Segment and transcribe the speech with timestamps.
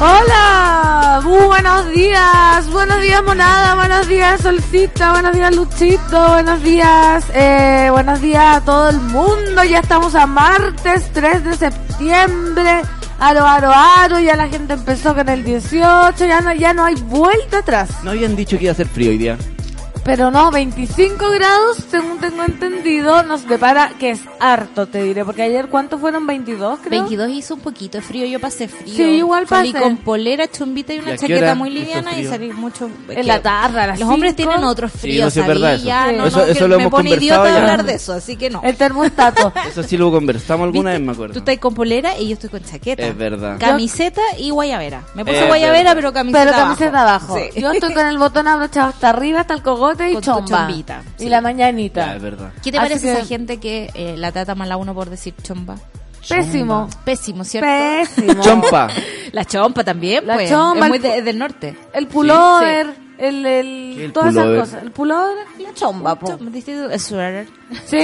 [0.00, 7.88] Hola, buenos días, buenos días monada, buenos días solcita, buenos días luchito, buenos días, eh,
[7.90, 12.82] buenos días a todo el mundo, ya estamos a martes 3 de septiembre,
[13.18, 16.94] aro, aro, aro, ya la gente empezó con el 18, ya no, ya no hay
[16.94, 19.36] vuelta atrás, No habían dicho que iba a ser frío hoy día.
[20.08, 25.42] Pero no, 25 grados, según tengo entendido, nos depara que es harto, te diré, porque
[25.42, 27.02] ayer cuánto fueron 22, creo.
[27.02, 28.94] 22 hizo un poquito de frío, yo pasé frío.
[28.96, 29.84] Sí, igual Salí pasé.
[29.84, 32.88] con polera, chumbita y ¿Y una qué chaqueta muy liviana y salí mucho.
[33.10, 34.48] En la tarde, a las Los hombres cinco.
[34.50, 35.58] tienen otros Sí, fríos, no, sí es ¿sabí?
[35.60, 35.84] verdad eso.
[35.84, 37.60] Ya, no, Eso- no, eso lo me hemos pone conversado idiota ya.
[37.60, 38.62] hablar de eso, así que no.
[38.64, 39.52] El termostato.
[39.68, 40.98] Eso sí lo conversamos alguna ¿Viste?
[41.00, 41.32] vez, me acuerdo.
[41.34, 43.02] Tú estás con polera y yo estoy con chaqueta.
[43.06, 43.58] Es verdad.
[43.60, 45.02] Camiseta y guayabera.
[45.14, 45.94] Me puse Es guayabera, verdad.
[45.96, 47.36] pero camiseta Pero camiseta abajo.
[47.36, 47.60] Sí.
[47.60, 51.02] Yo estoy con el botón abrochado hasta arriba, hasta el cogote y Con tu chombita,
[51.18, 51.28] Y sí.
[51.28, 52.14] la Ya, mañanita.
[52.16, 52.52] es verdad.
[52.62, 55.08] ¿Qué te Así parece que- esa gente que eh, la trata mal a uno por
[55.10, 55.76] decir chomba?
[56.28, 56.88] Pésimo.
[57.04, 57.68] Pésimo, ¿cierto?
[57.68, 58.42] Pésimo.
[58.42, 58.88] Chompa.
[59.32, 60.50] La chompa también, La pues.
[60.50, 61.76] chompa, es muy el- de- del norte.
[61.94, 63.42] El pullover, el,
[63.96, 64.82] ¿Qué el todas esas cosas.
[64.82, 66.28] El pullover, la chomba, po.
[66.28, 67.48] Chompa, sweater.
[67.86, 67.98] Sí,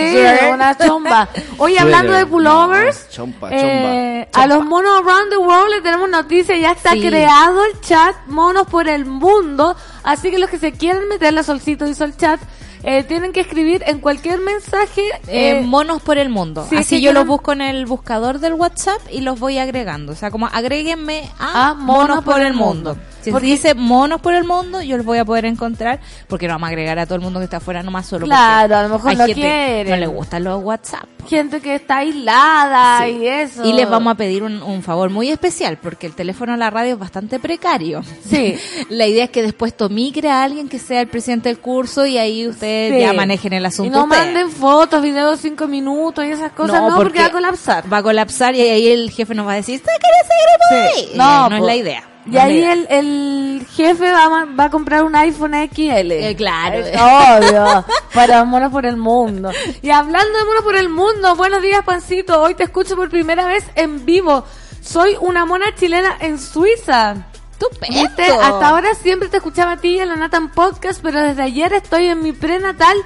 [0.52, 1.28] una chomba.
[1.58, 4.42] Oye, hablando de pullovers, No, chompa, eh, chomba.
[4.44, 6.58] a los monos around the world le tenemos noticias.
[6.60, 7.00] Ya está Sí.
[7.06, 9.76] creado el chat Monos por el Mundo.
[10.02, 12.40] Así que los que se quieran meter la solcito hizo el chat,
[12.84, 15.02] eh, tienen que escribir en cualquier mensaje.
[15.28, 16.66] Eh, eh, monos por el mundo.
[16.68, 20.12] sí, Así yo quieren- los busco en el buscador del WhatsApp y los voy agregando.
[20.12, 22.96] O sea, como agréguenme a, A monos, por el mundo.
[23.22, 26.54] Si Porque- dice monos por el mundo, yo los voy a poder encontrar porque no
[26.54, 28.26] vamos a agregar a todo el mundo que está afuera nomás solo.
[28.26, 29.90] Claro, a lo mejor hay lo gente quieren.
[29.90, 31.04] No le gustan los WhatsApp.
[31.26, 33.12] gente que está aislada Sí.
[33.22, 33.64] y eso.
[33.64, 36.68] Y les vamos a pedir un, un favor muy especial porque el teléfono a la
[36.68, 38.02] radio es bastante precario.
[38.28, 38.56] Sí.
[38.90, 42.18] La idea es que después tomicre a alguien que sea el presidente del curso y
[42.18, 43.00] ahí ustedes Sí.
[43.00, 43.86] ya manejen el asunto.
[43.86, 44.24] Y no ustedes.
[44.24, 47.92] manden fotos, videos de cinco minutos y esas cosas, no, porque, va a colapsar.
[47.92, 50.94] Va a colapsar y ahí el jefe nos va a decir, ¿usted quiere ese grupo
[50.96, 51.10] Sí.
[51.12, 52.04] ahí?" No, Eh, no es la idea.
[52.26, 56.10] Y ahí el, el jefe va, va a comprar un iPhone XL.
[56.12, 56.78] Eh, claro.
[56.78, 57.84] Es obvio.
[58.14, 59.50] para Monos por el Mundo.
[59.82, 62.40] Y hablando de Monos por el Mundo, buenos días, Pancito.
[62.40, 64.44] Hoy te escucho por primera vez en vivo.
[64.80, 67.26] Soy una mona chilena en Suiza.
[67.70, 68.02] Estupendo.
[68.02, 68.24] ¿Viste?
[68.24, 71.72] Hasta ahora siempre te escuchaba a ti y a la Natan Podcast, pero desde ayer
[71.72, 72.96] estoy en mi prenatal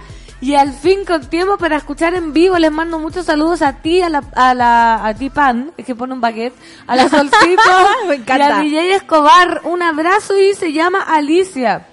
[0.41, 2.59] y al fin con tiempo para escuchar en vivo.
[2.59, 5.95] Les mando muchos saludos a ti, a la, a la, a ti Pan, es que
[5.95, 6.55] pone un baguette,
[6.87, 7.63] a la Solcito
[8.07, 8.65] Me encanta.
[8.65, 9.63] y a DJ Escobar.
[9.65, 11.87] Un abrazo y se llama Alicia.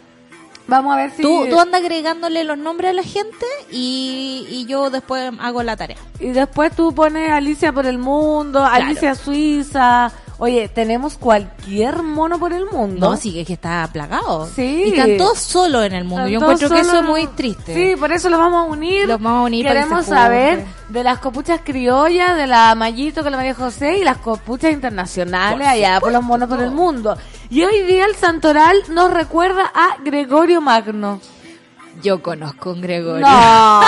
[0.68, 1.22] Vamos a ver si...
[1.22, 5.78] Tú, tú andas agregándole los nombres a la gente y, y yo después hago la
[5.78, 5.98] tarea.
[6.20, 10.12] Y después tú pones Alicia por el mundo, Alicia Suiza.
[10.38, 13.10] Oye, tenemos cualquier mono por el mundo.
[13.10, 14.48] No, sí, es que está plagado.
[14.54, 14.84] Sí.
[14.88, 16.26] Y están todos solos en el mundo.
[16.26, 17.74] Están Yo encuentro que eso es muy triste.
[17.74, 19.08] Sí, por eso los vamos a unir.
[19.08, 22.76] Los vamos a unir para que Queremos se saber de las copuchas criollas, de la
[22.76, 26.72] Mayito con la María José y las copuchas internacionales allá por los monos por el
[26.72, 27.18] mundo.
[27.50, 31.22] Y hoy día el Santoral nos recuerda a Gregorio Magno.
[32.02, 33.26] Yo conozco a un Gregorio.
[33.26, 33.82] No,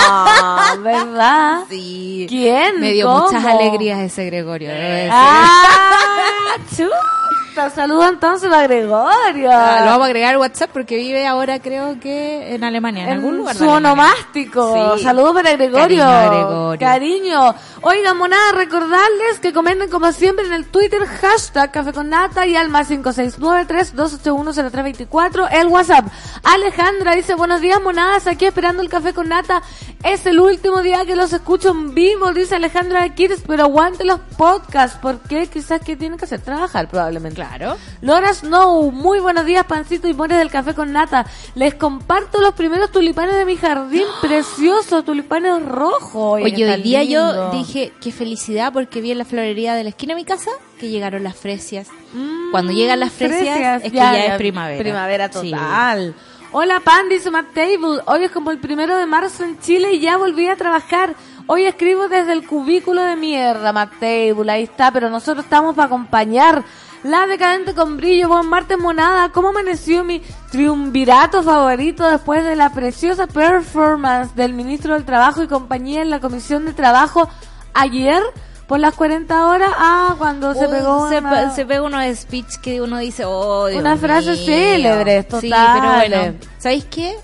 [0.84, 1.60] ¿verdad?
[1.70, 2.26] Sí.
[2.30, 2.80] ¿Quién?
[2.80, 3.26] Me dio ¿Cómo?
[3.26, 4.70] muchas alegrías ese Gregorio.
[4.70, 5.10] decir.
[5.12, 7.70] Ah, chuta.
[7.74, 9.50] Saludo entonces a Gregorio.
[9.52, 13.10] Ah, lo vamos a agregar al WhatsApp porque vive ahora creo que en Alemania, en,
[13.10, 13.56] en algún lugar.
[13.56, 14.96] su onomástico.
[14.98, 15.04] Sí.
[15.04, 16.04] Saludos para Gregorio.
[16.04, 16.80] Cariño Gregorio.
[16.80, 17.56] Cariño.
[17.84, 22.56] Oigan, monada, recordarles que comenten como siempre en el Twitter hashtag Café con Nata y
[22.56, 26.08] al más 569-3281-0324 el WhatsApp.
[26.44, 29.62] Alejandra dice, buenos días, monadas, aquí esperando el Café con Nata.
[30.04, 34.06] Es el último día que los escucho en vivo, dice Alejandra de Kids, pero aguante
[34.06, 37.36] los podcasts, porque quizás que tienen que hacer trabajar probablemente.
[37.36, 37.78] Claro.
[38.02, 41.28] Laura Snow, muy buenos días, pancito y mores del café con nata.
[41.56, 46.40] Les comparto los primeros tulipanes de mi jardín, preciosos, tulipanes rojos.
[46.42, 47.52] Oye, hoy día yo.
[47.68, 50.90] Dije qué felicidad porque vi en la florería de la esquina de mi casa que
[50.90, 51.88] llegaron las fresias.
[52.14, 54.80] Mm, Cuando llegan las fresias, es que ya, es primavera.
[54.80, 55.52] Primavera Sí.
[55.52, 56.16] total.
[56.54, 58.02] Hola Pan, dice Matt Table.
[58.06, 61.14] Hoy es como el primero de marzo en Chile y ya volví a trabajar.
[61.46, 64.50] Hoy escribo desde el cubículo de mierda, Matt Table.
[64.52, 66.64] Ahí está, pero nosotros estamos para acompañar.
[67.04, 69.30] La decadente con brillo, buen martes monada.
[69.32, 70.22] ¿Cómo amaneció mi
[70.52, 76.20] triunvirato favorito después de la preciosa performance del ministro del Trabajo y compañía en la
[76.20, 77.30] Comisión de Trabajo
[77.74, 78.22] ayer?
[78.68, 82.82] Por las 40 horas, ah, cuando se pegó se, una- se pega unos speech que
[82.82, 84.46] uno dice, oh, Dios Una frase mío".
[84.46, 85.80] célebre, Sí, total.
[85.80, 87.16] pero bueno, ¿sabéis qué?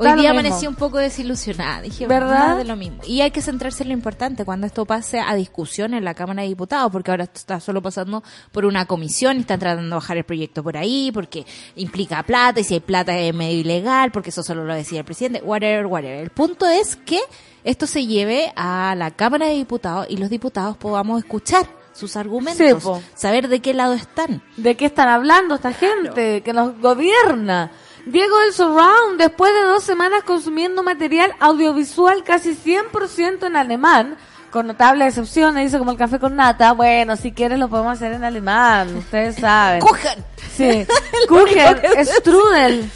[0.00, 1.82] Hoy día amanecí un poco desilusionada.
[1.82, 2.28] Dije, ¿Verdad?
[2.30, 2.56] ¿verdad?
[2.58, 2.98] de lo mismo.
[3.04, 6.42] Y hay que centrarse en lo importante cuando esto pase a discusión en la Cámara
[6.42, 8.22] de Diputados, porque ahora esto está solo pasando
[8.52, 11.44] por una comisión y están tratando de bajar el proyecto por ahí, porque
[11.74, 15.04] implica plata y si hay plata es medio ilegal, porque eso solo lo decía el
[15.04, 16.20] presidente, whatever, whatever.
[16.22, 17.18] El punto es que
[17.68, 22.82] esto se lleve a la Cámara de Diputados y los diputados podamos escuchar sus argumentos,
[22.82, 23.02] po.
[23.14, 24.42] saber de qué lado están.
[24.56, 27.70] ¿De qué están hablando esta gente que nos gobierna?
[28.06, 34.16] Diego del Surround, después de dos semanas consumiendo material audiovisual casi 100% en alemán,
[34.50, 38.14] con notables excepciones, dice como el café con nata, bueno, si quieres lo podemos hacer
[38.14, 39.80] en alemán, ustedes saben.
[39.80, 40.24] ¡Cojan!
[40.56, 40.86] Sí,
[41.28, 42.90] Kuchen, Strudel,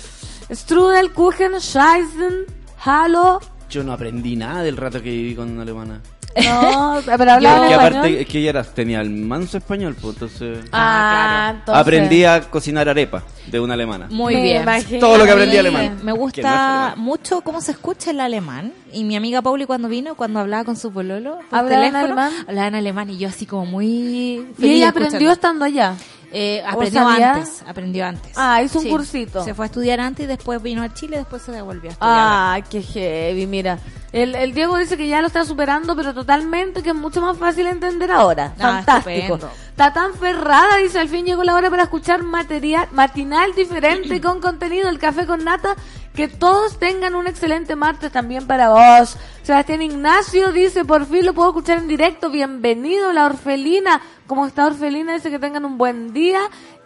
[0.51, 2.47] Strudel, Kuchen, Scheißen,
[2.85, 3.39] Hallo,
[3.73, 6.01] Yo no aprendí nada del rato que viví con una alemana.
[6.45, 7.97] no, pero hablaba que español.
[7.99, 12.41] aparte es que ella era- tenía el manso español, pues entonces Ah, entonces- aprendí a
[12.43, 14.09] cocinar arepa de una alemana.
[14.11, 14.63] Muy Me bien.
[14.63, 15.01] imagino.
[15.01, 15.97] Todo lo que aprendí alemán.
[16.03, 17.01] Me no gusta alemán.
[17.05, 18.73] mucho cómo se escucha el alemán.
[18.93, 22.21] Y mi amiga Pauli cuando vino, cuando hablaba con su pololo por ¿Hablaba en teléfono,
[22.21, 22.33] alemán?
[22.47, 24.89] hablaba en alemán y yo así como muy Y ella escuchando.
[25.07, 25.95] aprendió estando allá.
[26.35, 28.33] Eh, ¿O aprendió antes, aprendió antes.
[28.37, 29.45] Ah, hizo un cursito.
[29.45, 31.93] Se fue a estudiar antes y después vino a Chile y después se devolvió a
[31.93, 32.19] estudiar.
[32.19, 33.79] Ay, qué heavy, mira.
[34.13, 37.37] El, el Diego dice que ya lo está superando, pero totalmente, que es mucho más
[37.39, 38.53] fácil entender ahora.
[38.59, 39.11] Ah, Fantástico.
[39.11, 39.51] estupendo.
[39.71, 44.41] Está tan ferrada, dice, al fin llegó la hora para escuchar material matinal diferente con
[44.41, 45.75] contenido, el café con nata.
[46.15, 49.17] Que todos tengan un excelente martes también para vos.
[49.43, 52.31] Sebastián Ignacio dice, por fin lo puedo escuchar en directo.
[52.31, 54.03] Bienvenido, la orfelina.
[54.27, 55.15] ¿Cómo está orfelina?
[55.15, 56.41] Dice que tengan un buen día.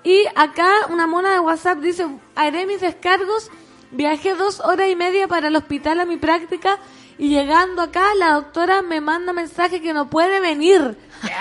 [0.05, 2.07] Y acá una mona de WhatsApp dice,
[2.37, 3.51] haré mis descargos
[3.93, 6.79] Viajé dos horas y media para el hospital a mi práctica
[7.19, 10.99] y llegando acá la doctora me manda mensaje que no puede venir.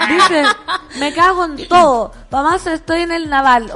[0.07, 0.43] Dice,
[0.99, 2.13] me cago en todo.
[2.31, 3.71] Mamá, estoy en el naval.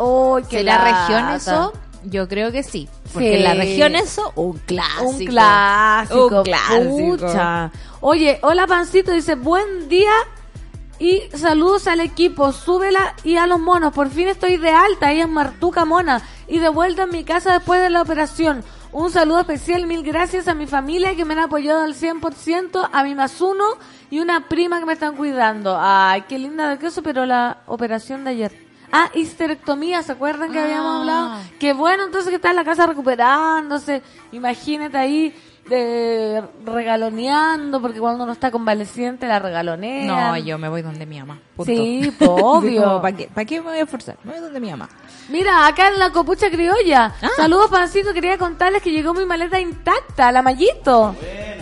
[0.50, 1.74] Qué ¿Que la región eso?
[2.04, 2.88] Yo creo que sí.
[3.14, 3.36] Porque Sí.
[3.38, 5.10] en la región eso, un clásico.
[5.10, 6.28] Un clásico.
[6.28, 7.18] Un clásico.
[7.18, 7.72] pucha.
[8.02, 10.12] Oye, hola Pancito, dice, buen día
[11.00, 13.94] y saludos al equipo, súbela y a los monos.
[13.94, 17.54] Por fin estoy de alta, ella es Martuca Mona y de vuelta en mi casa
[17.54, 18.64] después de la operación.
[18.92, 23.04] Un saludo especial, mil gracias a mi familia que me han apoyado al 100%, a
[23.04, 23.64] mi más uno
[24.10, 25.78] y una prima que me están cuidando.
[25.80, 28.69] Ay, qué linda de queso, pero la operación de ayer.
[28.92, 31.00] Ah, histerectomía, ¿se acuerdan que habíamos Ah.
[31.00, 31.32] hablado?
[31.60, 34.02] Qué bueno, entonces que está en la casa recuperándose.
[34.32, 35.36] Imagínate ahí
[35.70, 40.32] de regaloneando, porque cuando uno está convaleciente la regalonea.
[40.32, 41.38] No, yo me voy donde mi mamá.
[41.56, 41.72] punto.
[41.72, 43.00] Sí, obvio.
[43.02, 44.18] ¿Para qué, ¿Para qué me voy a esforzar?
[44.24, 44.90] Me voy donde mi mamá.
[45.30, 47.14] Mira, acá en la copucha criolla.
[47.22, 47.30] Ah.
[47.38, 48.14] Saludos, Pancito.
[48.14, 51.16] Quería contarles que llegó mi maleta intacta, la mallito.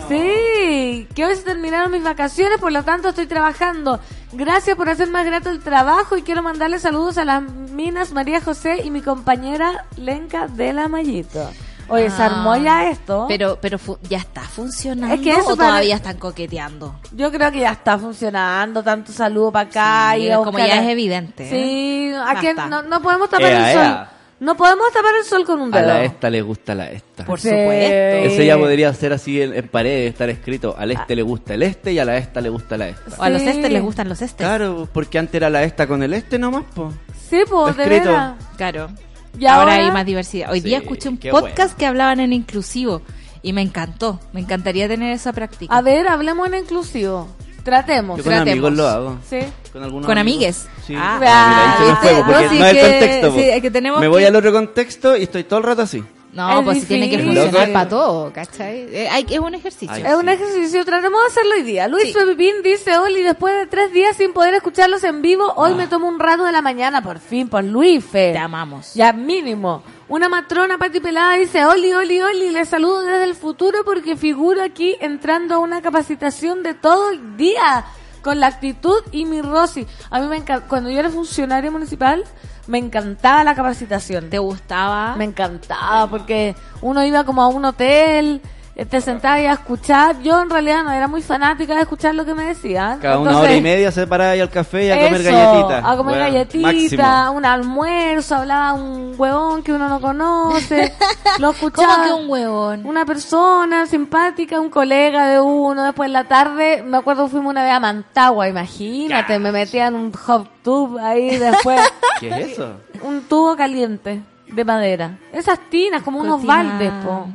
[0.08, 4.00] Sí, que hoy se terminaron mis vacaciones, por lo tanto estoy trabajando.
[4.32, 8.40] Gracias por hacer más grato el trabajo y quiero mandarle saludos a las minas María
[8.40, 11.50] José y mi compañera Lenca de la Mallito.
[11.90, 12.26] Oye, se Ah.
[12.26, 13.24] armó ya esto.
[13.28, 17.00] Pero, pero fu- ya está funcionando Es que eso o todavía están coqueteando.
[17.12, 20.68] Yo creo que ya está funcionando, tanto saludo para acá Sí, y a como buscar
[20.68, 22.66] ya a- es evidente, Sí, aquí Basta.
[22.66, 23.84] no, no podemos tapar Ea, el sol.
[23.86, 24.10] ea.
[24.40, 25.88] No podemos tapar el sol con un A dedo.
[25.88, 27.24] la esta le gusta la esta.
[27.24, 27.48] Por Sí.
[27.48, 27.72] supuesto.
[27.74, 31.62] Eso ya podría ser así en, en paredes, estar escrito, al este le gusta el
[31.64, 33.16] este y a la esta le gusta la esta.
[33.18, 34.46] O a los estes les gustan los estes.
[34.46, 36.92] Claro, porque antes era la esta con el este nomás, po.
[37.28, 38.34] Sí, pues, de Escrito.
[38.56, 38.90] Claro.
[39.38, 39.84] ¿Y ahora, ahora?
[39.86, 40.50] hay más diversidad.
[40.52, 41.76] Hoy día escuché un podcast bueno.
[41.76, 43.02] que hablaban en inclusivo
[43.42, 44.20] y me encantó.
[44.32, 45.74] Me encantaría tener esa práctica.
[45.76, 47.28] A ver, hablemos en inclusivo.
[47.68, 48.18] Tratemos.
[48.18, 48.52] Yo con Tratemos.
[48.52, 49.18] amigos lo hago.
[49.28, 49.38] Sí.
[49.72, 50.38] Con algunos ¿Con amigos.
[50.66, 50.68] amigues?
[50.86, 50.94] Sí.
[50.96, 51.14] Ah.
[51.14, 52.24] Ah, mira, ahí se me Ah, fue, ¿viste?
[52.24, 53.28] porque No, sí no es el que- contexto.
[53.32, 53.38] po.
[53.38, 55.82] sí, es que tenemos Me voy que- al otro contexto y estoy todo el rato
[55.82, 56.04] así.
[56.30, 58.86] No, Es pues si tiene que funcionar para todo, ¿cachai?
[58.94, 59.88] Eh, hay- es un ejercicio.
[59.94, 61.88] Ay, Es un ejercicio, tratemos de hacerlo hoy día.
[61.88, 62.14] Luis Sí.
[62.14, 66.06] Pepín dice, Oli, después de tres días sin poder escucharlos en vivo, hoy me tomo
[66.06, 68.32] un rato de la mañana, por fin, por Luis Fe.
[68.32, 68.92] Te amamos.
[68.94, 69.82] Ya mínimo.
[70.08, 74.62] Una matrona Pati Pelada dice, Oli, Oli, Oli, les saludo desde el futuro porque figuro
[74.62, 77.84] aquí entrando a una capacitación de todo el día
[78.22, 79.86] con la actitud y mi Rosy.
[80.08, 82.24] A mí me encanta, cuando yo era funcionaria municipal,
[82.66, 84.30] me encantaba la capacitación.
[84.30, 85.14] ¿Te gustaba?
[85.16, 88.40] Me encantaba porque uno iba como a un hotel
[88.86, 90.20] te sentabas a escuchar.
[90.22, 93.00] Yo en realidad no era muy fanática de escuchar lo que me decían.
[93.00, 95.84] Cada una hora y media se paraba ahí al café y a comer galletitas.
[95.84, 100.94] A comer Bueno, galletitas, un almuerzo, hablaba un huevón que uno no conoce.
[101.38, 101.94] lo escuchaba.
[101.94, 102.86] ¿Cómo que un huevón?
[102.86, 105.84] Una persona simpática, un colega de uno.
[105.84, 110.12] Después en la tarde, me acuerdo fuimos una vez a Mantagua, imagínate, me metían un
[110.12, 111.80] hot tub ahí después.
[112.20, 112.74] ¿Qué es eso?
[113.02, 115.18] un tubo caliente de madera.
[115.32, 116.54] Esas tinas, como unos Cotina.
[116.56, 117.26] baldes, po.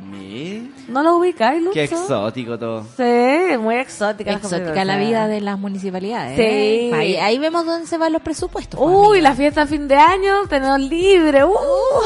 [0.88, 1.74] ¿No lo ubicáis, Lucho?
[1.74, 2.84] Qué exótico todo.
[2.96, 4.32] Sí, muy exótica.
[4.32, 6.36] Exótica la vida de las municipalidades.
[6.36, 6.42] Sí.
[6.42, 6.90] ¿eh?
[6.94, 8.78] Ahí, ahí vemos dónde se van los presupuestos.
[8.78, 9.30] pues, Uy, amiga.
[9.30, 11.44] la fiesta a fin de año, tenemos libre.
[11.44, 11.54] Uh,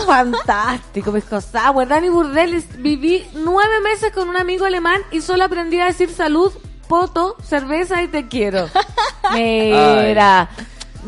[0.06, 1.74] fantástico, mis cosas.
[1.88, 6.52] Dani Burdelis, viví nueve meses con un amigo alemán y solo aprendí a decir salud,
[6.86, 8.68] poto, cerveza y te quiero.
[9.32, 10.48] Mira.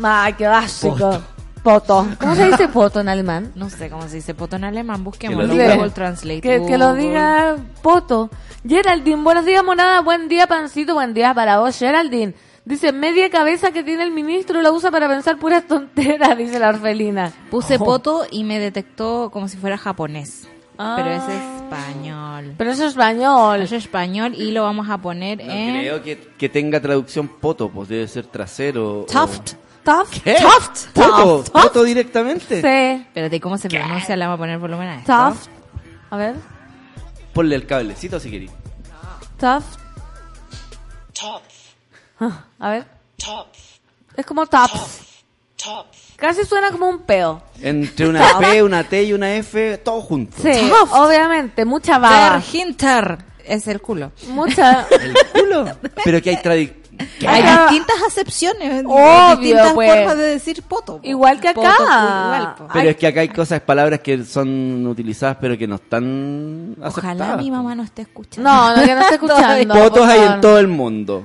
[0.03, 1.21] Ay, qué básico.
[1.63, 2.07] Poto.
[2.19, 3.51] ¿Cómo se dice poto en alemán?
[3.55, 5.75] No sé cómo se dice poto en alemán, Que busquemos en.
[5.77, 6.41] Google Translate.
[6.41, 8.29] Que, que lo diga Poto.
[8.67, 10.01] Geraldine, buenos días, monada.
[10.01, 10.95] Buen día, pancito.
[10.95, 12.33] Buen día para vos, Geraldine.
[12.65, 16.69] Dice, media cabeza que tiene el ministro la usa para pensar puras tonteras, dice la
[16.69, 17.31] orfelina.
[17.51, 17.83] Puse Oh.
[17.85, 20.47] poto y me detectó como si fuera japonés.
[20.79, 20.93] Ah.
[20.97, 22.53] Pero es español.
[22.57, 23.61] Pero eso es español.
[23.61, 27.69] Es español y lo vamos a poner No en creo que, que tenga traducción poto,
[27.69, 29.01] pues debe ser trasero.
[29.01, 29.53] o- Tuft.
[29.83, 30.09] Tough.
[30.23, 30.35] ¿Qué?
[30.35, 30.87] Tough.
[30.93, 31.43] ¿Poto?
[31.43, 31.49] Tough.
[31.51, 32.61] ¿Poto directamente?
[32.61, 33.01] Sí.
[33.07, 34.15] Espérate, ¿cómo se pronuncia?
[34.15, 35.11] Le vamos a poner volumen a esto.
[35.13, 35.37] Tough.
[36.11, 36.35] A ver.
[37.33, 38.51] Ponle el cablecito si querés.
[39.37, 39.63] Tough.
[42.19, 42.85] Ah, A ver.
[44.15, 44.69] Es como tough.
[46.15, 47.41] Casi suena como un peo.
[47.61, 50.37] Entre una P, una T y una F, todo junto.
[50.41, 51.65] Sí, obviamente.
[51.65, 52.35] Mucha baba.
[52.37, 54.11] Der Hinter es el culo.
[54.27, 54.87] Mucha...
[54.89, 55.65] ¿El culo?
[56.03, 56.80] Pero que hay tradi- ¿Qué?
[57.27, 59.91] Hay Acá- distintas acepciones, Obvio, distintas pues.
[59.93, 60.97] formas de decir poto.
[60.97, 61.07] po.
[61.07, 61.61] Igual que acá.
[61.61, 62.67] Poto, igual, po.
[62.73, 66.87] Pero es que acá hay cosas, palabras que son utilizadas pero que no están Ojalá
[67.11, 67.37] aceptadas.
[67.37, 68.49] mi mamá no esté escuchando.
[68.49, 69.73] No, no, que no esté escuchando.
[69.73, 71.23] Potos hay en todo el mundo.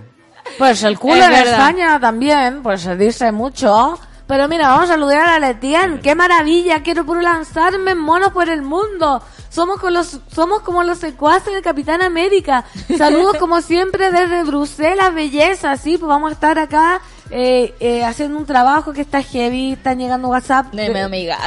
[0.58, 1.52] Pues el culo Es en verdad.
[1.54, 3.98] España también, pues se dice mucho.
[4.26, 6.00] Pero mira, vamos a saludar a Letien.
[6.02, 6.82] ¡Qué maravilla!
[6.82, 9.22] Quiero lanzarme en monos por el mundo.
[9.56, 12.66] Somos, con los, somos como los secuaces del Capitán América.
[12.98, 15.78] Saludos como siempre desde Bruselas, belleza.
[15.78, 19.72] Sí, pues vamos a estar acá eh, eh, haciendo un trabajo que está heavy.
[19.72, 20.74] Están llegando WhatsApp.
[20.74, 21.38] De mi amiga.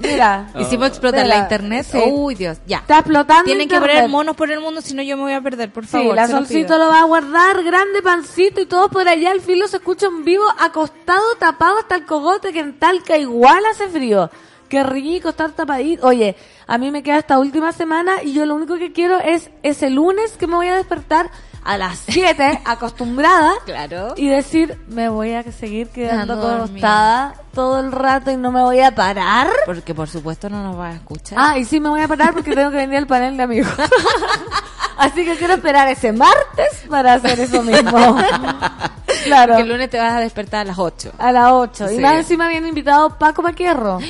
[0.00, 1.86] Mira, Hicimos explotar Mira, la internet.
[1.92, 1.98] sí.
[1.98, 2.78] Uy, Dios, ya.
[2.78, 5.42] está explotando Tienen que poner monos por el mundo, si no yo me voy a
[5.42, 6.12] perder, por favor.
[6.12, 9.32] Sí, la lo solcito lo va a guardar, grande pancito y todo por allá.
[9.32, 13.62] El filo se escucha en vivo, acostado, tapado hasta el cogote, que en Talca igual
[13.70, 14.30] hace frío.
[14.68, 16.06] Qué rico estar tapadito.
[16.06, 19.50] Oye, a mí me queda esta última semana y yo lo único que quiero es
[19.62, 21.30] ese lunes que me voy a despertar
[21.64, 24.14] a las 7, acostumbrada, Claro.
[24.16, 28.80] y decir, me voy a seguir quedando acostada todo el rato y no me voy
[28.80, 29.48] a parar.
[29.66, 31.38] Porque por supuesto no nos va a escuchar.
[31.40, 33.72] Ah, y sí me voy a parar porque tengo que venir al panel de amigos.
[34.98, 37.90] Así que quiero esperar ese martes para hacer eso mismo.
[39.24, 39.52] claro.
[39.54, 41.12] Porque el lunes te vas a despertar a las 8.
[41.18, 41.90] A las 8.
[41.90, 42.00] Y Sí.
[42.00, 43.98] más encima habían invitado Paco Paquierro.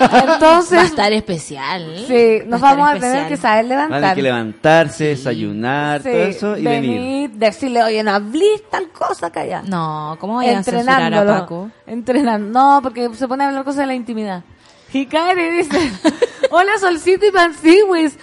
[0.00, 1.94] Va a Entonces, estar especial.
[2.06, 3.12] sí, Va nos vamos a especial.
[3.14, 4.14] tener que saber Van a levantar.
[4.16, 6.90] que levantarse, desayunar, Sí, todo eso y venir.
[7.00, 9.62] venir, decirle, oye, no hablís tal cosa acá allá.
[9.66, 11.26] No, ¿cómo voy a censurar a.
[11.40, 11.70] Paco?
[11.86, 12.58] Entrenando.
[12.58, 14.42] No, porque se pone a hablar cosas de la intimidad.
[14.92, 15.92] Hikari dice,
[16.50, 18.18] hola Solcito y Panciwis.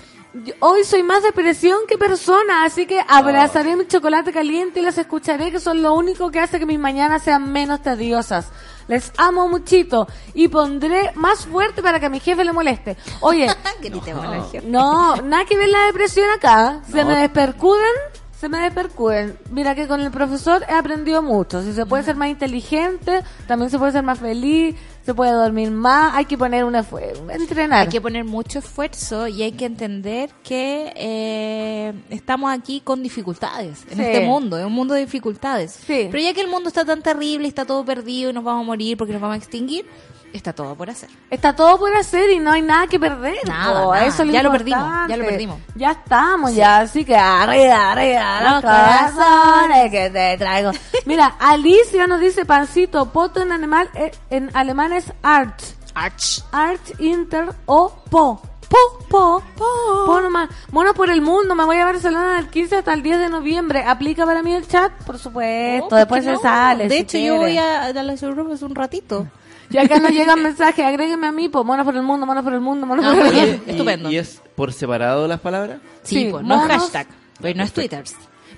[0.60, 5.52] Hoy soy más depresión que persona, así que abrazaré mi chocolate caliente y las escucharé,
[5.52, 8.50] que son lo único que hace que mis mañanas sean menos tediosas.
[8.88, 12.96] Les amo muchito y pondré más fuerte para que a mi jefe le moleste.
[13.22, 13.48] Oye,
[14.52, 14.68] gente.
[14.68, 16.82] no, nada que ver la depresión acá.
[16.90, 17.10] Se No.
[17.12, 17.92] me despercuden,
[18.40, 19.38] se me despercuden.
[19.52, 21.62] Mira que con el profesor he aprendido mucho.
[21.64, 24.76] Si se puede ser más inteligente, también se puede ser más feliz,
[25.08, 27.84] se puede dormir más, hay que poner un esfuerzo, entrenar.
[27.84, 33.86] Hay que poner mucho esfuerzo y hay que entender que eh, estamos aquí con dificultades
[33.90, 34.04] en Sí.
[34.04, 35.72] este mundo, es un mundo de dificultades.
[35.88, 36.10] Sí.
[36.12, 38.68] Pero ya que el mundo está tan terrible, está todo perdido y nos vamos a
[38.68, 39.86] morir porque nos vamos a extinguir,
[40.34, 41.10] está todo por hacer.
[41.30, 43.38] Está todo por hacer y no hay nada que perder.
[43.48, 44.06] Nada.
[44.06, 45.60] Eso es Ya lo perdimos, ya lo perdimos.
[45.76, 46.80] Ya estamos, ya.
[46.80, 50.72] Así que arriba, arriba, los Los corazones que te traigo.
[51.06, 55.60] Mira, Alicia nos dice pancito, poto en animal, eh, en alemán es art.
[55.96, 56.44] Arch.
[56.52, 58.40] Art Inter o Po.
[58.70, 60.06] Po, po, po.
[60.06, 60.50] Po nomás.
[60.72, 61.56] Mono por el mundo.
[61.56, 63.84] Me voy a Barcelona del 15 hasta el 10 de noviembre.
[63.84, 64.92] ¿Aplica para mí el chat?
[65.06, 65.88] Por supuesto.
[65.90, 66.40] No, Después ¿por se no?
[66.42, 66.84] sale.
[66.90, 69.26] De si hecho, yo voy a, a las Europas un ratito.
[69.72, 70.86] Y acá nos llegan mensajes.
[70.86, 71.64] Agrégueme a mí, po.
[71.64, 73.64] Mono por el mundo, mono por el mundo, mono No, por el mundo.
[73.68, 74.10] Estupendo.
[74.12, 75.80] ¿Y es por separado las palabras?
[76.04, 76.78] Sí, Sí, pues, no es monos.
[76.84, 77.08] hashtag,
[77.42, 78.04] pero no es Twitter.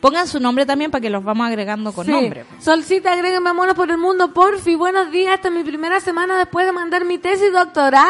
[0.01, 2.11] Pongan su nombre también para que los vamos agregando con Sí.
[2.11, 2.45] nombre.
[2.61, 4.75] Solcita, agréguenme a Monos por el Mundo, porfi.
[4.75, 8.05] Buenos días, esta es mi primera semana después de mandar mi tesis doctoral.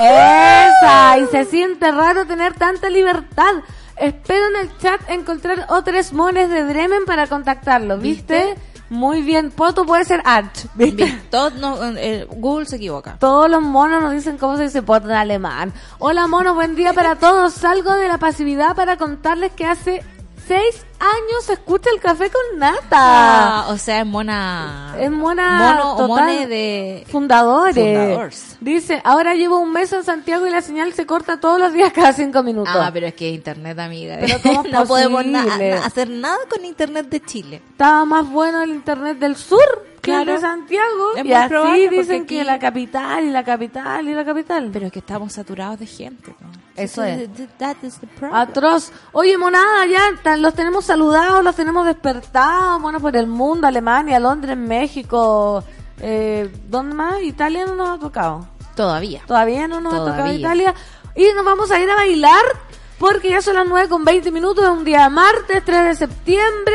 [0.00, 3.54] Esa, y se siente raro tener tanta libertad.
[3.96, 8.54] Espero en el chat encontrar otros mones de Bremen para contactarlo, ¿viste?
[8.92, 11.04] Muy bien, Poto puede ser Arch, ¿viste?
[11.04, 13.16] Bien, todo no- eh, Google se equivoca.
[13.18, 15.72] Todos los monos nos dicen cómo se dice poto en alemán.
[15.98, 17.54] Hola monos, buen día para todos.
[17.54, 20.04] Salgo de la pasividad para contarles que hace
[20.46, 22.80] seis años se escucha el café con nata.
[22.92, 24.94] Ah, o sea, es mona.
[24.98, 26.08] Es mona Mono o total.
[26.08, 27.04] mone de.
[27.10, 27.74] Fundadores.
[27.74, 28.56] Fundadores.
[28.60, 31.92] Dice, ahora llevo un mes en Santiago y la señal se corta todos los días
[31.94, 32.74] cada cinco minutos.
[32.76, 34.16] Ah, pero es que internet, amiga.
[34.20, 35.70] Pero ¿cómo no podemos posible?
[35.74, 37.62] na- hacer nada con internet de Chile.
[37.70, 39.60] Estaba más bueno el internet del sur
[40.02, 40.32] que Claro.
[40.32, 41.14] de Santiago.
[41.16, 44.68] Es y así dicen aquí- que la capital y la capital y la capital.
[44.72, 46.34] Pero es que estamos saturados de gente.
[46.40, 46.48] ¿no?
[46.76, 47.28] Eso es.
[47.58, 48.34] That is the problem.
[48.34, 48.90] Atroz.
[49.12, 52.82] Oye, monada, ya los tenemos saludados, los tenemos despertados.
[52.82, 55.62] Bueno, por el mundo, Alemania, Londres, México.
[56.00, 57.22] Eh, ¿Dónde más?
[57.22, 58.46] Italia no nos ha tocado.
[58.74, 59.22] Todavía.
[59.26, 60.32] Todavía no nos ha tocado.
[60.32, 60.74] Italia.
[61.14, 62.42] Y nos vamos a ir a bailar
[62.98, 66.74] porque ya son las 9 con 20 minutos de un día martes, 3 de septiembre.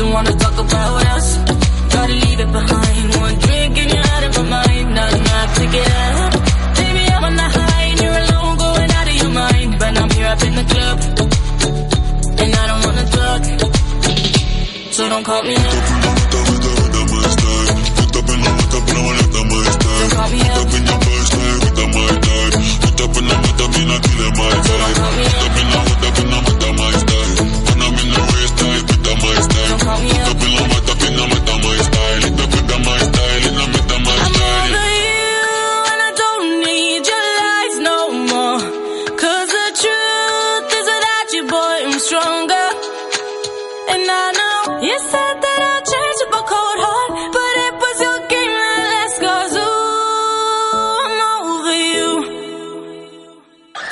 [0.00, 1.26] don't wanna talk about us.
[1.92, 3.06] Try to leave it behind.
[3.20, 4.94] One drink and you're out of my mind.
[4.94, 6.32] Not enough to get up.
[6.78, 9.70] Baby, I'm on the high and you're alone, going out of your mind.
[9.80, 10.96] But I'm here up in the club,
[12.40, 13.42] and I don't wanna talk.
[14.96, 15.74] So don't call me up.
[18.00, 20.00] Put up and I'm hooked up and I my time.
[20.00, 22.52] Hooked up in your first the hooked up my time.
[22.84, 24.96] Hooked up and I'm hooked up in the middle feeling my vibe.
[25.20, 26.99] Hooked up and I'm hooked up and I'm up my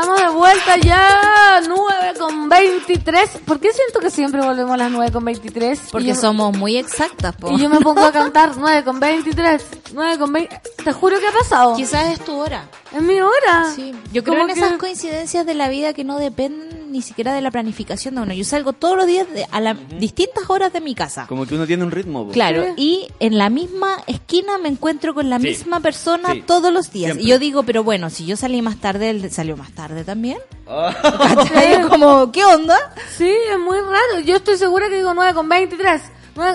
[0.00, 3.30] Estamos de vuelta ya, 9 con 23.
[3.44, 5.80] ¿Por qué siento que siempre volvemos a las 9 con 23?
[5.90, 7.50] Porque yo, somos muy exactas, po.
[7.50, 9.60] Y yo me pongo a cantar 9 con 23,
[9.92, 10.60] 9 con 20.
[10.84, 11.74] Te juro que ha pasado.
[11.74, 12.68] Quizás es tu hora.
[12.94, 13.72] Es mi hora.
[13.74, 17.32] Sí, yo creo en que- esas coincidencias de la vida que no dependen ni siquiera
[17.34, 18.32] de la planificación de uno.
[18.34, 21.26] Yo salgo todos los días de- a las distintas horas de mi casa.
[21.28, 22.28] Como que uno tiene un ritmo.
[22.30, 25.48] Claro, y en la misma esquina me encuentro con la Sí.
[25.48, 26.42] misma persona Sí.
[26.46, 27.08] todos los días.
[27.12, 27.24] Siempre.
[27.24, 30.38] Y yo digo, pero bueno, si yo salí más tarde, él salió más tarde también.
[31.90, 32.76] Como, ¿qué onda?
[33.16, 34.20] Sí, es muy raro.
[34.24, 36.02] Yo estoy segura que digo 9 con 23.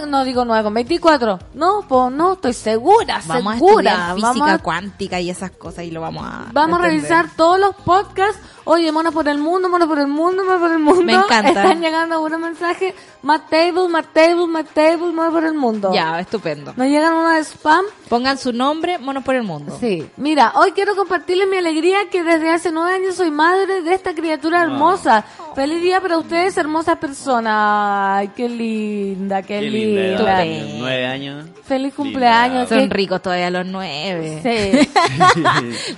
[0.07, 1.39] No digo 9 con 24.
[1.53, 3.91] No, pues no, estoy segura, Vamos a segura.
[3.91, 7.27] estudiar física Vamos a- cuántica y esas cosas y lo vamos a Vamos a revisar
[7.35, 8.39] todos los podcasts.
[8.65, 11.01] Oye, mono por el mundo, mono por el mundo, mono por el mundo.
[11.03, 11.49] Me encanta.
[11.49, 12.93] Están llegando unos mensajes.
[13.21, 15.91] Matt Table, Matt Table, Matt Table, mono por el mundo.
[15.93, 16.73] Ya, estupendo.
[16.77, 17.83] Nos llegan unos de spam.
[18.09, 19.75] Pongan su nombre, Monos por el Mundo.
[19.79, 20.07] Sí.
[20.17, 24.13] Mira, hoy quiero compartirles mi alegría que desde hace nueve años soy madre de esta
[24.13, 25.25] criatura hermosa.
[25.55, 28.17] Feliz día para ustedes, hermosa persona.
[28.17, 30.43] Ay, qué linda, qué, Qué linda.
[30.43, 31.45] edad, Nueve años.
[31.65, 32.69] Feliz cumpleaños.
[32.69, 34.39] Son ricos todavía los nueve.
[34.43, 34.89] Sí.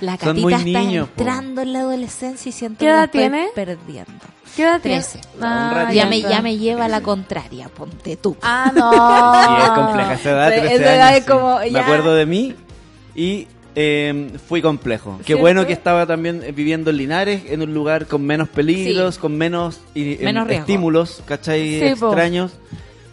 [0.00, 1.22] La Son muy catita está niños, po.
[1.22, 3.46] entrando en la adolescencia y siento ¿Qué que la edad tiene?
[3.54, 4.12] perdiendo.
[4.54, 5.00] ¿Qué edad tiene?
[5.02, 5.20] Trece.
[5.40, 5.90] Ah.
[5.92, 8.36] Ya me, ya me lleva a la contraria, ponte tú.
[8.42, 8.92] Ah, no.
[9.58, 11.66] Y es compleja esa edad, Sí, 13 esa edad años, es como, sí.
[11.66, 11.72] ya.
[11.72, 12.54] Me acuerdo de mí
[13.14, 15.16] y eh, fui complejo.
[15.18, 15.42] Qué ¿Cierto?
[15.42, 19.20] bueno que estaba también eh, viviendo en Linares, en un lugar con menos peligros, Sí.
[19.20, 20.62] con menos, y- em, Menos riesgo.
[20.62, 21.80] estímulos, ¿cachai?
[21.80, 22.10] Sí, po.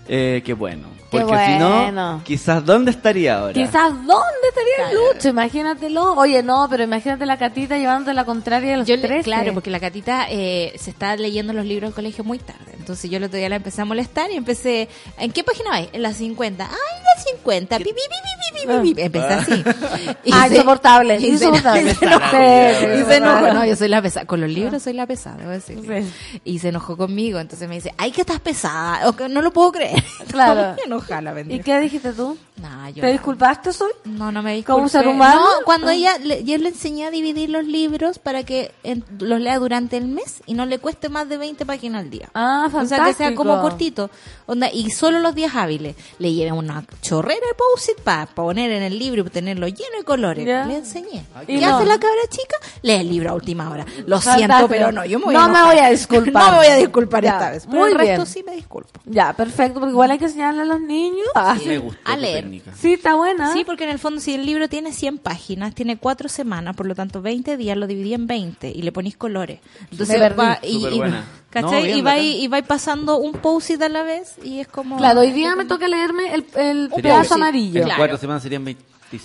[0.07, 0.92] Eh, qué bueno.
[1.19, 2.21] Qué Porque si no, bueno.
[2.23, 3.53] quizás ¿dónde estaría ahora?
[3.53, 6.13] Quizás dónde estaría el Lucho, imagínatelo.
[6.13, 9.23] Oye, no, pero imagínate la catita llevándote la contraria a los Yo le- 13.
[9.23, 12.73] claro, porque la catita eh, se está leyendo los libros del colegio muy tarde.
[12.77, 14.89] Entonces yo el otro día la empecé a molestar y empecé.
[15.17, 15.89] ¿En qué página vais?
[15.93, 16.65] En la 50.
[16.65, 16.69] ¡Ay,
[17.15, 17.77] la 50!
[17.77, 19.01] Pi, pi, pi, pi, pi, pi, pi.
[19.01, 19.63] Empecé así.
[20.33, 21.91] Ah, se- insoportable, insoportable.
[21.91, 23.47] y se enojó.
[23.53, 24.25] No, yo soy la pesada.
[24.25, 25.79] Con los libros soy la pesada, debo decir.
[25.81, 26.39] Sí.
[26.43, 27.39] Y se enojó conmigo.
[27.39, 29.07] Entonces me dice, ¡ay, que estás pesada!
[29.07, 30.03] O que no lo puedo creer.
[30.33, 30.75] Claro.
[31.55, 32.37] ¿Y qué dijiste tú?
[32.55, 33.11] Nah, yo ¿Te no.
[33.13, 33.91] disculpaste hoy?
[34.05, 34.75] No, no me disculpé.
[34.77, 35.41] ¿Como ser humano?
[35.41, 35.93] No, cuando Ah.
[35.95, 39.97] ella, le, yo le enseñé a dividir los libros para que en- los lea durante
[39.97, 42.29] el mes y no le cueste más de 20 páginas al día.
[42.35, 43.17] Ah, O sea, que fantástico.
[43.17, 44.11] sea como cortito.
[44.45, 45.95] Onda, y solo los días hábiles.
[46.19, 50.03] Le llevé una chorrera de post-it para poner en el libro y tenerlo lleno de
[50.03, 50.45] colores.
[50.45, 51.25] Le enseñé.
[51.47, 51.77] Y ¿Qué no.
[51.77, 52.55] hace la cabra chica?
[52.83, 53.83] Lee el libro a última hora.
[54.05, 54.47] Lo Fantástico.
[54.53, 56.43] siento, pero no, yo me voy No a me voy a disculpar.
[56.45, 57.65] no me voy a disculpar Ya, esta vez.
[57.65, 58.25] Pero muy el resto bien.
[58.27, 58.99] sí me disculpo.
[59.05, 61.27] Ya, perfecto, porque igual hay que enseñarle a los niños.
[61.33, 62.42] Ah, Me gustó A tu leer.
[62.43, 62.71] Técnica.
[62.75, 63.51] Sí, está buena.
[63.53, 66.85] Sí, porque en el fondo si el libro tiene 100 páginas, tiene 4 semanas, por
[66.85, 69.59] lo tanto 20 días lo dividí en 20 y le ponís colores.
[69.91, 70.99] Entonces va y, y-.
[71.61, 74.67] No, bien, y va y, y va pasando un post-it a la vez y es
[74.67, 74.97] como...
[74.97, 77.79] Claro, hoy día me toca leerme el, el pedazo amarillo.
[77.79, 77.99] En Claro.
[77.99, 79.21] cuatro semanas serían 26.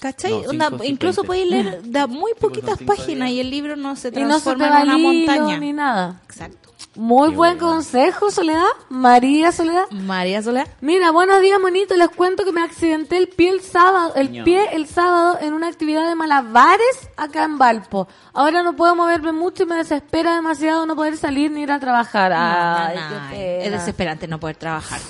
[0.00, 0.32] ¿Cachai?
[0.54, 4.08] No, cinco, incluso podéis leer de muy pues, poquitas páginas y el libro no se
[4.08, 5.58] Y no se transforma en una montaña.
[5.58, 6.20] ni nada.
[6.24, 6.69] Exacto.
[6.96, 7.74] Muy Qué buen bueno.
[7.74, 8.64] consejo, Soledad.
[8.88, 9.84] María Soledad.
[9.90, 10.66] María Soledad.
[10.80, 11.96] Mira, buenos días, monito.
[11.96, 14.44] Les cuento que me accidenté el pie el sábado, el Ño.
[14.44, 18.08] pie el sábado en una actividad de malabares acá en Valpo.
[18.32, 21.78] Ahora no puedo moverme mucho y me desespera demasiado no poder salir ni ir a
[21.78, 22.32] trabajar.
[22.34, 25.00] Ay, No, no, qué es desesperante no poder trabajar.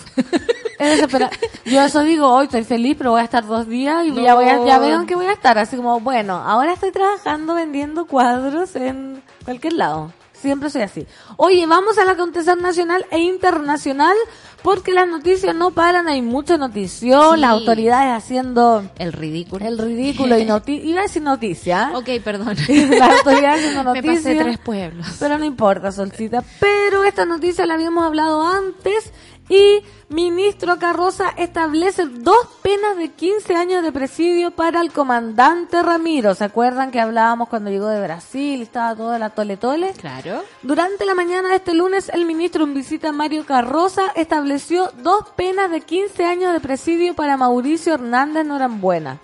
[0.78, 1.38] Es desesperante.
[1.64, 4.46] Yo eso digo, hoy estoy feliz, pero voy a estar dos días y ya, voy
[4.48, 5.56] a, ya veo en qué voy a estar.
[5.58, 10.12] Así como, bueno, ahora estoy trabajando vendiendo cuadros en cualquier lado.
[10.40, 11.06] Siempre soy así.
[11.36, 14.16] Oye, vamos al acontecer nacional e internacional
[14.62, 17.40] porque las noticias no paran, hay mucha notición, Sí.
[17.40, 19.66] las autoridades haciendo El ridículo.
[19.66, 21.92] el ridículo y noti iba a decir noticia.
[21.94, 22.56] Ok, perdón.
[22.90, 24.22] las autoridades haciendo Me noticias.
[24.24, 25.06] pasé tres pueblos.
[25.18, 26.42] Pero no importa, Solcita.
[26.58, 29.12] Pero esta noticia la habíamos hablado antes
[29.50, 36.34] y ministro Carroza establece dos penas de 15 años de presidio para el comandante Ramiro.
[36.36, 39.92] ¿Se acuerdan que hablábamos cuando llegó de Brasil y estaba toda la tole tole?
[39.94, 40.44] Claro.
[40.62, 45.70] Durante la mañana de este lunes, el ministro en visita Mario Carroza estableció dos penas
[45.72, 49.18] de 15 años de presidio para Mauricio Hernández Norambuena.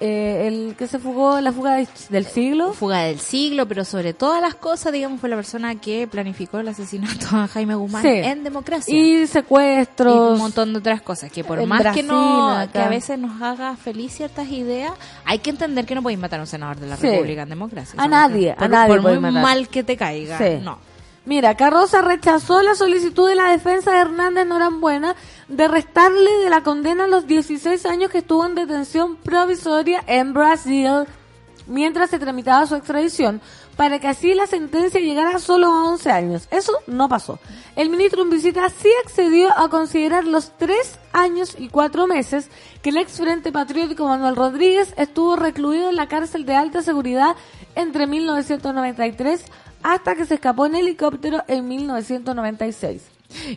[0.00, 2.72] Eh, el que se fugó la fuga de- del siglo.
[2.72, 6.68] fuga del siglo, pero sobre todas las cosas, digamos, fue la persona que planificó el
[6.68, 8.08] asesinato a Jaime Guzmán Sí.
[8.08, 8.94] en democracia.
[8.94, 10.32] Y Y secuestros.
[10.32, 12.72] un montón de otras cosas que por más que no acá.
[12.72, 14.92] que a veces nos haga feliz ciertas ideas
[15.24, 17.08] hay que entender que no podéis matar a un senador de la Sí.
[17.08, 19.42] República en democracia A nadie, por, a nadie por muy matar.
[19.42, 20.58] mal que te caiga Sí.
[20.62, 20.78] no
[21.28, 25.14] Mira, Carroza rechazó la solicitud de la defensa de Hernández Norambuena
[25.48, 31.04] de restarle de la condena los 16 años que estuvo en detención provisoria en Brasil
[31.66, 33.42] mientras se tramitaba su extradición,
[33.76, 36.48] para que así la sentencia llegara solo a 11 años.
[36.50, 37.38] Eso no pasó.
[37.76, 42.48] El ministro en visita sí accedió a considerar los 3 años y 4 meses
[42.80, 47.36] que el ex Frente Patriótico Manuel Rodríguez estuvo recluido en la cárcel de alta seguridad
[47.74, 49.44] entre 1993
[49.82, 53.02] hasta que se escapó en helicóptero en 1996.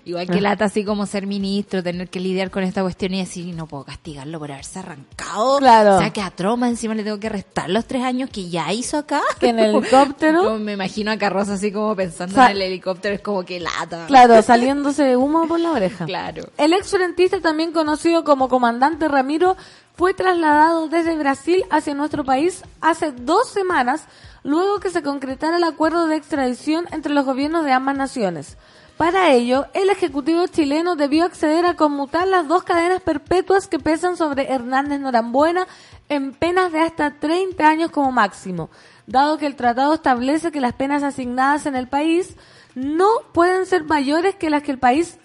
[0.04, 3.56] igual que lata así como ser ministro tener que lidiar con esta cuestión y decir
[3.56, 5.96] no puedo castigarlo por haberse arrancado Claro.
[5.96, 8.74] o sea que a Troma encima le tengo que restar los tres años que ya
[8.74, 12.48] hizo acá Que en el helicóptero- Como me imagino a Carroza así como pensando Sa-
[12.48, 16.06] en el helicóptero es como que lata Claro, saliéndose humo por la oreja.
[16.12, 16.44] Claro.
[16.58, 19.56] El ex frentista, también conocido como comandante Ramiro,
[19.96, 24.04] fue trasladado desde Brasil hacia nuestro país hace dos semanas,
[24.44, 28.58] luego que se concretara el acuerdo de extradición entre los gobiernos de ambas naciones.
[28.98, 34.16] Para ello, el Ejecutivo chileno debió acceder a conmutar las dos cadenas perpetuas que pesan
[34.16, 35.68] sobre Hernández Norambuena
[36.10, 38.70] en penas de hasta 30 años como máximo,
[39.08, 42.36] dado que el tratado establece que las penas asignadas en el país
[42.76, 45.18] no pueden ser mayores que las que el país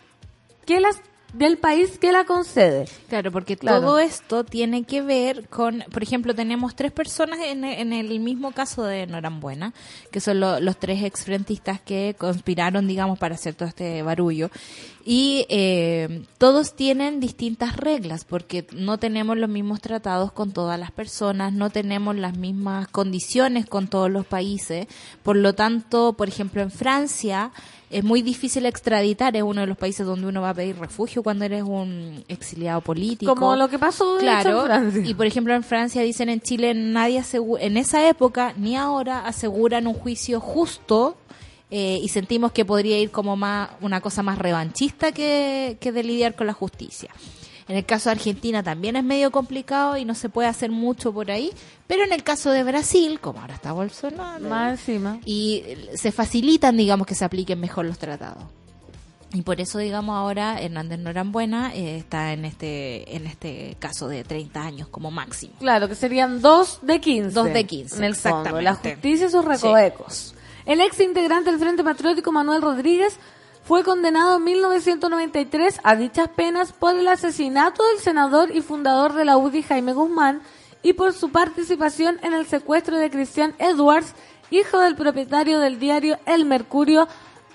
[0.65, 1.01] que las
[1.37, 2.87] del país que la concede.
[3.09, 3.81] Claro, porque Claro.
[3.81, 8.53] todo esto tiene que ver con, por ejemplo, tenemos tres personas en, en el mismo
[8.53, 9.73] caso de Norambuena,
[10.11, 14.51] que son lo- los tres exfrentistas que conspiraron, digamos, para hacer todo este barullo.
[15.09, 20.91] Y eh, todos tienen distintas reglas, porque no tenemos los mismos tratados con todas las
[20.91, 24.89] personas, no tenemos las mismas condiciones con todos los países.
[25.23, 27.53] Por lo tanto, por ejemplo, en Francia
[27.91, 31.23] es muy difícil extraditar, es uno de los países donde uno va a pedir refugio
[31.23, 33.35] cuando eres un exiliado político.
[33.35, 35.03] Como lo que pasó Claro, en Francia.
[35.07, 37.23] y por ejemplo en Francia dicen en Chile nadie
[37.61, 41.17] en esa época ni ahora aseguran un juicio justo
[41.71, 46.03] eh, y sentimos que podría ir como más una cosa más revanchista que, que de
[46.05, 47.11] lidiar con la justicia.
[47.69, 51.13] En el caso de Argentina también es medio complicado y no se puede hacer mucho
[51.13, 51.51] por ahí,
[51.89, 55.19] pero en el caso de Brasil, como ahora está Bolsonaro, Más encima.
[55.25, 58.45] y se facilitan, digamos, que se apliquen mejor los tratados.
[59.35, 64.23] Y por eso, digamos, ahora Hernández Norambuena eh, está en este en este caso de
[64.23, 65.53] 30 años como máximo.
[65.59, 67.31] Claro, que serían dos de 15.
[67.31, 68.39] Dos de 15, En el fondo.
[68.39, 68.63] exactamente.
[68.65, 70.35] La justicia y sus recovecos.
[70.65, 73.19] El ex integrante del Frente Patriótico Manuel Rodríguez
[73.67, 79.25] fue condenado en 1993 a dichas penas por el asesinato del senador y fundador de
[79.25, 80.41] la UDI Jaime Guzmán
[80.85, 84.15] y por su participación en el secuestro de Cristian Edwards,
[84.51, 87.09] hijo del propietario del diario El Mercurio,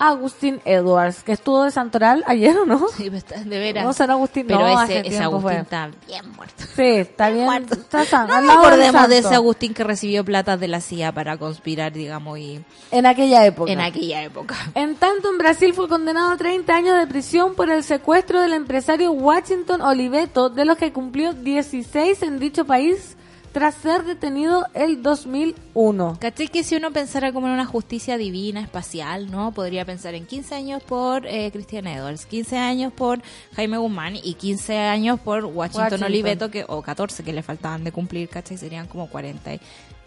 [0.08, 2.86] Agustín Edwards, que estuvo de Santoral ayer, ¿o no?
[2.96, 3.84] Sí, pues, de veras.
[3.84, 5.60] No, San Agustín, Pero no, ese, ese Agustín fue.
[5.60, 6.64] está bien muerto.
[6.74, 7.44] Sí, está bien.
[7.44, 7.74] Muerto.
[7.74, 11.36] Está san- No nos acordemos de ese Agustín que recibió plata de la CIA para
[11.36, 13.70] conspirar, digamos, y En aquella época.
[13.72, 14.54] en aquella época.
[14.74, 18.54] En tanto, en Brasil fue condenado a 30 años de prisión por el secuestro del
[18.54, 23.16] empresario Washington Oliveto, de los que cumplió 16 en dicho país
[23.52, 26.16] tras ser detenido el 2001.
[26.20, 29.52] ¿Cachai que si uno pensara como en una justicia divina, espacial, ¿no?
[29.52, 33.20] Podría pensar en 15 años por eh, Christian Edwards, 15 años por
[33.54, 36.02] Jaime Guzmán y 15 años por Washington, Washington.
[36.04, 38.56] Oliveto, que, o 14 que le faltaban de cumplir, ¿cachai?
[38.56, 39.08] Serían como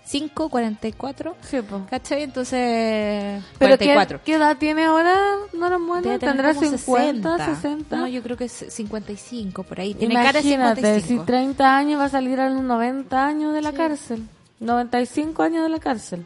[0.05, 1.81] 45, 44, Sí, po.
[1.89, 2.23] ¿cachai?
[2.23, 4.21] Entonces, Pero ¿qué, 44.
[4.23, 6.01] qué edad tiene ahora Bueno?
[6.01, 7.97] Debe tener ¿Tendrá como 50, 60?
[7.97, 9.95] No, yo creo que es 55, por ahí.
[9.95, 11.25] Tiene cara de Imagínate, si 55.
[11.25, 14.27] 30 años va a salir a los 90 años de la cárcel.
[14.59, 16.25] 95 años de la cárcel.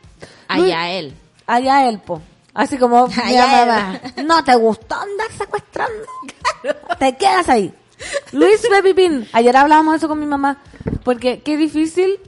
[0.50, 1.14] Allá él.
[1.48, 2.22] Allá él, po.
[2.54, 4.02] Así como mi Allá mamá.
[4.26, 6.06] ¿No te gustó andar secuestrando?
[7.00, 7.74] Te quedas ahí.
[8.34, 9.26] Luis Pepipín.
[9.32, 10.58] Ayer hablábamos de eso con mi mamá.
[11.04, 12.20] Porque qué difícil.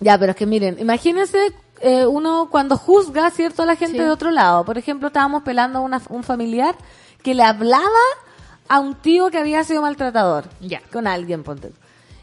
[0.00, 1.38] Ya, pero es que miren, imagínense
[1.82, 4.04] eh, uno cuando juzga, ¿cierto?, a la gente Sí.
[4.04, 4.64] de otro lado.
[4.64, 6.74] Por ejemplo, estábamos pelando a una- un familiar
[7.22, 7.84] que le hablaba
[8.68, 10.44] a un tío que había sido maltratador.
[10.60, 10.80] Ya.
[10.92, 11.72] Con alguien, ponte.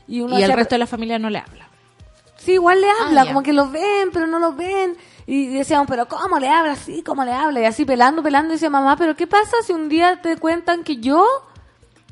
[0.07, 1.67] Y, uno Y el resto de la familia no le habla.
[2.37, 3.29] Sí, igual le habla, Ah, ya.
[3.33, 4.95] como que lo ven, pero no lo ven.
[5.25, 6.75] Y decíamos, pero ¿cómo le habla?
[6.75, 7.59] Sí, ¿cómo le habla?
[7.59, 10.83] Y así pelando, pelando, y decía, mamá, pero ¿qué pasa si un día te cuentan
[10.83, 11.25] que yo,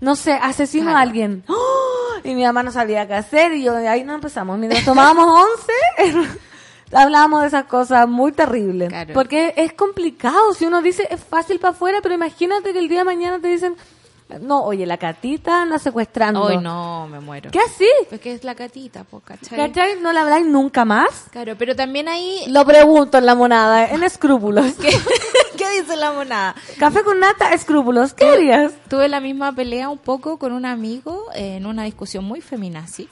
[0.01, 0.97] no sé, asesino Claro.
[0.97, 1.43] a alguien?
[1.47, 2.19] ¡Oh!
[2.23, 4.58] Y mi mamá no sabía qué hacer, y yo, ahí no empezamos.
[4.58, 5.27] Mientras tomábamos
[6.08, 6.29] once,
[6.91, 8.89] hablábamos de esas cosas muy terribles.
[8.89, 9.13] Claro.
[9.13, 12.99] Porque es complicado, si uno dice, es fácil para afuera, pero imagínate que el día
[12.99, 13.75] de mañana te dicen,
[14.41, 16.41] no, oye, la catita anda secuestrando.
[16.41, 17.51] Hoy no, me muero.
[17.51, 17.88] ¿Qué así?
[18.10, 19.55] Pues que es la catita, pues, ¿cachai?
[19.58, 19.99] ¿Cachai?
[20.01, 21.25] ¿No la habláis nunca más?
[21.29, 22.43] Claro, pero también ahí...
[22.47, 24.65] Lo pregunto en la monada, en escrúpulos.
[25.69, 26.56] ¿Qué, ¿Qué dice la monada?
[26.80, 28.13] Café con nata, escrúpulos.
[28.13, 28.73] ¿Qué harías?
[28.89, 33.10] Tuve la misma pelea un poco con un amigo eh, en una discusión muy feminazi,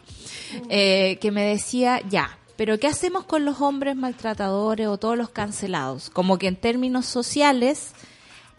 [0.70, 5.30] eh, que me decía, ya, pero ¿qué hacemos con los hombres maltratadores o todos los
[5.30, 6.10] cancelados?
[6.10, 7.92] Como que en términos sociales,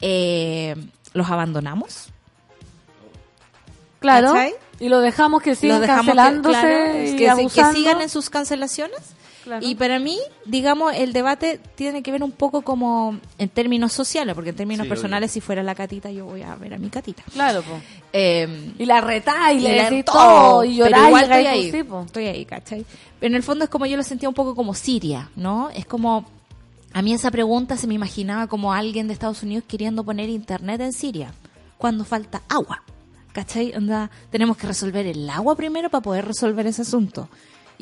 [0.00, 0.74] eh,
[1.12, 2.08] ¿los abandonamos?
[4.00, 4.32] Claro.
[4.32, 4.54] ¿Cachai?
[4.80, 7.72] Y lo dejamos que sigan ¿Los dejamos que- cancelándose claro, y que, se- que abusando.
[7.78, 8.98] sigan en sus cancelaciones?
[9.44, 9.64] Claro.
[9.66, 14.34] Y para mí, digamos, el debate tiene que ver un poco como en términos sociales,
[14.34, 16.88] porque en términos Sí, personales, si fuera la catita, yo voy a ver a mi
[16.88, 17.22] catita.
[17.32, 17.78] Claro, po.
[18.12, 20.64] Eh, Y la retá y, le la- decís todo.
[20.64, 22.86] Y llorá y igual estoy ahí, sí, estoy ahí, ¿cachai?
[23.20, 25.68] Pero en el fondo es como yo lo sentía un poco como Siria, ¿no?
[25.70, 26.24] Es como,
[26.94, 30.80] a mí esa pregunta se me imaginaba como alguien de Estados Unidos queriendo poner internet
[30.80, 31.34] en Siria,
[31.76, 32.82] cuando falta agua,
[33.32, 33.74] ¿cachai?
[33.76, 37.28] Onda, tenemos que resolver el agua primero para poder resolver ese asunto.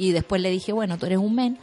[0.03, 1.59] Y después le dije, bueno, tú eres un men,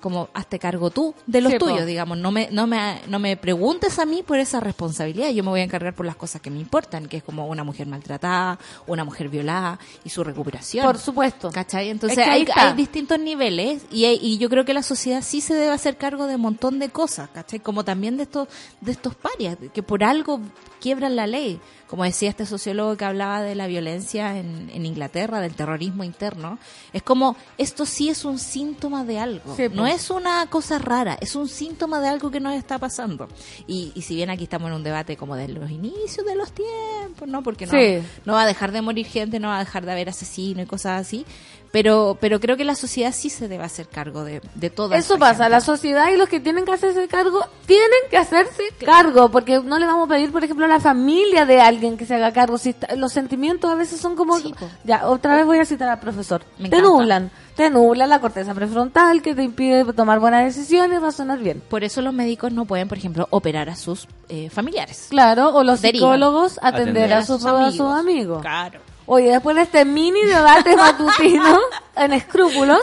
[0.00, 1.66] como hazte cargo tú de los Sí, po.
[1.66, 5.42] tuyos, digamos, no me, no me, no me preguntes a mí por esa responsabilidad, yo
[5.44, 7.86] me voy a encargar por las cosas que me importan, que es como una mujer
[7.86, 10.86] maltratada, una mujer violada y su recuperación.
[10.86, 11.50] Por supuesto.
[11.50, 11.90] ¿Cachai?
[11.90, 14.82] Entonces Es que ahí hay, hay distintos niveles y, hay- y yo creo que la
[14.82, 17.60] sociedad sí se debe hacer cargo de un montón de cosas, ¿cachai?
[17.60, 18.48] Como también de estos,
[18.80, 20.40] de estos parias, que por algo
[20.80, 21.60] quiebran la ley.
[21.90, 26.56] Como decía este sociólogo que hablaba de la violencia en, en Inglaterra, del terrorismo interno,
[26.92, 29.56] es como, esto sí es un síntoma de algo.
[29.56, 29.96] Sí, no pues.
[29.96, 33.26] es una cosa rara, es un síntoma de algo que nos está pasando.
[33.66, 36.52] Y, y si bien aquí estamos en un debate como de los inicios de los
[36.52, 37.42] tiempos, ¿no?
[37.42, 38.00] Porque no, Sí.
[38.24, 40.66] no va a dejar de morir gente, no va a dejar de haber asesinos y
[40.68, 41.26] cosas así.
[41.72, 45.18] Pero, pero creo que la sociedad sí se debe hacer cargo de, de todo Eso
[45.18, 49.60] pasa, la sociedad y los que tienen que hacerse cargo tienen que hacerse cargo, porque
[49.60, 52.32] no le vamos a pedir, por ejemplo, a la familia de alguien que se haga
[52.32, 52.58] cargo.
[52.58, 54.36] Si está- los sentimientos a veces son como...
[54.40, 54.52] Sí,
[54.82, 56.42] ya, otra vez voy a citar al profesor.
[56.58, 56.88] Me te encanta.
[56.90, 61.62] nublan, te nubla la corteza prefrontal que te impide tomar buenas decisiones y razonar bien.
[61.68, 65.06] Por eso los médicos no pueden, por ejemplo, operar a sus eh, familiares.
[65.10, 66.08] Claro, o los Derivan.
[66.14, 68.42] psicólogos atender, a, sus, a sus amigos.
[68.42, 68.80] Claro.
[69.06, 71.58] Oye, después de este mini debate matutino
[71.96, 72.80] en escrúpulos,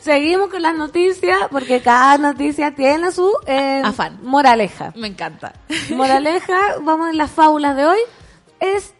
[0.00, 4.18] seguimos con las noticias, porque cada noticia tiene su eh, Afán.
[4.22, 4.92] moraleja.
[4.96, 5.52] Me encanta.
[5.90, 7.98] Moraleja, vamos en las fábulas de hoy,
[8.60, 8.94] es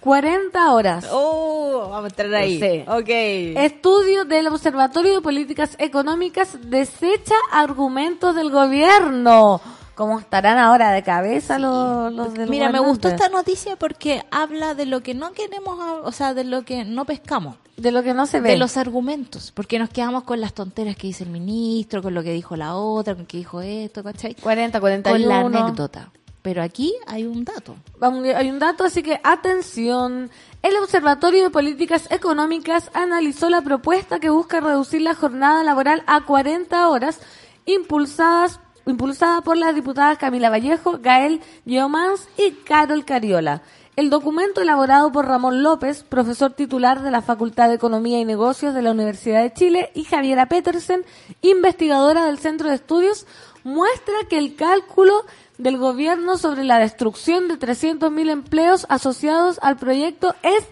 [0.00, 1.06] 40 horas.
[1.10, 2.60] Oh, vamos a entrar ahí.
[2.60, 2.84] Sí.
[2.86, 3.08] Ok.
[3.64, 9.62] Estudio del Observatorio de Políticas Económicas desecha argumentos del gobierno.
[9.94, 14.74] ¿Cómo estarán ahora de cabeza los, los del Mira, me gustó esta noticia porque habla
[14.74, 17.56] de lo que no queremos, o sea, de lo que no pescamos.
[17.76, 18.50] De lo que no se ve.
[18.50, 22.22] De los argumentos, porque nos quedamos con las tonteras que dice el ministro, con lo
[22.22, 24.34] que dijo la otra, con lo que dijo esto, ¿cachai?
[24.34, 25.18] 40, 41.
[25.18, 26.10] Con la anécdota.
[26.44, 27.74] Pero aquí hay un dato.
[28.36, 30.30] Hay un dato, así que atención.
[30.62, 36.20] El Observatorio de Políticas Económicas analizó la propuesta que busca reducir la jornada laboral a
[36.20, 37.18] 40 horas,
[37.64, 43.62] impulsadas, impulsada por las diputadas Camila Vallejo, Gael Yeomans y Carol Cariola.
[43.96, 48.74] El documento elaborado por Ramón López, profesor titular de la Facultad de Economía y Negocios
[48.74, 51.04] de la Universidad de Chile, y Javiera Petersen,
[51.42, 53.24] investigadora del Centro de Estudios,
[53.62, 55.24] muestra que el cálculo
[55.58, 60.64] del gobierno sobre la destrucción de 300.000 empleos asociados al proyecto es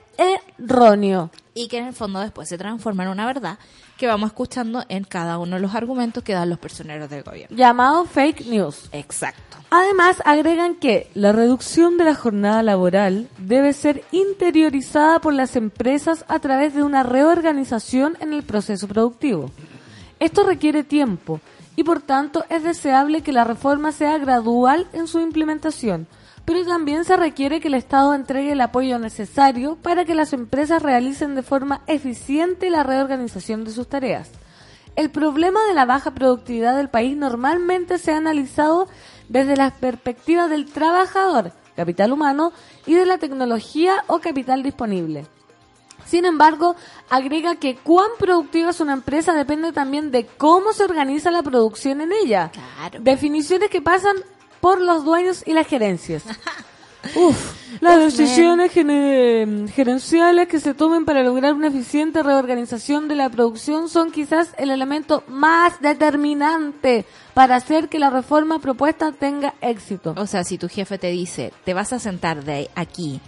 [0.59, 1.31] erróneo.
[1.55, 3.59] Y que en el fondo después se transforma en una verdad
[3.99, 7.57] que vamos escuchando en cada uno de los argumentos que dan los personeros del gobierno.
[7.57, 8.89] Llamado fake news.
[8.93, 9.59] Exacto.
[9.71, 16.25] Además, agregan que la reducción de la jornada laboral debe ser interiorizada por las empresas
[16.29, 19.51] a través de una reorganización en el proceso productivo.
[20.19, 21.41] Esto requiere tiempo
[21.77, 26.07] y por tanto es deseable que la reforma sea gradual en su implementación,
[26.45, 30.83] pero también se requiere que el Estado entregue el apoyo necesario para que las empresas
[30.83, 34.31] realicen de forma eficiente la reorganización de sus tareas.
[34.97, 38.89] El problema de la baja productividad del país normalmente se ha analizado
[39.29, 42.53] desde las perspectivas del trabajador, capital humano,
[42.85, 45.27] y de la tecnología o capital disponible.
[46.07, 46.77] Sin embargo,
[47.11, 52.01] agrega que cuán productiva es una empresa depende también de cómo se organiza la producción
[52.01, 52.51] en ella.
[52.53, 52.99] Claro.
[53.01, 54.17] Definiciones que pasan
[54.61, 56.25] por los dueños y las gerencias.
[57.17, 63.29] Uf, las decisiones gene- gerenciales que se tomen para lograr una eficiente reorganización de la
[63.29, 70.15] producción son quizás el elemento más determinante para hacer que la reforma propuesta tenga éxito.
[70.17, 73.21] O sea, si tu jefe te dice, te vas a sentar de aquí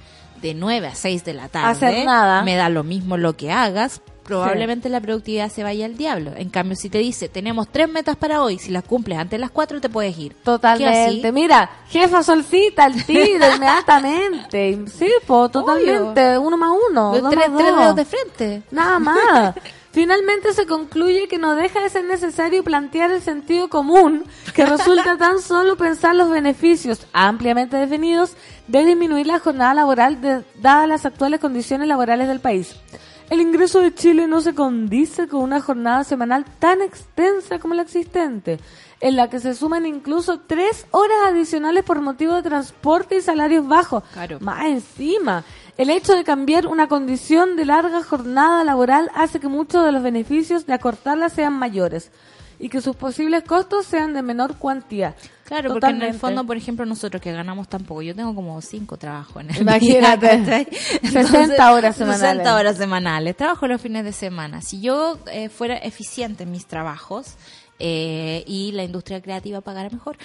[0.45, 2.43] de 9 a 6 de la tarde, Hacer nada.
[2.43, 6.33] me da lo mismo lo que hagas, probablemente la productividad se vaya al diablo.
[6.37, 9.39] En cambio, si te dice, tenemos tres metas para hoy, si las cumples antes de
[9.39, 10.35] las 4 te puedes ir.
[10.35, 11.33] ¿Qué Totalmente.
[11.33, 14.79] Mira, jefa solcita, al tiro, inmediatamente.
[14.87, 16.37] Sí, po, totalmente.
[16.39, 17.13] Uno más uno.
[17.13, 17.79] tres, más tres dos.
[17.79, 18.63] dedos de frente.
[18.71, 19.55] Nada más.
[19.95, 25.17] Finalmente se concluye que no deja de ser necesario plantear el sentido común, que resulta
[25.19, 28.33] tan solo pensar los beneficios ampliamente definidos
[28.67, 32.75] de disminuir la jornada laboral de- dadas las actuales condiciones laborales del país.
[33.31, 37.83] El ingreso de Chile no se condice con una jornada semanal tan extensa como la
[37.83, 38.59] existente,
[39.01, 43.67] en la que se suman incluso tres horas adicionales por motivo de transporte y salarios
[43.69, 44.03] bajos.
[44.13, 44.39] Claro.
[44.41, 45.45] Más encima,
[45.77, 50.03] el hecho de cambiar una condición de larga jornada laboral hace que muchos de los
[50.03, 52.11] beneficios de acortarla sean mayores
[52.59, 55.15] y que sus posibles costos sean de menor cuantía.
[55.45, 56.19] Claro, porque en el Totalmente.
[56.19, 59.63] fondo, por ejemplo, nosotros que ganamos tan poco, yo tengo como cinco trabajos en el
[59.63, 60.39] Imagínate.
[60.39, 60.69] día, ¿cachai?
[61.03, 62.31] 60 horas semanales.
[62.31, 63.37] 60 horas semanales.
[63.37, 64.63] Trabajo los fines de semana.
[64.63, 67.35] Si yo eh, fuera eficiente en mis trabajos
[67.79, 70.17] eh, y la industria creativa pagara mejor,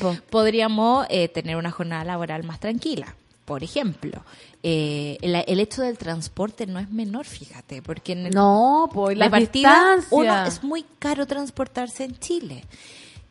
[0.00, 0.16] po.
[0.30, 3.14] podríamos eh, tener una jornada laboral más tranquila.
[3.44, 4.22] Por ejemplo,
[4.62, 9.18] eh, el, el hecho del transporte no es menor, fíjate, porque en el, No, pues
[9.18, 10.08] la partida, distancia.
[10.10, 12.64] uno, es muy caro transportarse en Chile.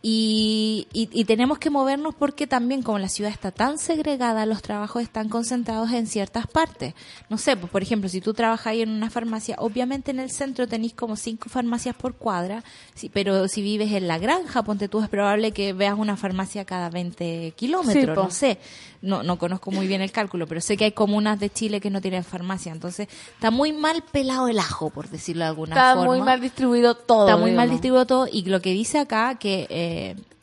[0.05, 4.61] Y, y, y tenemos que movernos porque también como la ciudad está tan segregada, los
[4.61, 6.93] trabajos están concentrados en ciertas partes.
[7.29, 10.29] No sé, pues por ejemplo, si tú trabajas ahí en una farmacia, obviamente en el
[10.29, 12.65] centro tenéis como cinco farmacias por cuadra,
[12.95, 16.65] sí, pero si vives en la granja, ponte tú, es probable que veas una farmacia
[16.65, 18.57] cada 20 kilómetros, Sí, no sé.
[19.01, 21.89] No, no conozco muy bien el cálculo, pero sé que hay comunas de Chile que
[21.89, 25.95] no tienen farmacia, entonces está muy mal pelado el ajo, por decirlo de alguna Está
[25.95, 26.13] forma.
[26.13, 27.27] muy mal distribuido todo.
[27.27, 29.92] Está muy mal distribuido todo y lo que dice acá que eh,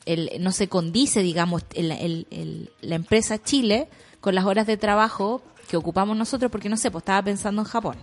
[0.06, 3.88] el, no se condice, digamos, el- el- la empresa Chile
[4.20, 7.68] con las horas de trabajo que ocupamos nosotros, porque no sé, pues estaba pensando en
[7.68, 7.96] Japón.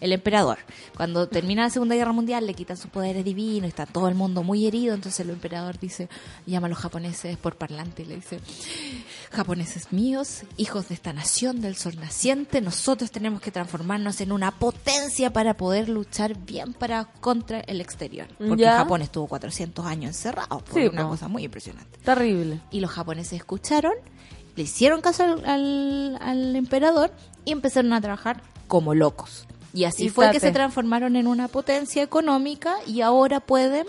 [0.00, 0.58] El emperador,
[0.96, 4.42] cuando termina la Segunda Guerra Mundial, le quitan sus poderes divinos, está todo el mundo
[4.42, 6.08] muy herido, entonces el emperador dice,
[6.46, 8.40] llama a los japoneses por parlante y le dice,
[9.32, 14.50] japoneses míos, hijos de esta nación del sol naciente, nosotros tenemos que transformarnos en una
[14.52, 18.28] potencia para poder luchar bien para contra el exterior.
[18.38, 18.76] Porque Ya.
[18.76, 21.08] Japón estuvo 400 años encerrado, fue Sí, una po.
[21.10, 21.98] cosa muy impresionante.
[22.04, 22.60] Terrible.
[22.70, 23.92] Y los japoneses escucharon,
[24.54, 27.10] le hicieron caso al, al- al emperador
[27.44, 29.46] y empezaron a trabajar como locos.
[29.74, 33.86] Y así fue que se transformaron en una potencia económica y ahora pueden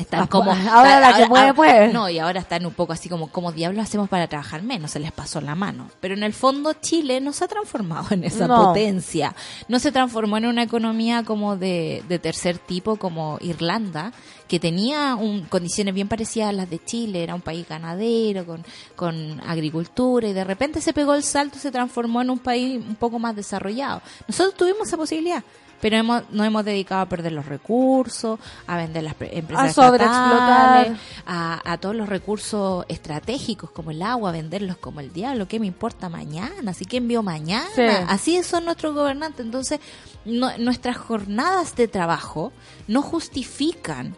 [0.00, 1.92] están Ah, como ahora la que puede, puede.
[1.92, 5.00] no y ahora están un poco así como como diablos hacemos para trabajar menos se
[5.00, 5.88] les pasó la mano.
[6.00, 8.64] Pero en el fondo Chile no se ha transformado en esa No.
[8.66, 9.34] potencia.
[9.68, 14.12] No se transformó en una economía como de, de tercer tipo como Irlanda
[14.48, 17.22] que tenía un- condiciones bien parecidas a las de Chile.
[17.22, 18.64] Era un país ganadero con
[18.96, 22.76] con agricultura y de repente se pegó el salto y se transformó en un país
[22.84, 24.02] un poco más desarrollado.
[24.26, 25.42] Nosotros tuvimos esa posibilidad
[25.80, 29.86] pero hemos, nos hemos dedicado a perder los recursos, a vender las pre- empresas A
[29.86, 35.48] estatales, a, a todos los recursos estratégicos como el agua, venderlos como el diablo.
[35.48, 36.70] ¿Qué me importa mañana?
[36.70, 37.66] ¿Así que envío mañana?
[37.74, 37.82] Sí.
[38.08, 39.44] Así son nuestros gobernantes.
[39.44, 39.80] Entonces,
[40.24, 42.52] no- nuestras jornadas de trabajo
[42.88, 44.14] no justifican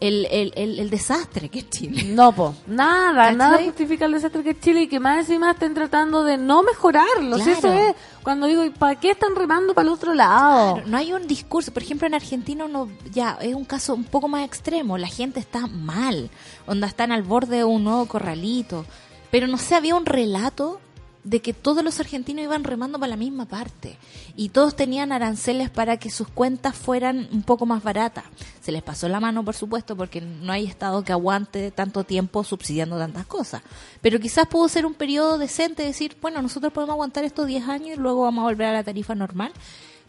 [0.00, 2.02] el, el, el, el desastre que es Chile.
[2.08, 2.54] No, po.
[2.66, 3.36] Nada, ¿Cachai?
[3.36, 6.62] nada justifica el desastre que es Chile y que más encima estén tratando de no
[6.62, 7.38] mejorarlo.
[7.38, 7.58] Si Claro.
[7.58, 7.94] eso es,
[8.24, 10.80] cuando digo, ¿y para qué están remando para el otro lado?
[10.86, 11.72] No hay un discurso.
[11.72, 14.96] Por ejemplo, en Argentina uno ya es un caso un poco más extremo.
[14.96, 16.30] La gente está mal,
[16.66, 18.86] onda están al borde de un nuevo corralito.
[19.30, 20.80] Pero no sé, había un relato
[21.24, 23.96] de que todos los argentinos iban remando para la misma parte
[24.36, 28.24] y todos tenían aranceles para que sus cuentas fueran un poco más baratas.
[28.60, 32.44] Se les pasó la mano, por supuesto, porque no hay estado que aguante tanto tiempo
[32.44, 33.62] subsidiando tantas cosas.
[34.02, 37.96] Pero quizás pudo ser un periodo decente, decir, bueno, nosotros podemos aguantar estos 10 años
[37.96, 39.52] y luego vamos a volver a la tarifa normal.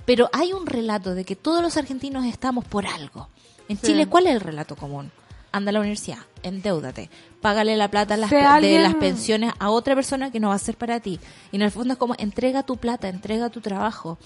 [0.06, 3.30] Pero hay un relato de que todos los argentinos estamos por algo.
[3.68, 3.88] En Sí.
[3.88, 5.12] Chile, ¿cuál es el relato común?
[5.52, 7.10] Anda a la universidad, endeúdate,
[7.42, 10.78] págale la plata las de las pensiones a otra persona que no va a ser
[10.78, 11.20] para ti.
[11.52, 14.18] Y en el fondo es como entrega tu plata, entrega tu trabajo.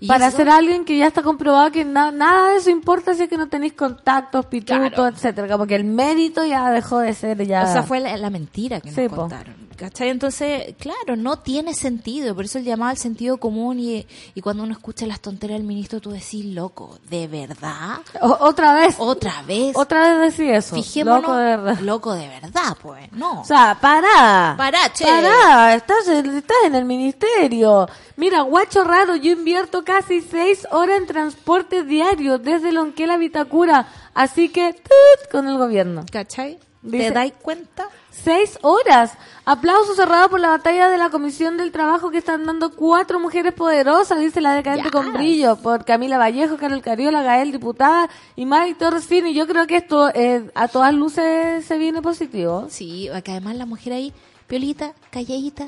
[0.00, 3.14] Y para eso- ser alguien que ya está comprobado que na- nada de eso importa
[3.14, 5.06] si es que no tenéis contactos, pitutos, Claro.
[5.08, 7.64] etcétera, porque el mérito ya dejó de ser ya.
[7.64, 9.16] O sea, fue la, la mentira que nos Sí, po.
[9.16, 9.66] contaron.
[9.76, 10.08] ¿Cachai?
[10.08, 12.34] Entonces, claro, no tiene sentido.
[12.34, 15.66] Por eso el llamado al sentido común y, y cuando uno escucha las tonteras del
[15.66, 17.98] ministro, tú decís, loco, ¿de verdad?
[18.22, 19.76] O- otra vez, ¿Otra vez?
[19.76, 20.76] otra vez decís eso.
[20.76, 21.20] Fijémonos.
[21.22, 21.80] Loco de verdad.
[21.82, 23.10] Loco de verdad, pues.
[23.12, 23.42] No.
[23.42, 24.54] O sea, pará.
[24.56, 25.04] Pará, che.
[25.04, 27.88] Pará, estás, estás en el ministerio.
[28.16, 33.86] Mira, guacho raro, yo invierto casi seis horas en transporte diario desde Lonquela a Vitacura.
[34.14, 36.04] Así que, tut, con el gobierno.
[36.10, 36.58] ¿Cachai?
[36.82, 37.88] Dice- ¿Te dais cuenta?
[38.22, 39.12] Seis horas.
[39.44, 43.52] Aplauso cerrado por la batalla de la Comisión del Trabajo que están dando cuatro mujeres
[43.52, 44.92] poderosas, dice la decadente Yes.
[44.92, 49.34] con brillo, por Camila Vallejo, Carol Cariola, Gael, diputada, y Mari Torres Fini.
[49.34, 52.66] Yo creo que esto eh, a todas luces se viene positivo.
[52.70, 54.12] Sí, que además la mujer ahí,
[54.48, 55.66] piolita, calladita,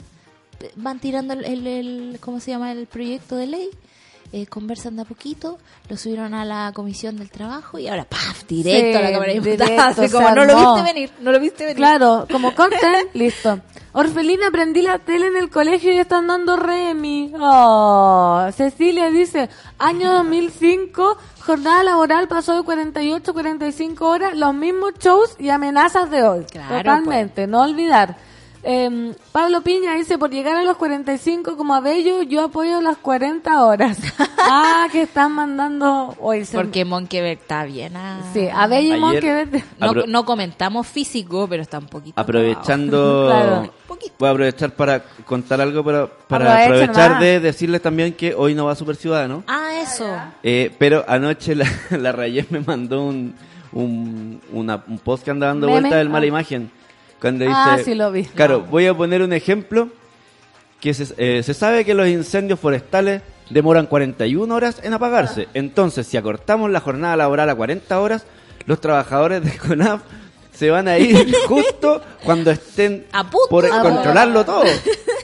[0.74, 2.72] van tirando el, el, el- ¿cómo se llama?
[2.72, 3.70] El proyecto de ley,
[4.32, 5.58] eh, conversan de a poquito,
[5.88, 8.44] lo subieron a la comisión del trabajo y ahora, ¡paf!
[8.46, 10.12] Directo Sí, a la Cámara de Diputados.
[10.12, 11.76] Como, no lo viste venir, no lo viste venir.
[11.76, 13.60] Claro, como content, listo.
[13.92, 17.32] Orfelina, aprendí la tele en el colegio y están dando Remy.
[17.40, 19.48] Oh, Cecilia dice,
[19.78, 26.10] año 2005, jornada laboral pasó de 48 a 45 horas, los mismos shows y amenazas
[26.10, 26.44] de hoy.
[26.44, 28.16] Claro, Totalmente, no olvidar.
[28.64, 33.64] Eh, Pablo Piña dice, por llegar a los 45 como Abello, yo apoyo las 40
[33.64, 33.98] horas.
[34.38, 36.44] ah, que están mandando hoy.
[36.44, 37.96] se- Porque Monkeberg está bien.
[37.96, 38.20] ah.
[38.32, 39.64] Sí, Abello y Ayer- Monkeberg.
[39.78, 42.20] No, Apro- no comentamos físico, pero está un poquito.
[42.20, 43.72] Aprovechando, Claro.
[44.18, 48.54] voy a aprovechar para contar algo, pero para Aprovecha aprovechar de decirles también que hoy
[48.54, 49.44] no va Super Ciudadano.
[49.46, 50.04] Ah, eso.
[50.42, 53.34] Eh, pero anoche la, la Rayés me mandó un,
[53.72, 55.80] un, una- un post que anda dando ¿Meme?
[55.80, 56.28] vuelta del mala Ah.
[56.28, 56.70] imagen.
[57.20, 58.24] Cuando dice, Ah, sí lo vi.
[58.24, 59.88] Claro, voy a poner un ejemplo
[60.80, 65.48] que se, eh, se sabe que los incendios forestales demoran 41 horas en apagarse.
[65.54, 68.24] Entonces, si acortamos la jornada laboral a 40 horas,
[68.66, 70.02] los trabajadores de CONAF
[70.52, 73.48] se van a ir justo cuando estén A punto.
[73.48, 74.62] por A controlarlo todo.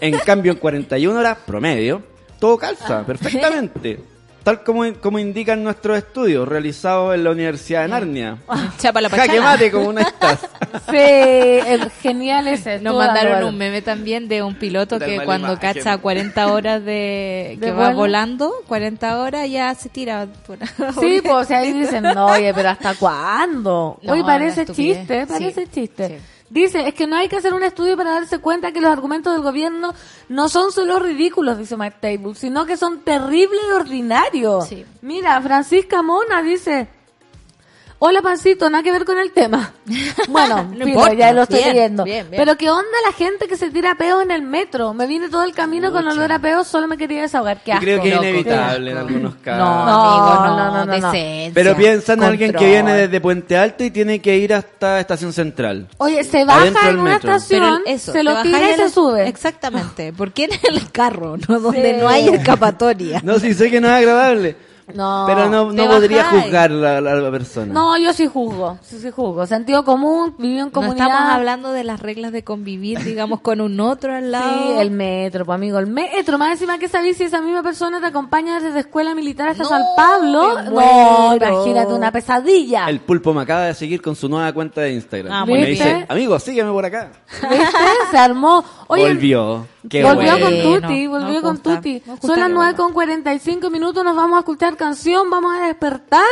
[0.00, 2.02] En cambio, en 41 horas promedio,
[2.40, 4.00] todo calza perfectamente.
[4.44, 8.36] Tal como, como indican nuestros estudios realizados en la Universidad de Narnia.
[8.78, 10.40] Chapa la Jaque mate como una estás.
[10.90, 12.78] Sí, es genial ese.
[12.80, 15.74] Nos mandaron un meme también de un piloto Del que cuando imagen.
[15.74, 17.96] cacha 40 horas de, ¿De que va vuelo?
[17.96, 20.26] volando, 40 horas ya se tira.
[20.46, 20.58] Por
[21.00, 23.98] Sí, pues ahí dicen, no, oye, pero ¿hasta cuándo?
[24.02, 26.08] No, Oye, parece chiste, parece Sí, chiste.
[26.08, 26.14] sí.
[26.54, 29.32] Dice, es que no hay que hacer un estudio para darse cuenta que los argumentos
[29.32, 29.92] del gobierno
[30.28, 34.68] no son solo ridículos, dice Mike Table, sino que son terribles y ordinarios.
[34.68, 34.86] Sí.
[35.02, 36.86] Mira, Francisca Mona dice,
[38.06, 39.72] hola Pancito, nada que ver con el tema.
[40.28, 41.14] Bueno, No filo, importa.
[41.14, 42.04] ya lo estoy Bien, leyendo.
[42.04, 42.38] bien, bien.
[42.42, 44.92] Pero ¿qué onda la gente que se tira peo en el metro?
[44.94, 47.62] Me vine todo el camino con olor a peo, solo me quería desahogar.
[47.62, 49.58] Qué Yo creo que es loco, inevitable en algunos casos.
[49.66, 51.12] No, No, amigo, no, no, no, no,
[51.54, 55.32] Pero piensa en alguien que viene desde Puente Alto y tiene que ir hasta Estación
[55.32, 55.88] Central.
[55.98, 57.34] Oye, se baja Adentro en una metro.
[57.34, 59.28] estación, eso, se lo tira y se sube.
[59.28, 60.12] Exactamente.
[60.12, 61.36] ¿Por qué en el carro?
[61.48, 62.00] No, donde Sí.
[62.00, 63.20] no hay escapatoria.
[63.24, 64.56] No, sí sé que no es agradable.
[64.92, 65.24] No.
[65.26, 66.42] Pero no, no podría bajáis.
[66.44, 67.72] juzgar la, la- la persona.
[67.72, 69.46] No, yo sí juzgo, sí, sí juzgo.
[69.46, 71.06] Sentido común, vivo en No comunidad.
[71.06, 74.52] estamos hablando de las reglas de convivir, digamos, con un otro al lado.
[74.74, 76.36] Sí, el metro, pues amigo, el metro.
[76.36, 79.68] Más encima que sabes si esa misma persona te acompaña desde escuela militar hasta No,
[79.70, 80.60] San Pablo.
[80.70, 82.86] No, imagínate una pesadilla.
[82.88, 85.32] El pulpo me acaba de seguir con su nueva cuenta de Instagram.
[85.32, 87.10] Ah, y me dice, amigo, sígueme por acá.
[87.48, 87.66] ¿Viste?
[88.10, 88.62] Se armó.
[88.88, 89.66] Oye, Volvió.
[89.88, 90.46] Qué volvió bueno.
[90.46, 90.82] con.
[90.82, 92.02] Tuti, volvió con gusta, Tuti.
[92.22, 92.76] Son las que 9 vuelva.
[92.76, 96.24] con 45 minutos, nos vamos a escuchar canción, vamos a despertar.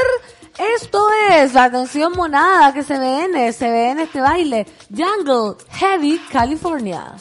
[0.77, 4.67] Esto es, atención monada, que se ve en, se ve en este baile.
[4.91, 7.15] Jungle, Heavy, California.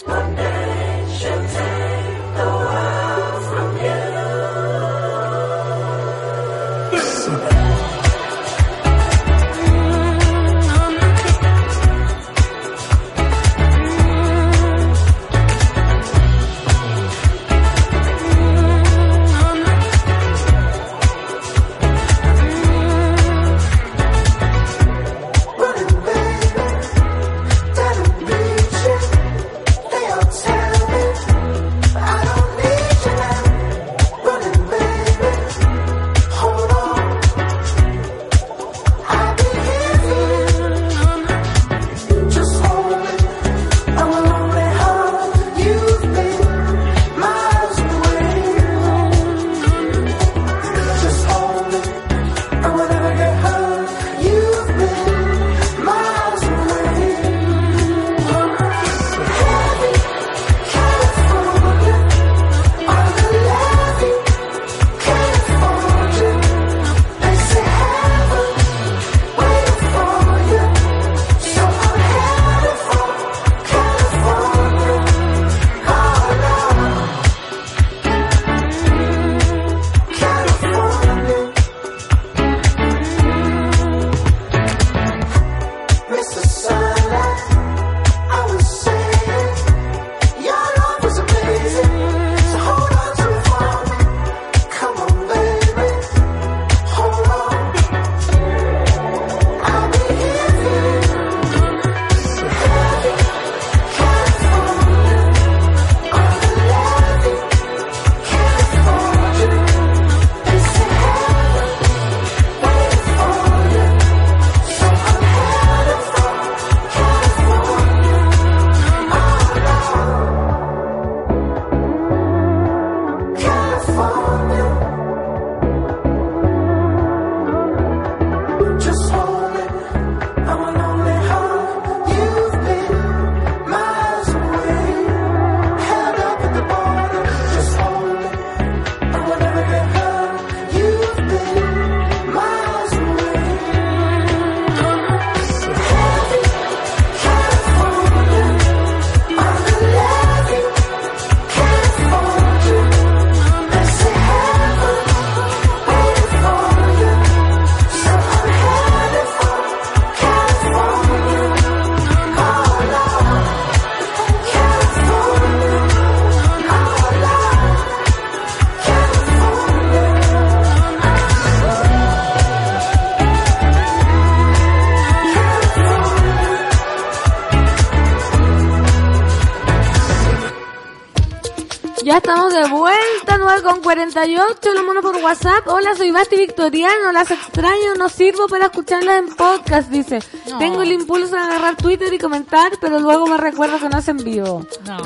[184.23, 185.67] 58, lo mono por WhatsApp.
[185.67, 190.19] Hola, soy Basti Victoriano, las extraño, no sirvo para escucharlas en podcast, dice.
[190.59, 194.07] Tengo el impulso de agarrar Twitter y comentar, pero luego me recuerdo que no es
[194.07, 194.63] en vivo.
[194.85, 194.99] No.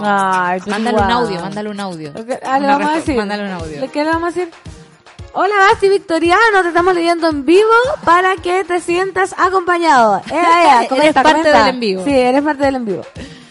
[0.67, 2.13] Mándale un audio, mándale un audio.
[2.43, 3.15] Ah, le vamos a decir.
[3.15, 3.89] Mándale un audio.
[3.89, 4.53] ¿Qué le vamos a decir?
[5.37, 7.69] Hola Basti Victoriano, te estamos leyendo en vivo
[8.05, 10.21] para que te sientas acompañado.
[10.31, 12.03] Eh, eh, comenta, eres parte del en vivo.
[12.05, 13.01] Sí, eres parte del en vivo.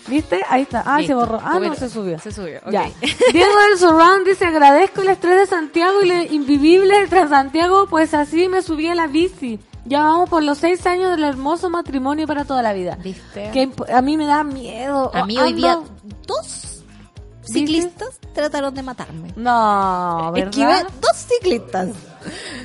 [0.07, 0.43] ¿Viste?
[0.49, 0.83] Ahí está.
[0.85, 1.41] Ah, se borró.
[1.43, 2.19] Ah, no, se subió.
[2.19, 2.71] Se subió, ok.
[2.71, 2.91] Ya.
[3.33, 8.15] Diego del Surround dice, agradezco el estrés de Santiago y lo invivible de Transantiago, pues
[8.15, 9.59] así me subí a la bici.
[9.87, 12.97] Ya vamos por los seis años del hermoso matrimonio para toda la vida.
[13.03, 13.51] ¿Viste?
[13.53, 15.11] Que a mí me da miedo.
[15.15, 15.79] A mí hoy día
[16.27, 16.74] dos
[17.45, 19.33] ciclistas trataron de matarme.
[19.37, 20.49] No, ¿verdad?
[20.51, 21.89] Esquivé dos ciclistas.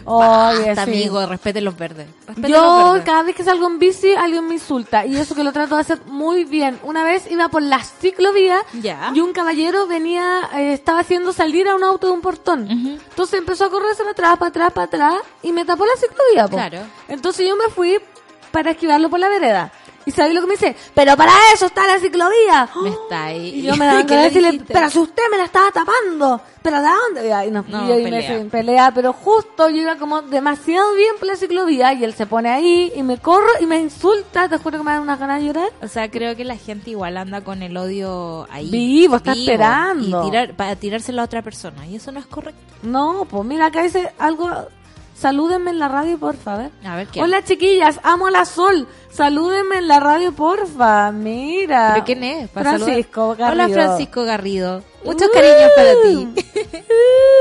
[0.06, 0.92] Oye, Basta, sí.
[0.92, 2.08] amigo, respeten los verdes.
[2.28, 3.06] Respeten Yo los verdes.
[3.06, 5.82] cada vez que salgo en bici alguien me insulta y eso que lo trato de
[5.82, 6.80] hacer muy bien.
[6.84, 9.12] Una vez iba por la ciclovía Ya.
[9.14, 12.70] y un caballero venía, eh, estaba haciendo salir a un auto de un portón.
[12.70, 15.14] Entonces empezó a correrse para atrás, para atrás, para atrás
[15.44, 16.48] y me tapó la ciclovía.
[16.48, 16.56] po.
[16.56, 16.80] Claro.
[17.10, 18.00] Entonces yo me fui
[18.52, 19.72] para esquivarlo por la vereda.
[20.10, 20.76] ¿Y sabéis lo que me dice?
[20.96, 22.68] Pero para eso está la ciclovía.
[22.84, 23.60] Me está ahí.
[23.60, 25.72] Y yo me dan ¿Qué ganas de le decirle, pero si usted me la estaba
[25.72, 27.48] tapando, ¿pero de dónde?
[27.48, 28.38] Y no, y me pelea.
[28.38, 32.26] en pelea, pero justo yo iba como demasiado bien por la ciclovía y él se
[32.26, 35.42] pone ahí y me corro y me insulta, te juro que me dan unas ganas
[35.42, 35.70] de llorar.
[35.84, 38.72] O sea, creo que la gente igual anda con el odio ahí.
[38.72, 40.24] Vivo, está esperando.
[40.24, 41.86] Y tirar, para tirárselo a otra persona.
[41.86, 42.60] Y eso no es correcto.
[42.82, 44.50] No, pues mira, acá dice algo,
[45.20, 46.72] salúdenme en la radio, porfa, a ver.
[46.84, 47.22] A ver qué.
[47.22, 51.92] Hola chiquillas, amo a la Sol, salúdenme en la radio, porfa, mira.
[51.94, 52.50] ¿Pero quién es?
[52.50, 53.56] Para Francisco saludar.
[53.58, 53.66] Garrido.
[53.66, 54.84] Hola, Francisco Garrido.
[55.06, 56.28] Muchos cariños para ti.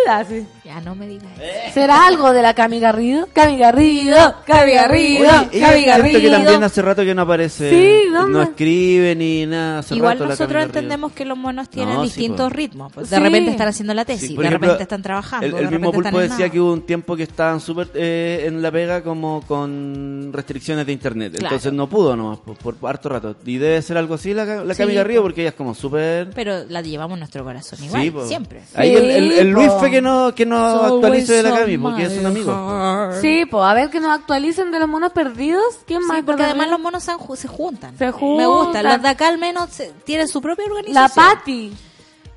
[0.08, 0.46] Así.
[0.64, 1.42] ya, no me digas eso.
[1.66, 3.26] Ah, ¿Será algo de la Cami Garrido?
[3.32, 4.16] Cami Garrido,
[4.46, 5.50] Cami Garrido, Oye, Cami es
[5.82, 5.86] cierto que
[6.20, 6.32] Garrido.
[6.34, 7.68] también hace rato que no aparece.
[7.70, 8.32] Sí, ¿dónde?
[8.32, 9.80] No escribe ni nada.
[9.80, 10.66] Hace Igual rato nosotros Garrido.
[10.66, 12.52] entendemos que los monos tienen No, sí, distintos pues.
[12.56, 12.92] ritmos.
[12.92, 13.10] pues.
[13.10, 15.46] De repente están haciendo la tesis, Sí, de ejemplo, repente están trabajando.
[15.46, 16.50] El, de mismo Pulpo decía nada.
[16.50, 20.92] que hubo un tiempo que estaban súper eh, en la pega como con restricciones de
[20.92, 21.32] internet.
[21.32, 21.46] Claro.
[21.46, 23.36] Entonces no pudo nomás por, por harto rato.
[23.44, 25.30] Y debe ser algo así la, la Sí, Cami Garrido pues.
[25.30, 26.30] porque ella es como súper...
[26.30, 28.26] Pero la llevamos en nuestro corazón igual, Sí, po.
[28.26, 28.62] siempre.
[28.74, 29.78] Ahí el, el, el Sí, Luis po.
[29.80, 30.56] fue que no, que no
[30.88, 32.52] So actualice de la Cami porque es un amigo.
[32.52, 33.20] heart.
[33.20, 35.62] Sí, pues a ver que nos actualicen de los monos perdidos.
[35.86, 36.22] ¿Quién más?
[36.24, 37.96] Porque además los monos se, se juntan.
[37.98, 38.46] Se Me gusta.
[38.46, 38.84] juntan.
[38.84, 41.24] Los de acá al menos se- tienen su propia La organización.
[41.26, 41.72] Patti.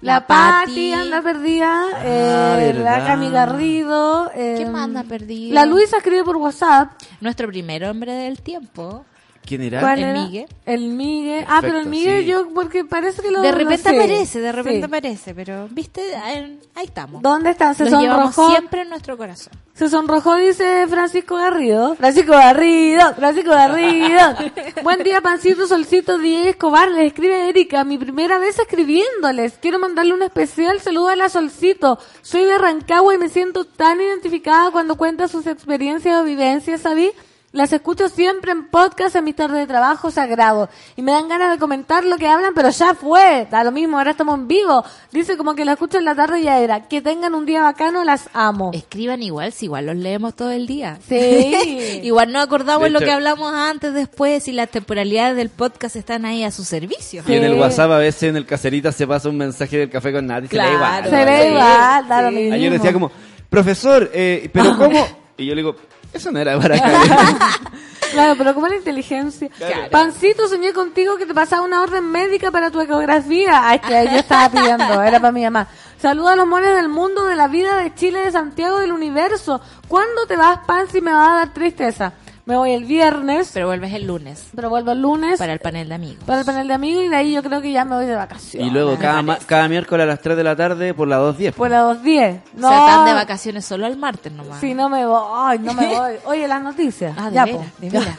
[0.01, 1.84] La, La Patti anda perdida.
[1.93, 3.05] Ah, eh, la.
[3.05, 4.32] Cami Garrido.
[4.34, 5.53] eh, ¿Quién más anda perdido?
[5.53, 6.93] La Luisa escribe por WhatsApp.
[7.19, 9.05] Nuestro primer hombre del tiempo.
[9.45, 9.79] ¿Quién era?
[9.81, 10.21] ¿Cuál El era?
[10.23, 10.47] Migue.
[10.65, 11.45] El Migue.
[11.47, 12.25] Ah, pero el Migue sí.
[12.27, 13.95] yo, porque parece que lo De repente sé.
[13.95, 14.85] aparece, de repente Sí.
[14.85, 17.21] aparece, pero viste, ahí ahí estamos.
[17.21, 17.73] ¿Dónde están?
[17.75, 18.49] Se Los sonrojó.
[18.51, 19.51] siempre en nuestro corazón.
[19.73, 21.95] Se sonrojó, dice Francisco Garrido.
[21.95, 24.19] Francisco Garrido, Francisco Garrido.
[24.83, 26.91] Buen día, pancito, solcito, DJ Escobar.
[26.91, 29.53] Les escribe Erika, mi primera vez escribiéndoles.
[29.61, 31.97] Quiero mandarle un especial saludo a la Solcito.
[32.21, 37.11] Soy de Rancagua y me siento tan identificada cuando cuenta sus experiencias o vivencias, ¿sabí?
[37.53, 40.69] Las escucho siempre en podcast en mis tardes de trabajo sagrado.
[40.95, 43.45] Y me dan ganas de comentar lo que hablan, pero ya fue.
[43.51, 44.85] Da lo mismo, ahora estamos en vivo.
[45.11, 46.87] Dice como que la escucho en la tarde y ya era.
[46.87, 48.71] Que tengan un día bacano, las amo.
[48.73, 50.97] Escriban igual, si igual los leemos todo el día.
[51.05, 51.99] Sí.
[52.03, 56.45] igual no acordamos lo que hablamos antes, después, y las temporalidades del podcast están ahí
[56.45, 57.21] a su servicio.
[57.27, 57.55] Y en el.
[57.55, 60.47] WhatsApp a veces en el caserita se pasa un mensaje del café con Nati.
[60.47, 60.69] Claro.
[60.69, 61.03] Se lee igual.
[61.03, 62.53] Se ve Sí, igual, da lo mismo.
[62.53, 63.11] Ayer decía como,
[63.49, 65.05] profesor, eh, pero ¿cómo?
[65.37, 65.75] Y yo le digo,
[66.14, 67.59] eso no era para acá.
[68.12, 69.47] Claro, pero como la inteligencia.
[69.57, 69.89] Claro.
[69.89, 73.70] Pancito, soñé contigo que te pasaba una orden médica para tu ecografía.
[73.70, 75.68] Ay, que yo estaba pidiendo, era para mi mamá.
[75.97, 79.62] Saluda a los mones del mundo, de la vida, de Chile, de Santiago, del universo.
[79.88, 80.99] ¿Cuándo te vas, Pansi?
[80.99, 82.12] Me va a dar tristeza.
[82.45, 85.87] Me voy el viernes, Pero vuelves el lunes pero vuelvo el lunes para el panel
[85.89, 86.23] de amigos.
[86.25, 88.15] para el panel de amigos y de ahí yo creo que ya me voy de
[88.15, 88.67] vacaciones.
[88.67, 91.53] y luego cada, ma- cada miércoles a las 3 de la tarde por la 2.10.
[91.53, 92.39] Por las 2.10.
[92.55, 94.59] No, O sea, están de vacaciones solo el martes nomás.
[94.59, 96.13] Si no me voy, no me voy.
[96.25, 97.15] Oye, las noticias.
[97.17, 97.65] Ah, de ya, veras, po.
[97.79, 97.99] de Ya.
[97.99, 98.17] veras.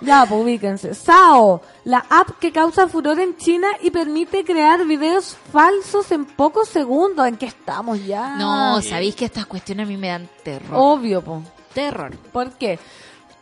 [0.00, 0.94] Ya, pues ubíquense.
[0.94, 6.68] Sao, la app que causa furor en China y permite crear videos falsos en pocos
[6.68, 7.26] segundos.
[7.26, 8.36] ¿En qué estamos ya?
[8.36, 10.70] No, sabéis que estas cuestiones a mí me dan terror.
[10.74, 11.42] Obvio, po.
[11.74, 12.16] Terror.
[12.32, 12.78] ¿Por qué?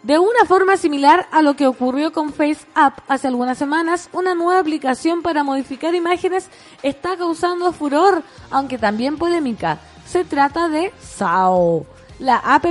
[0.06, 4.60] De una forma similar a lo que ocurrió con FaceApp hace algunas semanas, una nueva
[4.60, 6.48] aplicación para modificar imágenes
[6.84, 9.80] está causando furor, aunque también polémica.
[10.06, 11.86] Se trata de Sao.
[12.20, 12.66] La app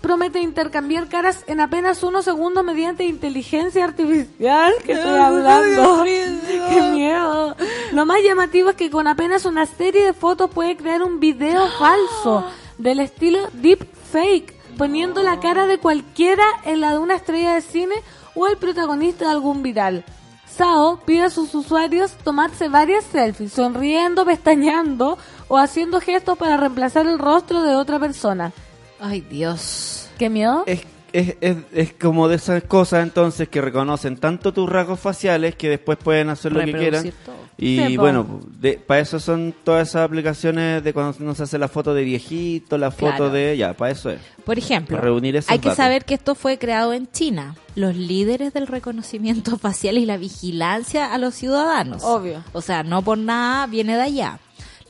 [0.00, 4.72] promete intercambiar caras en apenas unos segundos mediante inteligencia artificial.
[4.82, 6.02] que estoy hablando?
[6.04, 7.56] ¡Qué miedo!
[7.92, 11.68] Lo más llamativo es que con apenas una serie de fotos puede crear un video
[11.78, 12.46] falso
[12.78, 17.96] del estilo deepfake poniendo la cara de cualquiera en la de una estrella de cine
[18.34, 20.06] o el protagonista de algún viral.
[20.46, 25.18] Sao pide a sus usuarios tomarse varias selfies, sonriendo, pestañeando,
[25.48, 28.54] o haciendo gestos para reemplazar el rostro de otra persona.
[28.98, 30.08] Ay, Dios.
[30.18, 30.62] ¿Qué miedo?
[30.64, 30.80] Es,
[31.12, 35.68] es, es, es como de esas cosas entonces que reconocen tanto tus rasgos faciales que
[35.68, 37.12] después pueden hacer lo que quieran.
[37.24, 37.34] Todo.
[37.58, 38.40] Y Sí, bueno,
[38.86, 42.90] para eso son todas esas aplicaciones de cuando nos hace la foto de viejito, la
[42.90, 43.30] foto Claro.
[43.30, 43.56] de...
[43.58, 44.18] Ya, para eso es.
[44.44, 45.76] Por ejemplo, reunir hay que datos.
[45.76, 47.54] saber que esto fue creado en China.
[47.74, 52.02] Los líderes del reconocimiento facial y la vigilancia a los ciudadanos.
[52.02, 52.42] Obvio.
[52.52, 54.38] O sea, no por nada viene de allá.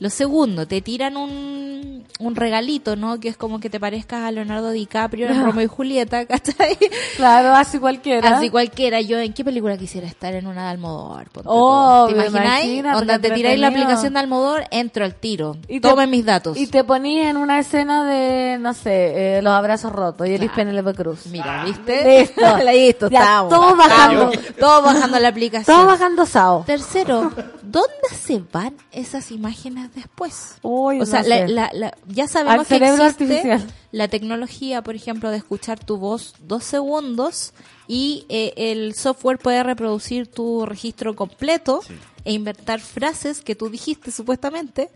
[0.01, 3.19] Lo segundo, te tiran un, un regalito, ¿no?
[3.19, 6.75] Que es como que te parezcas a Leonardo DiCaprio en Romeo y Julieta, ¿cachai?
[7.17, 8.35] Claro, así cualquiera.
[8.35, 8.99] Así cualquiera.
[9.01, 10.33] Yo, ¿en qué película quisiera estar?
[10.33, 11.27] En una de Almodóvar.
[11.45, 12.83] Obvio, ¿Te imagináis?
[13.05, 15.57] qué te tiráis la aplicación de Almodóvar, entro al tiro.
[15.67, 16.57] Y te- Tomen mis datos.
[16.57, 20.49] Y te ponías en una escena de, no sé, eh, los abrazos rotos y eres
[20.51, 20.55] Claro.
[20.71, 21.27] Penélope Cruz.
[21.27, 22.19] Mira, ¿viste?
[22.21, 22.57] Listo.
[22.65, 23.49] Listo, Ya, estamos.
[23.53, 24.31] todos bajando.
[24.31, 24.55] Estamos.
[24.59, 25.75] Todos bajando la aplicación.
[25.77, 26.63] Todos bajando sao.
[26.65, 27.31] Tercero,
[27.71, 30.55] ¿dónde se van esas imágenes después?
[30.61, 31.47] Uy, o sea, no la- sé.
[31.47, 33.73] la- la- ya sabemos Al que cerebro existe artificial.
[33.91, 37.53] la tecnología, por ejemplo, de escuchar tu voz dos segundos
[37.87, 41.81] y eh, el software puede reproducir tu registro completo
[42.25, 44.89] e inventar frases que tú dijiste supuestamente,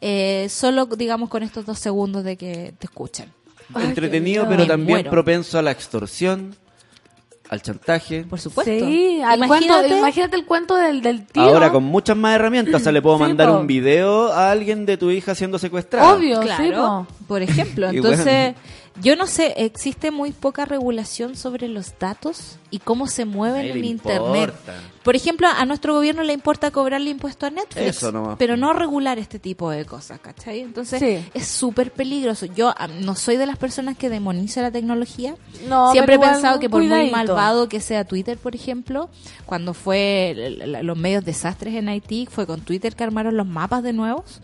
[0.00, 3.32] eh, solo digamos con estos dos segundos de que te escuchan.
[3.74, 5.10] Entretenido, pero también muero.
[5.10, 6.54] propenso a la extorsión,
[7.48, 8.24] al chantaje.
[8.24, 8.72] Por supuesto.
[8.72, 11.42] Sí, al Imagínate- cuento, imagínate el cuento del, del tío.
[11.42, 13.58] Ahora con muchas más herramientas, o sea, le puedo Sí, mandar po.
[13.58, 16.14] un video a alguien de tu hija siendo secuestrada.
[16.14, 17.26] Obvio, sí, Claro, po.
[17.28, 17.88] por ejemplo.
[17.90, 18.54] Entonces,
[19.02, 23.84] yo no sé, existe muy poca regulación sobre los datos y cómo se mueven en
[23.84, 24.50] Internet.
[24.50, 24.74] importa.
[25.04, 28.36] Por ejemplo, a nuestro gobierno le importa cobrarle impuesto a Netflix, Eso nomás.
[28.38, 30.60] pero no regular este tipo de cosas, ¿cachai?
[30.60, 31.24] Entonces, Sí.
[31.34, 32.46] es súper peligroso.
[32.46, 35.36] Yo ah, no soy de las personas que demoniza la tecnología.
[35.68, 39.08] No, Siempre he pensado que por muy malvado que sea Twitter, por ejemplo,
[39.44, 43.92] cuando fue los medios desastres en Haití, fue con Twitter que armaron los mapas de
[43.92, 44.40] nuevos.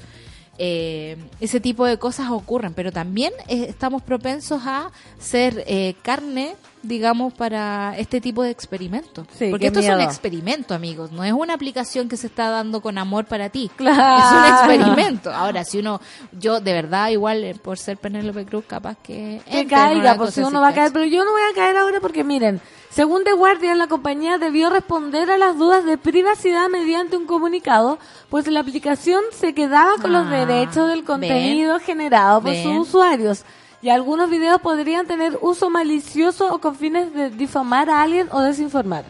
[0.59, 6.57] Eh, ese tipo de cosas ocurren, pero también eh, estamos propensos a ser eh, carne,
[6.83, 9.27] digamos, para este tipo de experimentos.
[9.37, 12.83] Sí, Porque esto es un experimento, amigos, no es una aplicación que se está dando
[12.83, 13.71] con amor para ti.
[13.77, 14.19] Claro.
[14.19, 15.33] Es un experimento.
[15.33, 16.01] Ahora, si uno,
[16.39, 19.41] yo de verdad, igual eh, por ser Penélope Cruz, capaz que...
[19.51, 20.93] que caiga, por cosa si uno va a caer.
[20.93, 22.61] Pero yo no voy a caer ahora porque miren,
[22.95, 27.99] según The Guardian, la compañía debió responder a las dudas de privacidad mediante un comunicado,
[28.29, 31.07] pues la aplicación se quedaba con los Ah, derechos del ven.
[31.07, 32.63] contenido generado por Ven.
[32.63, 33.45] sus usuarios.
[33.81, 38.41] Y algunos videos podrían tener uso malicioso o con fines de difamar a alguien o
[38.41, 39.05] desinformar.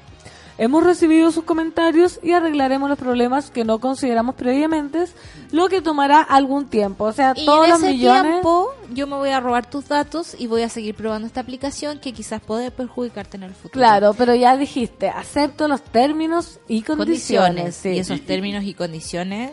[0.58, 5.04] Hemos recibido sus comentarios y arreglaremos los problemas que no consideramos previamente,
[5.50, 7.04] lo que tomará algún tiempo.
[7.04, 8.22] O sea, Y todos en los ese millones...
[8.32, 11.98] tiempo yo me voy a robar tus datos y voy a seguir probando esta aplicación
[11.98, 13.72] que quizás puede perjudicarte en el futuro.
[13.72, 17.48] Claro, pero ya dijiste, acepto los términos y condiciones.
[17.48, 17.76] condiciones.
[17.76, 17.88] sí.
[17.90, 19.52] Y esos términos y condiciones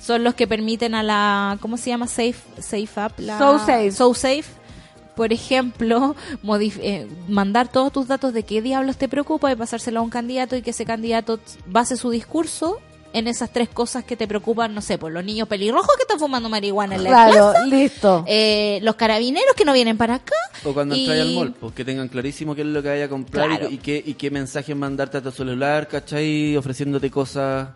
[0.00, 2.06] son los que permiten a la, ¿cómo se llama?
[2.08, 3.18] Safe, safe App.
[3.20, 3.92] La, So Safe.
[3.92, 4.44] So Safe,
[5.16, 10.00] por ejemplo, modif- eh, mandar todos tus datos de qué diablos te preocupa y pasárselo
[10.00, 12.78] a un candidato y que ese candidato base su discurso
[13.14, 16.18] en esas tres cosas que te preocupan, no sé, por los niños pelirrojos que están
[16.18, 18.24] fumando marihuana en la Claro, plaza, listo.
[18.26, 20.32] eh, los carabineros que no vienen para acá.
[20.64, 23.04] O cuando y- entras al mall, pues que tengan clarísimo qué es lo que vaya
[23.04, 23.70] a comprar y- Claro.
[23.70, 26.56] y, qué, y qué mensaje mandarte a tu celular, ¿cachai?
[26.56, 27.68] Ofreciéndote cosas.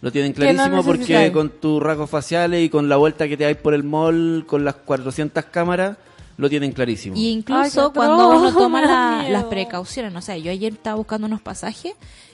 [0.00, 3.44] Lo tienen no clarísimo porque con tus rasgos faciales y con la vuelta que te
[3.44, 5.98] dais por el mall, con las 400 cámaras,
[6.38, 7.14] lo tienen clarísimo.
[7.16, 10.96] Y Ay, incluso qué cuando uno toma la- las precauciones, no sé, yo ayer estaba
[10.96, 11.92] buscando unos pasajes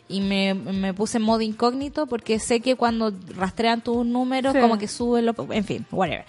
[0.09, 4.61] y me, me puse en modo incógnito porque sé que cuando rastrean tus números Sí.
[4.61, 6.25] como que suben, los- en fin, whatever.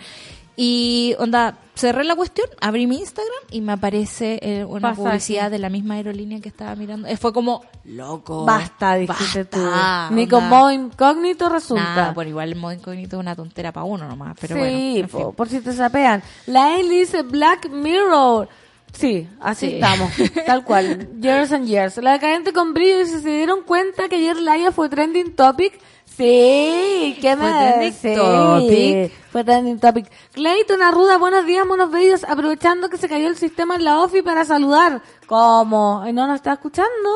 [0.57, 5.01] Y onda, cerré la cuestión, abrí mi Instagram y me aparece eh, una Pasaje.
[5.09, 7.07] publicidad de la misma aerolínea que estaba mirando.
[7.07, 8.45] Eh, fue como, loco.
[8.45, 10.15] Basta, dijiste basta, tú.
[10.15, 11.95] Ni con modo incógnito resulta.
[11.95, 14.77] Nah, por igual el modo incógnito es una tontera para uno nomás, pero sí, bueno.
[14.99, 15.31] en fin.
[15.35, 16.23] por si te sapean.
[16.47, 18.47] La Eli dice Black Mirror.
[18.93, 19.73] Sí, así Sí.
[19.75, 20.09] estamos,
[20.45, 21.09] tal cual.
[21.19, 21.97] Years and years.
[21.97, 25.73] La decadente con brillo dice, ¿se dieron cuenta que ayer Laia fue trending topic?
[26.15, 29.11] Sí, ¿qué Fue me sí, topic.
[29.31, 30.09] Fue trending topic.
[30.31, 34.21] Clayton Arruda, buenos días, monos bellos, aprovechando que se cayó el sistema en la OFI
[34.21, 35.01] para saludar.
[35.27, 36.05] ¿Cómo?
[36.07, 37.09] ¿Y ¿No nos está escuchando?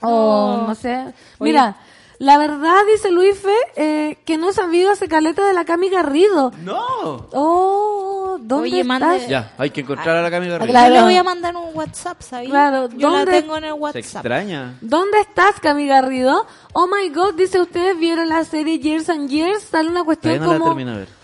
[0.00, 1.12] Oh, no sé.
[1.38, 1.76] Mira,
[2.18, 5.88] la verdad, dice Luis Fe, eh, que no he sabido hace caleta de la Cami
[5.88, 6.52] Garrido.
[6.62, 7.26] ¡No!
[7.32, 8.86] Oh, ¿dónde Oye, estás?
[9.00, 10.70] mande- Ya, hay que encontrar a la Cami Garrido.
[10.70, 10.94] Claro.
[10.94, 12.48] Yo le voy a mandar un WhatsApp, ¿sabes?
[12.48, 13.96] Claro, yo la ¿dónde- tengo en el Se WhatsApp.
[14.00, 14.78] extraña.
[14.80, 16.46] ¿Dónde estás, Cami Garrido?
[16.72, 19.62] Oh my god, dice, ¿ustedes vieron la serie Years and Years?
[19.62, 21.17] Sale una cuestión Todavía no la como, termina de ver.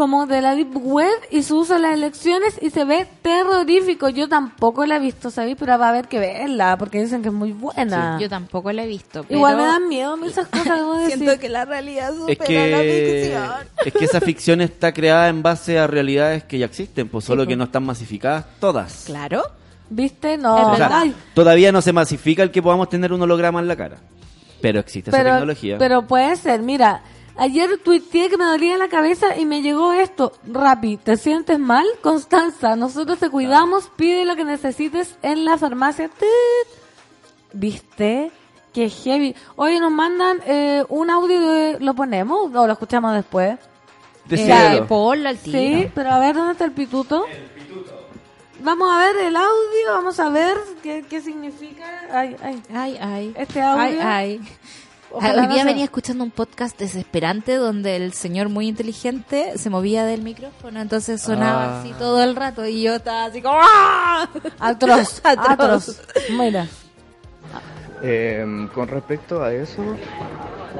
[0.00, 4.08] Como de la Deep Web y se usa en las elecciones y se ve terrorífico.
[4.08, 5.56] Yo tampoco la he visto, ¿sabes?
[5.58, 8.16] Pero va a haber que verla porque dicen que es muy buena.
[8.18, 9.24] Yo tampoco la he visto.
[9.24, 11.18] Pero Igual me dan miedo a mí esas cosas, debo decir.
[11.18, 13.68] Siento que la realidad supera Es que, la ficción.
[13.84, 17.46] es que esa ficción está creada en base a realidades que ya existen, pues solo
[17.46, 19.02] que no están masificadas todas.
[19.04, 19.42] Claro.
[19.90, 20.38] ¿Viste?
[20.38, 20.72] No.
[20.72, 23.98] O sea, todavía no se masifica el que podamos tener un holograma en la cara.
[24.62, 25.76] Pero existe esa tecnología.
[25.76, 27.02] pero puede ser, mira.
[27.36, 30.32] Ayer tuiteé que me dolía la cabeza y me llegó esto.
[30.46, 31.86] Rappi, ¿te sientes mal?
[32.02, 36.08] Constanza, nosotros te cuidamos, pide lo que necesites en la farmacia.
[36.08, 36.80] Tit.
[37.52, 38.30] ¿Viste?
[38.72, 39.34] Qué heavy.
[39.56, 43.58] Oye, nos mandan eh, un audio, de, ¿lo ponemos o lo escuchamos después?
[44.30, 44.82] Eh,
[45.42, 45.58] tiro.
[45.58, 47.26] Sí, pero a ver, ¿dónde está el pituto?
[48.62, 51.84] Vamos a ver el audio, vamos a ver qué, qué significa.
[52.12, 52.62] Ay, ay.
[52.72, 53.34] Ay, ay.
[53.36, 53.82] Este audio.
[53.82, 54.40] Ay, ay.
[55.12, 60.04] Ojalá Hoy día venía escuchando un podcast desesperante donde el señor muy inteligente se movía
[60.04, 61.80] del micrófono, entonces sonaba Ah.
[61.80, 64.28] así todo el rato y yo estaba así como ¡ah!
[64.60, 65.48] Atroz, Atroz.
[65.48, 66.02] atroz.
[66.38, 66.66] Mira.
[68.02, 69.82] Eh, con respecto a eso,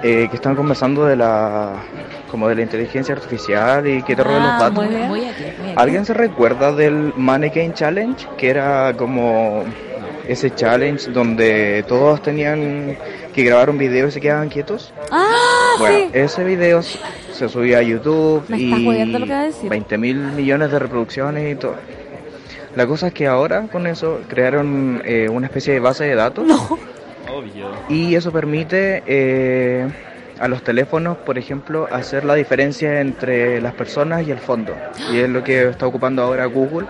[0.03, 1.83] eh, que están conversando de la
[2.31, 4.85] como de la inteligencia artificial y que te roban Ah, los datos.
[4.85, 5.09] muy bien.
[5.09, 5.75] Muy aquí, muy aquí.
[5.77, 8.27] ¿Alguien se recuerda del Mannequin Challenge?
[8.39, 9.65] Que era como
[10.27, 12.97] ese challenge donde todos tenían
[13.31, 14.93] que grabar un video y se quedaban quietos.
[15.11, 16.11] Ah, Bueno, sí.
[16.13, 19.71] ese video se- subía a YouTube Me estás y jodiendo lo que vas a decir.
[19.71, 21.75] 20 mil millones de reproducciones y todo.
[22.77, 26.45] La cosa es que ahora con eso crearon eh, una especie de base de datos
[27.29, 27.71] Obvio.
[27.89, 29.89] y eso permite eh,
[30.39, 34.75] a los teléfonos, por ejemplo, hacer la diferencia entre las personas y el fondo.
[35.13, 36.87] Y es lo que está ocupando ahora Google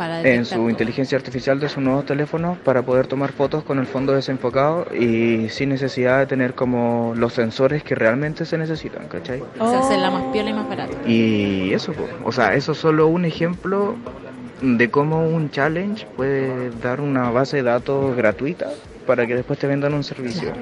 [0.00, 0.70] Para en su todo.
[0.70, 5.48] inteligencia artificial de sus nuevos teléfonos para poder tomar fotos con el fondo desenfocado y
[5.50, 9.42] sin necesidad de tener como los sensores que realmente se necesitan, ¿cachai?
[9.56, 10.96] Se hace la más piola y más barata.
[11.06, 12.04] Y eso, po.
[12.24, 13.94] o sea, eso es solo un ejemplo
[14.62, 18.70] de cómo un challenge puede dar una base de datos gratuita
[19.06, 20.52] para que después te vendan un servicio.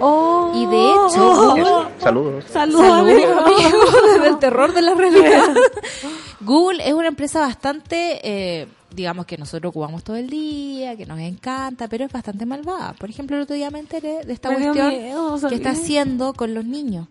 [0.00, 0.50] Oh.
[0.54, 1.88] Y de hecho, Google- Eso.
[1.98, 2.44] Saludos.
[2.48, 3.40] Saludos, Saludos, amigo.
[3.40, 3.78] amigo,
[4.14, 5.54] desde el terror de la realidad.
[6.40, 11.18] Google es una empresa bastante, eh, digamos que nosotros ocupamos todo el día, que nos
[11.20, 12.92] encanta, pero es bastante malvada.
[12.94, 16.32] Por ejemplo, el otro día me enteré de esta Me cuestión miedo, que está haciendo
[16.34, 17.08] con los niños.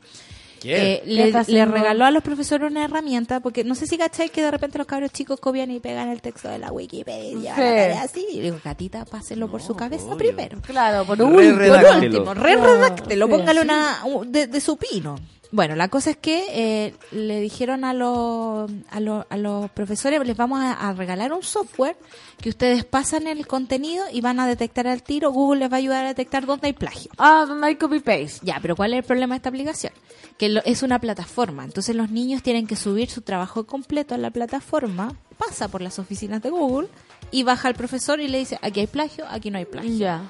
[0.61, 0.93] ¿Qué?
[0.93, 4.43] Eh, ¿Qué le, regaló a los profesores una herramienta, porque no sé si cacháis que
[4.43, 7.61] de repente los cabros chicos copian y pegan el texto de la Wikipedia, Sí.
[7.61, 8.27] la así.
[8.31, 10.17] Y digo, gatita, pásenlo por su cabeza obvio.
[10.17, 10.61] primero.
[10.61, 13.31] Claro, por Re- un Por último, re Claro, redáctelo, sí.
[13.31, 15.15] póngale una un- de, de su pino.
[15.53, 20.25] Bueno, la cosa es que eh, le dijeron a los, a, los, a los profesores,
[20.25, 21.97] les vamos a, a regalar un software
[22.39, 25.31] que ustedes pasan el contenido y van a detectar al tiro.
[25.31, 27.11] Google les va a ayudar a detectar dónde hay plagio.
[27.17, 28.39] Ah, donde hay copy-paste.
[28.43, 29.91] Ya, pero ¿cuál es el problema de esta aplicación?
[30.37, 34.17] Que lo- es una plataforma, entonces los niños tienen que subir su trabajo completo a
[34.17, 36.87] la plataforma, pasa por las oficinas de Google
[37.29, 39.91] y baja al profesor y le dice, aquí hay plagio, aquí no hay plagio.
[39.97, 40.21] Ya.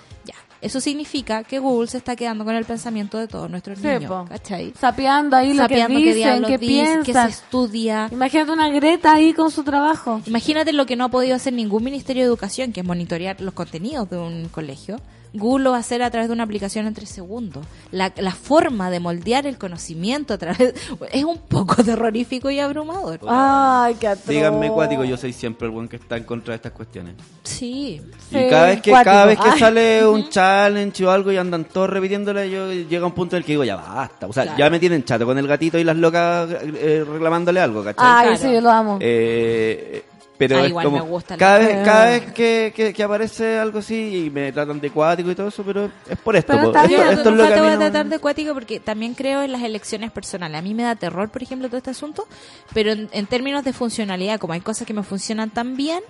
[0.62, 4.05] Eso significa que Google se está quedando con el pensamiento de todos nuestros Sí, niños.
[4.05, 4.26] po.
[4.30, 4.74] ¿Cachai?
[4.80, 7.30] Sapeando ahí lo Sapeando que dicen, qué dice, qué se piensan.
[7.30, 8.07] estudia.
[8.12, 10.22] Imagínate una Greta ahí con su trabajo.
[10.28, 13.53] Imagínate lo que no ha podido hacer ningún Ministerio de Educación, que es monitorear los
[13.55, 14.97] contenidos de un colegio.
[15.34, 17.66] Google lo va a hacer a través de una aplicación en tres segundos.
[17.92, 20.74] La, la forma de moldear el conocimiento a través
[21.12, 23.20] es un poco terrorífico y abrumador.
[23.28, 24.28] Ay, qué atroz.
[24.28, 27.16] Díganme cuático, yo soy siempre el buen que está en contra de estas cuestiones.
[27.44, 28.02] Sí.
[28.30, 29.12] Sí, y cada vez que cuático.
[29.12, 29.60] cada vez que Ay.
[29.60, 33.46] sale un challenge o algo y andan todos repitiéndole, yo llega un punto en el
[33.46, 34.28] que digo, ya basta.
[34.28, 34.58] O sea, Claro.
[34.58, 38.06] ya me tienen chato con el gatito y las locas eh, reclamándole algo, ¿cachai?
[38.06, 38.38] Ay, Claro.
[38.42, 38.98] sí, yo lo amo.
[39.02, 40.04] Eh,
[40.48, 43.04] pero Ah, es igual como me gusta la- cada vez cada vez que, que, que
[43.04, 46.52] aparece algo así y me tratan de cuático y todo eso, pero es por esto.
[46.54, 46.68] Pero po.
[46.70, 49.14] está esto, bien, esto es lo que te voy a tratar de cuático porque también
[49.14, 50.58] creo en las elecciones personales.
[50.58, 52.28] A mí me da terror, por ejemplo, todo este asunto,
[52.74, 56.02] pero en, en términos de funcionalidad, como hay cosas que me funcionan tan bien,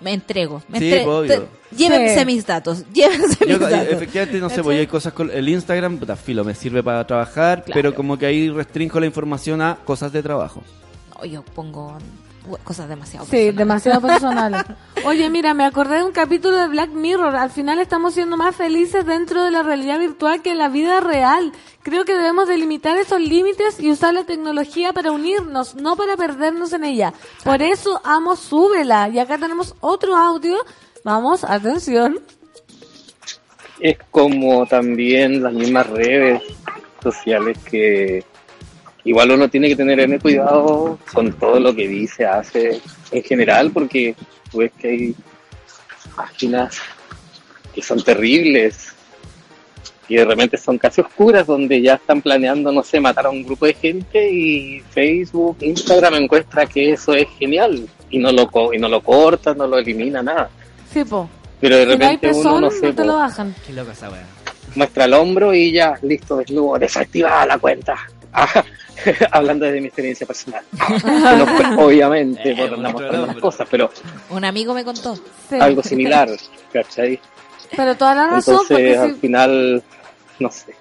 [0.00, 0.62] me entrego.
[0.68, 1.48] Me Sí, entre- obvio.
[1.74, 2.24] llévense Sí.
[2.26, 3.88] mis datos, llévense Yo, mis datos.
[3.92, 7.64] efectivamente, no sé, pues hay cosas con el Instagram, puta, filo, me sirve para trabajar,
[7.64, 7.78] Claro.
[7.78, 10.62] pero como que ahí restringo la información a cosas de trabajo.
[11.18, 11.96] No, yo pongo
[12.58, 13.56] cosas demasiado Sí, personales.
[13.56, 14.62] demasiado personales.
[15.04, 17.36] Oye, mira, me acordé de un capítulo de Black Mirror.
[17.36, 21.00] Al final estamos siendo más felices dentro de la realidad virtual que en la vida
[21.00, 21.52] real.
[21.82, 26.72] Creo que debemos delimitar esos límites y usar la tecnología para unirnos, no para perdernos
[26.74, 27.14] en ella.
[27.44, 29.08] Por eso amo Súbela.
[29.08, 30.56] Y acá tenemos otro audio.
[31.04, 32.20] Vamos, atención.
[33.80, 36.42] es como también las mismas redes
[37.02, 38.22] sociales que
[39.04, 42.80] igual uno tiene que tener en cuidado con todo lo que dice, hace
[43.10, 44.14] en general, porque
[44.50, 45.14] tú ves que hay
[46.16, 46.78] páginas
[47.74, 48.94] que son terribles,
[50.08, 53.44] y de repente son casi oscuras donde ya están planeando, no sé, matar a un
[53.44, 58.74] grupo de gente y Facebook, Instagram encuentra que eso es genial y no lo, co-
[58.74, 60.50] y no lo corta, no lo elimina, nada.
[60.92, 61.30] Sí, po.
[61.60, 63.54] Pero de Si no hay repente uno, no no, sé, te po, lo bajan.
[63.64, 64.24] Qué loca esa weá.
[64.74, 67.94] muestra el hombro y ya, listo, desnudo, desactivada la cuenta.
[68.32, 68.64] Ah,
[69.30, 70.62] Hablando desde mi experiencia personal.
[70.78, 73.90] Que no fue, obviamente, Eh, por el mostrando las cosas, pero
[74.30, 75.16] Un amigo me contó.
[75.48, 75.56] Sí.
[75.60, 76.28] algo similar,
[76.72, 77.20] ¿cachai?
[77.76, 79.20] Pero toda la razón, Entonces, al si...
[79.20, 79.82] final,
[80.38, 80.74] no sé,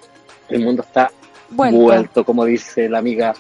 [0.50, 1.12] el mundo está
[1.50, 1.78] Vuelto.
[1.80, 3.34] vuelto, como dice la amiga.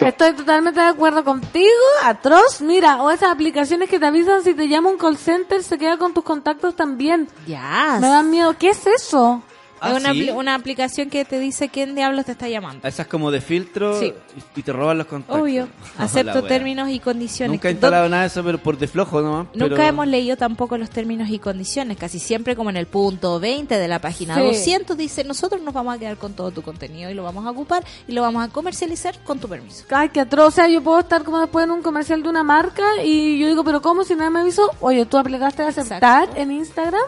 [0.00, 1.68] Estoy totalmente de acuerdo contigo,
[2.02, 2.60] atroz.
[2.60, 5.96] Mira, o esas aplicaciones que te avisan si te llama un call center, se queda
[5.98, 7.28] con tus contactos también.
[7.46, 7.98] Ya.
[8.00, 8.56] Me dan miedo.
[8.58, 9.42] ¿Qué es eso?
[9.84, 10.30] Ah, es una, ¿sí?
[10.30, 12.86] una aplicación que te dice quién diablos te está llamando.
[12.86, 14.12] Esas como de filtro Sí.
[14.56, 15.40] y, te roban los contactos.
[15.42, 15.68] Obvio.
[15.98, 16.48] Acepto wea.
[16.48, 17.52] términos y condiciones.
[17.52, 19.46] Nunca he Do- instalado nada de eso, pero por de flojo nomás.
[19.54, 21.96] Nunca pero- hemos leído tampoco los términos y condiciones.
[21.98, 24.40] Casi siempre como en el punto 20 de la página Sí.
[24.42, 27.50] 200 dice, nosotros nos vamos a quedar con todo tu contenido y lo vamos a
[27.50, 29.84] ocupar y lo vamos a comercializar con tu permiso.
[29.90, 30.48] Ay, qué atroz.
[30.48, 33.46] O sea, yo puedo estar como después en un comercial de una marca y yo
[33.48, 34.70] digo, pero ¿cómo si nadie me avisó?
[34.80, 36.40] Oye, tú aplicaste a aceptar Exacto.
[36.40, 37.02] en Instagram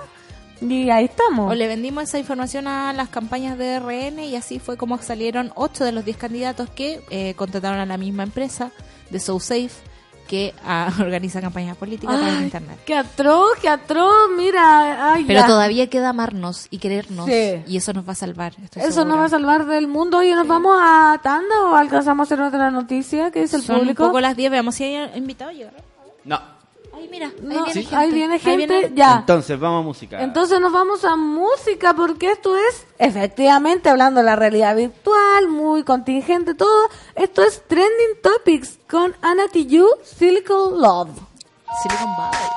[0.61, 1.51] y ahí estamos.
[1.51, 5.53] O le vendimos esa información a las campañas de RN y así fue como salieron
[5.55, 8.71] 8 de los 10 candidatos que eh, contrataron a la misma empresa
[9.11, 9.71] de SoSafe
[10.27, 12.79] que ah, organiza campañas políticas para el internet.
[12.85, 14.29] qué atroz, qué atroz.
[14.37, 15.47] Mira, ay, Pero ya.
[15.47, 17.63] todavía queda amarnos y querernos Sí.
[17.67, 18.55] y eso nos va a salvar.
[18.61, 19.09] estoy Eso segura.
[19.11, 20.19] nos va a salvar del mundo.
[20.19, 23.31] Oye, ¿nos vamos a tanda o alcanzamos a hacer otra noticia?
[23.31, 24.03] ¿Qué dice el Son público?
[24.03, 25.53] un poco las 10, veamos si hay invitado.
[26.25, 26.56] No.
[26.97, 27.83] Ay, mira, ahí No, viene sí.
[27.83, 27.97] gente.
[27.97, 29.17] ahí viene gente, viene- ya.
[29.21, 30.23] Entonces, vamos a música.
[30.23, 35.83] Entonces nos vamos a música porque esto es, efectivamente, hablando de la realidad virtual, muy
[35.85, 41.11] contingente todo, esto es Trending Topics con Anna Tijoux, Silicon Love.
[41.83, 42.49] Silicon Valley.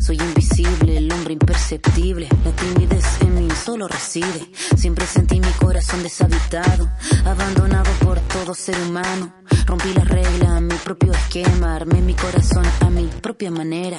[0.00, 2.28] Soy invisible, el hombre imperceptible.
[2.44, 4.50] La timidez en mí solo reside.
[4.76, 6.90] Siempre sentí mi corazón deshabitado,
[7.24, 9.32] abandonado por todo ser humano.
[9.64, 13.98] Rompí las reglas, mi propio esquema, armé mi corazón a mi propia manera.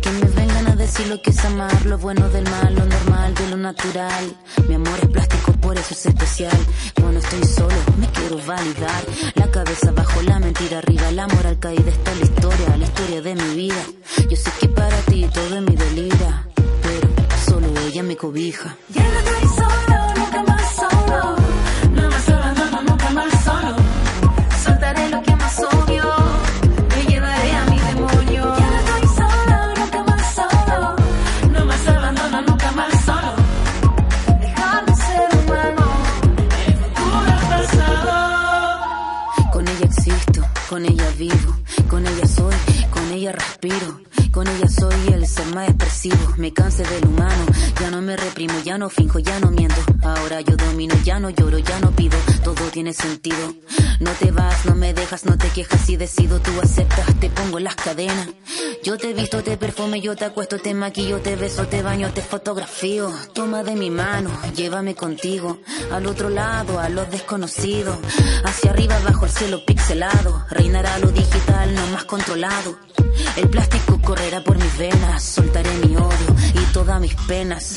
[0.00, 3.34] Que me vengan a decir lo que es amar, lo bueno del mal, lo normal
[3.34, 4.36] de lo natural.
[4.68, 6.56] Mi amor es plástico, por eso es especial.
[7.00, 9.02] Cuando estoy solo, me quiero validar.
[9.34, 13.34] La cabeza bajo la mentira arriba, la moral caída está la historia, la historia de
[13.34, 13.82] mi vida.
[14.30, 16.46] Yo sé que para ti todo es mi delira,
[16.82, 17.08] pero
[17.46, 18.76] solo ella me cobija.
[18.88, 21.41] Ya estoy solo, nunca más solo.
[41.92, 42.54] Con ella soy,
[42.90, 44.11] con ella respiro.
[44.32, 47.44] Con ella soy el ser más expresivo, me cansé del humano,
[47.78, 49.76] ya no me reprimo, ya no finjo, ya no miento.
[50.02, 53.54] Ahora yo domino, ya no lloro, ya no pido, todo tiene sentido.
[54.00, 57.60] No te vas, no me dejas, no te quejas y decido, tú aceptas, te pongo
[57.60, 58.30] las cadenas.
[58.82, 62.22] Yo te visto, te perfume, yo te acuesto, te maquillo, te beso, te baño, te
[62.22, 63.12] fotografío.
[63.34, 65.60] Toma de mi mano, llévame contigo,
[65.92, 67.98] al otro lado, a los desconocidos.
[68.44, 72.78] Hacia arriba, bajo el cielo pixelado, reinará lo digital, no más controlado.
[73.36, 77.76] El plástico correrá por mis venas, soltaré mi odio y todas mis penas.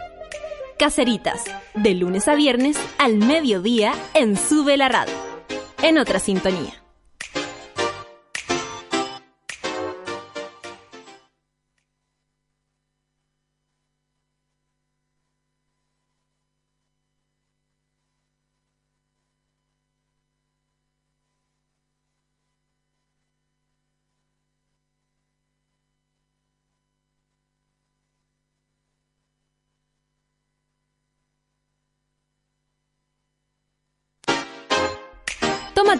[0.81, 1.43] Caceritas,
[1.75, 5.13] de lunes a viernes al mediodía en Sube la Radio.
[5.83, 6.80] En otra sintonía.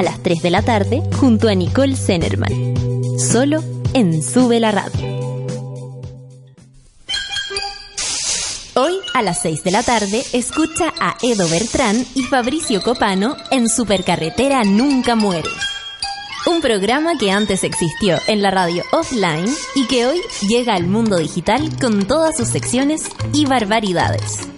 [0.00, 2.50] A las 3 de la tarde junto a Nicole Zenerman.
[3.18, 4.98] Solo en Sube la Radio.
[8.76, 13.68] Hoy a las 6 de la tarde escucha a Edo Bertrán y Fabricio Copano en
[13.68, 15.50] Supercarretera Nunca Muere.
[16.46, 21.18] Un programa que antes existió en la radio offline y que hoy llega al mundo
[21.18, 23.02] digital con todas sus secciones
[23.34, 24.48] y barbaridades.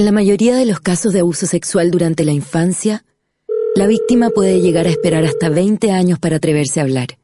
[0.00, 3.04] En la mayoría de los casos de abuso sexual durante la infancia,
[3.74, 7.18] la víctima puede llegar a esperar hasta 20 años para atreverse a hablar.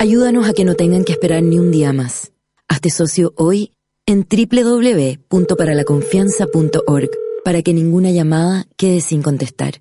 [0.00, 2.32] Ayúdanos a que no tengan que esperar ni un día más.
[2.66, 3.74] Hazte socio hoy
[4.06, 7.10] en www.paralaconfianza.org
[7.44, 9.74] para que ninguna llamada quede sin contestar.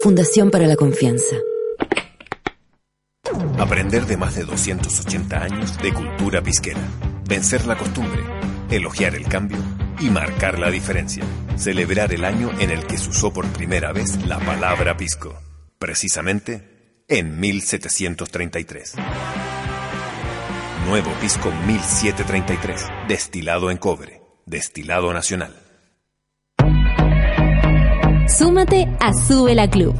[0.00, 1.34] Fundación para la Confianza.
[3.58, 6.88] Aprender de más de 280 años de cultura pisquera.
[7.28, 8.22] Vencer la costumbre,
[8.70, 9.58] elogiar el cambio
[10.00, 11.24] y marcar la diferencia.
[11.56, 15.38] Celebrar el año en el que se usó por primera vez la palabra pisco.
[15.78, 18.94] Precisamente en 1733.
[20.86, 22.86] Nuevo pisco 1733.
[23.08, 24.22] Destilado en cobre.
[24.46, 25.54] Destilado nacional.
[28.26, 29.94] Súmate a Sube la Club.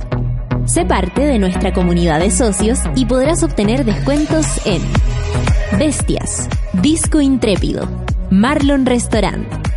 [0.67, 4.83] Sé parte de nuestra comunidad de socios y podrás obtener descuentos en
[5.79, 7.89] Bestias, Disco Intrépido,
[8.31, 9.49] Marlon Restaurant,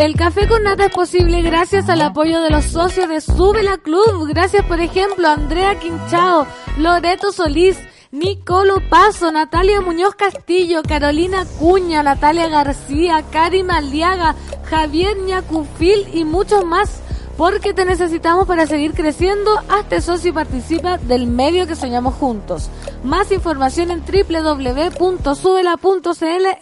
[0.00, 3.76] El café con nata es posible gracias al apoyo de los socios de Sube la
[3.76, 4.28] Club.
[4.28, 6.46] Gracias, por ejemplo, Andrea Quinchao,
[6.78, 7.78] Loreto Solís,
[8.10, 14.36] Nicolo Paso, Natalia Muñoz Castillo, Carolina Cuña, Natalia García, Cari Maliaga,
[14.70, 17.02] Javier Ñacufil y muchos más.
[17.36, 19.50] Porque te necesitamos para seguir creciendo.
[19.68, 22.70] Hazte socio y participa del medio que soñamos juntos.
[23.04, 25.26] Más información en www.subela.cl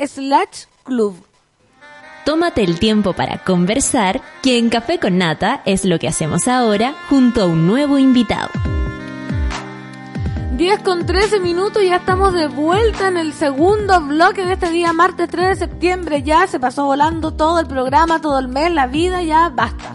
[0.09, 1.28] slash club.
[2.25, 6.95] Tómate el tiempo para conversar, que en Café con Nata es lo que hacemos ahora
[7.09, 8.51] junto a un nuevo invitado.
[10.59, 14.93] 10 con 13 minutos, ya estamos de vuelta en el segundo bloque de este día,
[14.93, 16.23] martes 3 de septiembre.
[16.25, 19.95] Ya se pasó volando todo el programa, todo el mes, la vida, ya basta.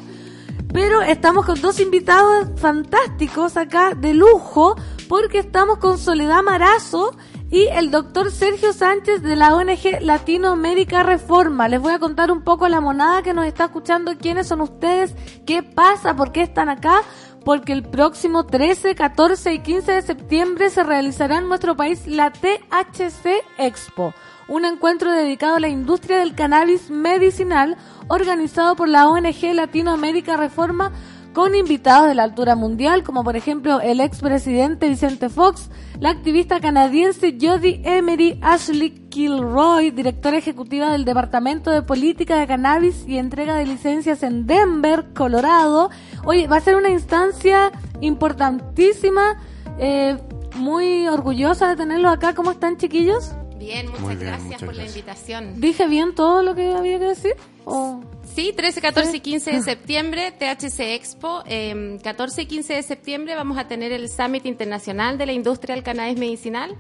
[0.72, 4.76] Pero estamos con dos invitados fantásticos acá de lujo,
[5.10, 7.16] porque estamos con Soledad Marazo
[7.54, 11.70] y el doctor Sergio Sánchez de la ONG Latinoamérica Reforma.
[11.70, 15.14] Les voy a contar un poco la monada que nos está escuchando quiénes son ustedes,
[15.46, 17.04] qué pasa, por qué están acá.
[17.46, 22.32] Porque el próximo 13, 14 y 15 de septiembre se realizará en nuestro país la
[22.32, 24.16] THC Expo,
[24.48, 27.78] un encuentro dedicado a la industria del cannabis medicinal
[28.08, 30.92] organizado por la ONG Latinoamérica Reforma
[31.34, 35.70] con invitados de la altura mundial, como por ejemplo el expresidente Vicente Fox,
[36.00, 43.04] la activista canadiense Jodie Emery, Ashley Kilroy, directora ejecutiva del Departamento de Política de Cannabis
[43.08, 45.90] y entrega de licencias en Denver, Colorado.
[46.24, 49.38] Oye, va a ser una instancia importantísima,
[49.80, 50.18] eh,
[50.56, 52.36] muy orgullosa de tenerlos acá.
[52.36, 53.34] ¿Cómo están, chiquillos?
[53.66, 54.96] Bien, muchas bien, gracias muchas por la gracias.
[54.98, 55.62] invitación.
[55.62, 57.34] ¿Dije bien todo lo que había que decir?
[57.66, 58.02] ¿O-
[58.36, 61.44] Sí, 13, 14 y 15 de septiembre, THC Expo.
[61.46, 65.76] Eh, 14 y 15 de septiembre vamos a tener el Summit Internacional de la Industria
[65.76, 66.76] del Cannabis Medicinal,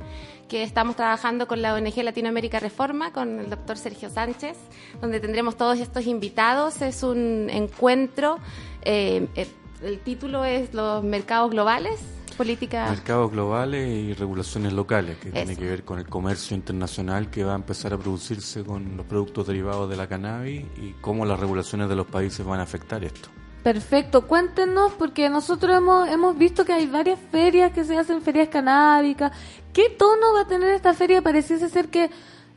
[0.49, 4.57] que estamos trabajando con la ONG Latinoamérica Reforma, con el doctor Sergio Sánchez,
[4.99, 6.81] donde tendremos todos estos invitados.
[6.81, 8.39] Es un encuentro,
[8.81, 9.47] eh, eh,
[9.83, 11.99] el título es Los Mercados Globales,
[12.33, 12.89] Política...
[12.89, 17.53] Mercados globales y regulaciones locales, que tiene que ver con el comercio internacional que va
[17.53, 21.89] a empezar a producirse con los productos derivados de la cannabis y cómo las regulaciones
[21.89, 23.29] de los países van a afectar esto.
[23.63, 28.49] Perfecto, cuéntenos, porque nosotros hemos, hemos visto que hay varias ferias que se hacen, ferias
[28.49, 29.31] canábicas.
[29.71, 31.21] ¿Qué tono va a tener esta feria?
[31.21, 32.09] Pareciese ser que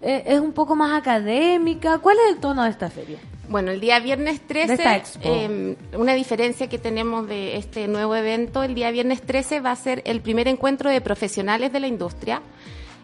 [0.02, 1.98] eh, es un poco más académica.
[1.98, 3.18] ¿Cuál es el tono de esta feria?
[3.48, 5.20] Bueno, el día viernes De esta 13, expo.
[5.24, 9.76] eh, una diferencia que tenemos de este nuevo evento, el día viernes 13 va a
[9.76, 12.42] ser el primer encuentro de profesionales de la industria.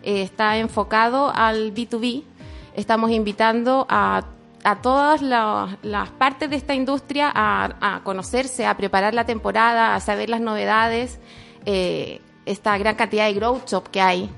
[0.03, 2.25] Eh, está enfocado al B2B.
[2.75, 4.25] Estamos invitando a,
[4.65, 9.95] a todas la- las partes de esta industria a, a conocerse, a preparar la temporada,
[9.95, 11.21] a saber las novedades,
[11.67, 14.29] eh, esta gran cantidad de growth shop que hay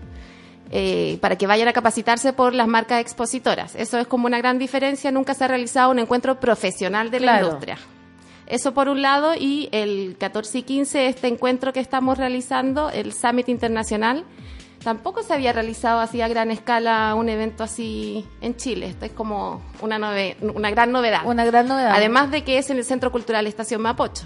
[0.76, 3.76] eh, para que vayan a capacitarse por las marcas expositoras.
[3.76, 5.12] Eso es como una gran diferencia.
[5.12, 7.78] Nunca se ha realizado un encuentro profesional de la industria.
[8.46, 13.12] Eso por un lado, y el 14 y 15, este encuentro que estamos realizando, el
[13.12, 14.24] Summit Internacional,
[14.82, 18.88] tampoco se había realizado así a gran escala un evento así en Chile.
[18.88, 21.22] Esto es como una, nove- una gran novedad.
[21.24, 21.92] Una gran novedad.
[21.94, 24.24] Además de que es en el Centro Cultural Estación Mapocho.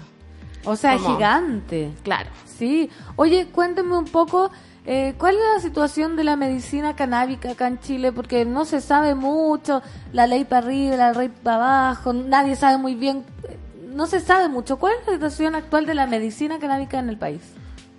[0.65, 1.91] O sea, Como- gigante.
[2.03, 2.29] Claro.
[2.57, 2.89] Sí.
[3.15, 4.51] Oye, cuénteme un poco,
[4.91, 8.11] eh, ¿cuál es la situación de la medicina canábica acá en Chile?
[8.11, 9.83] Porque no se sabe mucho,
[10.13, 13.59] la ley para arriba, la ley para abajo, nadie sabe muy bien, eh,
[13.93, 14.77] no se sabe mucho.
[14.79, 17.39] ¿Cuál es la situación actual de la medicina canábica en el país?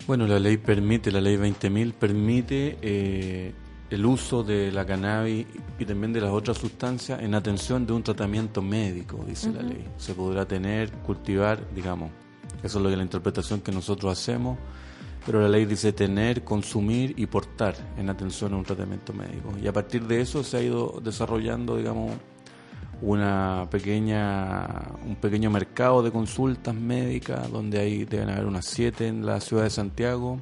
[0.08, 3.54] Bueno, la ley permite, la ley 20.000 permite eh,
[3.88, 5.46] el uso de la cannabis
[5.78, 9.86] y también de las otras sustancias en atención de un tratamiento médico, dice la ley.
[9.96, 12.10] Se podrá tener, cultivar, digamos,
[12.64, 14.58] eso es lo que la interpretación que nosotros hacemos,
[15.26, 19.52] pero la ley dice tener, consumir y portar en atención a un tratamiento médico.
[19.62, 22.12] Y a partir de eso se ha ido desarrollando, digamos,
[23.02, 29.24] una pequeña un pequeño mercado de consultas médicas donde hay deben haber unas siete en
[29.24, 30.38] la ciudad de Santiago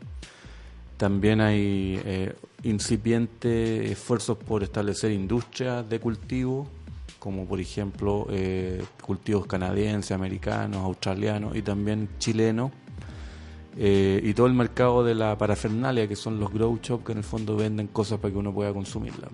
[0.97, 2.35] también hay eh,
[2.65, 6.67] incipientes esfuerzos por establecer industrias de cultivo
[7.21, 12.73] como por ejemplo eh, cultivos canadienses americanos australianos y también chilenos
[13.81, 17.19] eh, y todo el mercado de la parafernalia que son los grow shop que en
[17.19, 19.31] el fondo venden cosas para que uno pueda consumirlas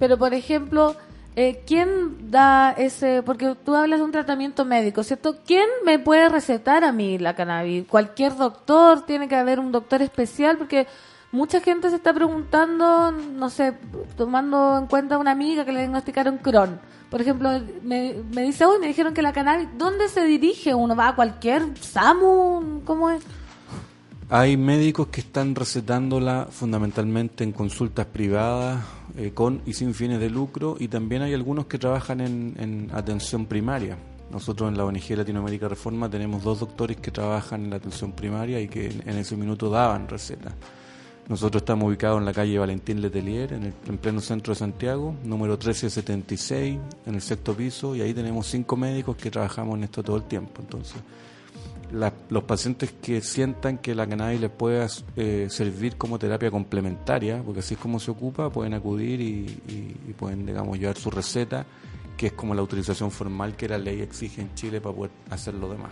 [0.00, 0.96] Pero, por ejemplo,
[1.36, 3.22] eh, ¿quién da ese...?
[3.22, 5.36] Porque tú hablas de un tratamiento médico, ¿cierto?
[5.46, 7.86] ¿Quién me puede recetar a mí la cannabis?
[7.86, 9.06] ¿Cualquier doctor?
[9.06, 10.58] ¿Tiene que haber un doctor especial?
[10.58, 10.88] Porque
[11.30, 13.74] mucha gente se está preguntando, no sé,
[14.16, 16.80] tomando en cuenta a una amiga que le diagnosticaron Crohn.
[17.08, 17.50] Por ejemplo,
[17.84, 20.96] me, me dice, hoy me dijeron que la cannabis, ¿dónde se dirige uno?
[20.96, 22.82] ¿Va a cualquier SAMU?
[22.84, 23.22] ¿Cómo es?
[24.28, 28.84] Hay médicos que están recetándola fundamentalmente en consultas privadas
[29.16, 32.90] eh, con y sin fines de lucro y también hay algunos que trabajan en, en
[32.92, 33.96] atención primaria.
[34.32, 38.60] Nosotros en la ONG Latinoamérica Reforma tenemos dos doctores que trabajan en la atención primaria
[38.60, 40.54] y que en, en ese minuto daban recetas.
[41.28, 45.14] Nosotros estamos ubicados en la calle Valentín Letelier, en, el, en pleno centro de Santiago,
[45.22, 50.02] número 1376, en el sexto piso, y ahí tenemos cinco médicos que trabajamos en esto
[50.02, 50.62] todo el tiempo.
[50.62, 50.96] Entonces,
[51.92, 54.86] la- los pacientes que sientan que la cannabis les pueda
[55.16, 60.46] eh, servir como terapia complementaria, porque así es como se ocupa, pueden acudir y, pueden,
[60.46, 61.64] digamos, llevar su receta,
[62.16, 65.54] que es como la autorización formal que la ley exige en Chile para poder hacer
[65.54, 65.90] lo demás.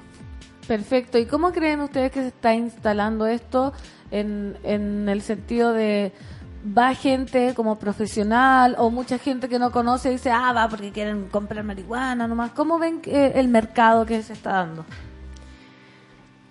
[0.66, 1.18] Perfecto.
[1.18, 3.72] ¿Y cómo creen ustedes que se está instalando esto
[4.10, 6.12] en, en el sentido de
[6.66, 10.90] va gente como profesional o mucha gente que no conoce y dice, ah, va porque
[10.92, 12.52] quieren comprar marihuana nomás?
[12.52, 14.86] ¿Cómo ven que el mercado que se está dando?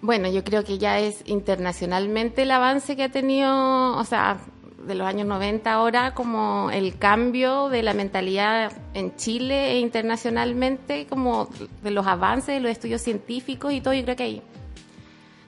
[0.03, 4.37] Bueno, yo creo que ya es internacionalmente el avance que ha tenido, o sea,
[4.85, 11.07] de los años 90 ahora, como el cambio de la mentalidad en Chile e internacionalmente,
[11.07, 11.47] como
[11.81, 14.41] de los avances de los estudios científicos y todo, yo creo que hay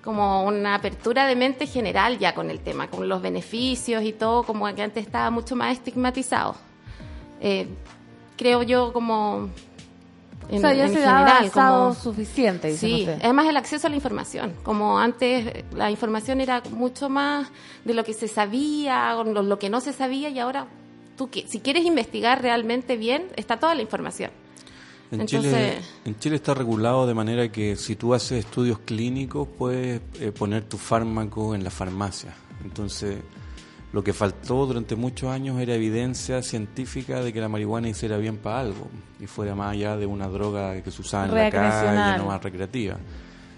[0.02, 4.44] como una apertura de mente general ya con el tema, con los beneficios y todo,
[4.44, 6.56] como que antes estaba mucho más estigmatizado.
[7.42, 7.68] Eh,
[8.38, 9.50] creo yo como
[10.50, 13.24] En, o sea, ya en se ha general, avanzado como- suficiente, dicen Sí, ustedes.
[13.24, 14.54] además el acceso a la información.
[14.64, 17.48] Como antes la información era mucho más
[17.84, 20.68] de lo que se sabía, o lo, lo que no se sabía, y ahora
[21.18, 24.32] tú, que- si quieres investigar realmente bien, está toda la información.
[25.12, 29.48] En, Entonces- Chile, en Chile está regulado de manera que si tú haces estudios clínicos
[29.58, 32.34] puedes eh, poner tu fármaco en la farmacia.
[32.64, 33.18] Entonces,
[33.94, 38.38] lo que faltó durante muchos años era evidencia científica de que la marihuana hiciera bien
[38.38, 38.90] para algo
[39.20, 42.44] y fuera más allá de una droga que se usaba en la calle, no más
[42.44, 42.98] recreativa.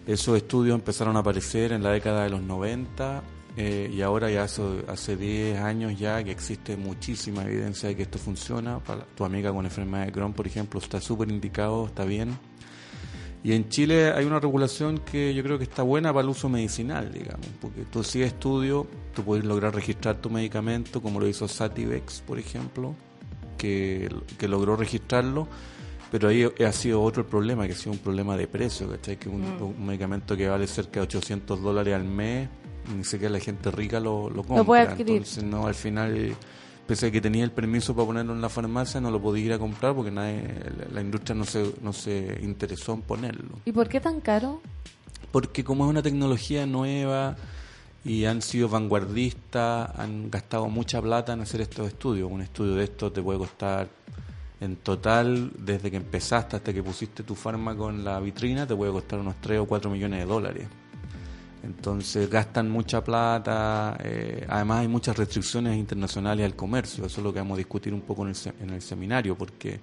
[0.06, 3.24] Esos estudios empezaron a aparecer en la década de los 90
[3.58, 8.04] eh, y ahora ya hace, hace 10 años ya que existe muchísima evidencia de que
[8.04, 8.80] esto funciona.
[8.80, 12.38] Para tu amiga con enfermedad de Crohn, por ejemplo, está súper indicado, está bien.
[13.44, 16.50] Y en Chile hay una regulación que yo creo que está buena para el uso
[16.50, 21.48] medicinal, digamos, porque tú si estudio, tú puedes lograr registrar tu medicamento, como lo hizo
[21.48, 22.94] Sativex, por ejemplo,
[23.58, 25.48] que, que logró registrarlo,
[26.12, 29.18] pero ahí ha sido otro el problema, que ha sido un problema de precio, ¿cachai?
[29.18, 29.62] Que un, Mm.
[29.62, 32.50] un medicamento que vale cerca de 800 dólares al mes,
[32.98, 34.64] ni siquiera la gente rica lo, lo compra.
[34.64, 35.18] puede adquirir.
[35.18, 36.36] Entonces, no, al final,
[36.88, 39.54] pese a que tenía el permiso para ponerlo en la farmacia, no lo podía ir
[39.54, 40.44] a comprar porque nadie,
[40.92, 43.60] la, industria no se, no se interesó en ponerlo.
[43.66, 44.62] ¿Y por qué tan caro?
[45.32, 47.36] Porque como es una tecnología nueva
[48.06, 52.32] y han sido vanguardistas, han gastado mucha plata en hacer estos estudios.
[52.32, 53.90] Un estudio de esto te puede costar
[54.60, 58.92] en total, desde que empezaste hasta que pusiste tu fármaco en la vitrina, te puede
[58.92, 60.68] costar unos 3 o 4 millones de dólares.
[61.64, 67.34] Entonces gastan mucha plata, eh, además hay muchas restricciones internacionales al comercio, eso es lo
[67.34, 69.80] que vamos a discutir un poco en el, en el seminario, porque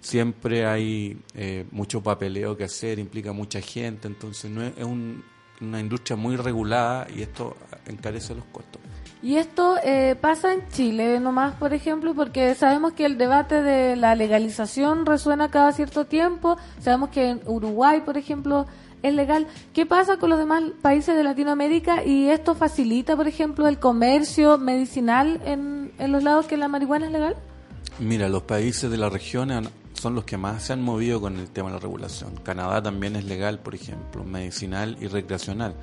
[0.00, 5.22] siempre hay eh, mucho papeleo que hacer, implica mucha gente, entonces no es, es un-
[5.60, 8.80] una industria muy regulada y esto encarece los costos.
[9.20, 13.96] Y esto eh, pasa en Chile nomás, por ejemplo, porque sabemos que el debate de
[13.96, 16.56] la legalización resuena cada cierto tiempo.
[16.80, 18.66] Sabemos que en Uruguay, por ejemplo,
[19.02, 19.46] es legal.
[19.72, 22.04] ¿Qué pasa con los demás países de Latinoamérica?
[22.04, 27.06] ¿Y esto facilita, por ejemplo, el comercio medicinal en, en los lados que la marihuana
[27.06, 27.36] es legal?
[27.98, 29.50] Mira, los países de la región
[29.94, 32.36] son los que más se han movido con el tema de la regulación.
[32.42, 35.74] Canadá también es legal, por ejemplo, medicinal y recreacional.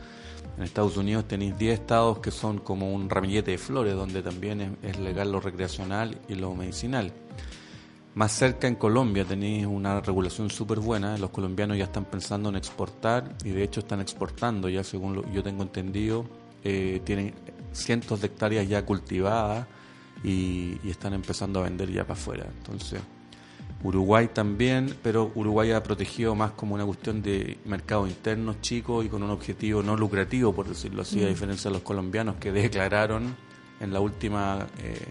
[0.57, 4.77] En Estados Unidos tenéis 10 estados que son como un ramillete de flores, donde también
[4.81, 7.11] es legal lo recreacional y lo medicinal.
[8.15, 11.17] Más cerca en Colombia tenéis una regulación súper buena.
[11.17, 15.31] Los colombianos ya están pensando en exportar y de hecho están exportando ya, según lo,
[15.31, 16.25] yo tengo entendido.
[16.63, 17.33] eh, tienen
[17.73, 19.67] cientos de hectáreas ya cultivadas
[20.23, 22.45] y, y están empezando a vender ya para afuera.
[22.57, 23.01] Entonces,
[23.83, 29.09] Uruguay también, pero Uruguay ha protegido más como una cuestión de mercado interno chico y
[29.09, 31.29] con un objetivo no lucrativo, por decirlo así, a Mm.
[31.29, 33.35] diferencia de los colombianos que declararon
[33.79, 35.05] en la última eh,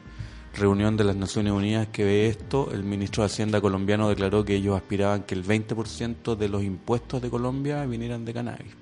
[0.55, 4.55] reunión de las Naciones Unidas que ve esto, el ministro de Hacienda colombiano declaró que
[4.57, 8.73] ellos aspiraban que el 20% de los impuestos de Colombia vinieran de cannabis.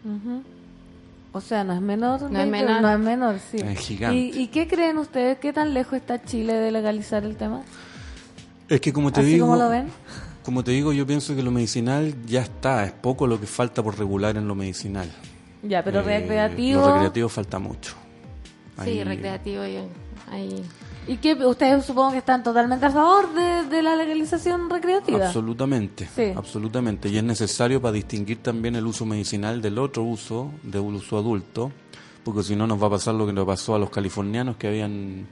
[1.33, 2.31] O sea, no es menor.
[2.31, 2.83] No es menor.
[2.83, 3.57] No es menor, sí.
[3.59, 4.17] Es gigante.
[4.19, 5.39] ¿Y, y qué creen ustedes?
[5.39, 7.63] ¿Qué tan lejos está Chile de legalizar el tema?
[8.69, 9.89] Es que como te ¿Así digo, como lo ven?
[10.43, 13.83] como te digo, yo pienso que lo medicinal ya está, es poco lo que falta
[13.83, 15.11] por regular en lo medicinal.
[15.63, 16.81] Ya, pero Eh, recreativo.
[16.83, 17.95] Lo recreativo falta mucho.
[18.85, 19.77] Sí, recreativo y
[20.31, 20.63] ahí.
[21.09, 21.35] ¿Y qué?
[21.35, 25.27] ¿Ustedes supongo que están totalmente a favor de, de la legalización recreativa?
[25.27, 26.33] Absolutamente, Sí.
[26.35, 27.09] absolutamente.
[27.09, 31.73] Y es necesario para distinguir también el uso medicinal del otro uso, del uso adulto,
[32.25, 34.69] porque si no nos va a pasar lo que nos pasó a los californianos, que
[34.69, 35.27] habían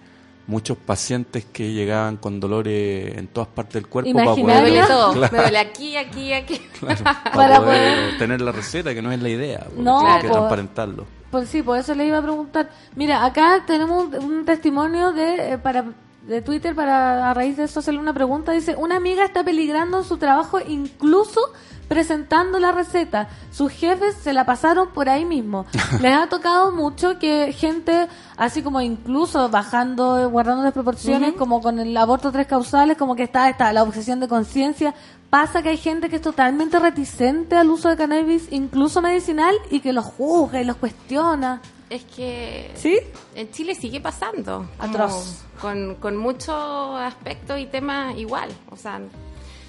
[0.49, 4.83] muchos pacientes que llegaban con dolores en todas partes del cuerpo para Me poder, duele
[4.89, 5.13] todo.
[5.13, 6.59] Claro, Me duele aquí, aquí, aquí.
[6.81, 10.01] claro, para, Para poder, poder- tener la receta, que no es la idea, porque No,
[10.01, 11.20] tienes que pues- transparentarlo.
[11.31, 12.71] Pues sí, por eso le iba a preguntar.
[12.97, 15.85] Mira, acá tenemos un, un testimonio de eh, para
[16.27, 18.53] de Twitter para a raíz de eso hacerle una pregunta.
[18.53, 21.41] Dice, una amiga está peligrando en su trabajo incluso
[21.89, 23.29] presentando la receta.
[23.51, 25.67] Sus jefes se la pasaron por ahí mismo.
[26.01, 31.81] Les ha tocado mucho que gente, así como incluso bajando, guardando las proporciones, como con
[31.81, 34.95] el aborto tres causales, como que está, está la obsesión de conciencia.
[35.31, 39.79] Pasa que hay gente que es totalmente reticente al uso de cannabis, incluso medicinal, y
[39.79, 41.63] que los juzga y los cuestiona.
[41.89, 42.99] Es que ¿Sí?
[43.37, 44.69] en Chile sigue pasando.
[44.79, 45.43] Atroz.
[45.61, 46.55] Con, con muchos
[47.01, 48.51] aspectos y temas igual.
[48.71, 49.01] O sea,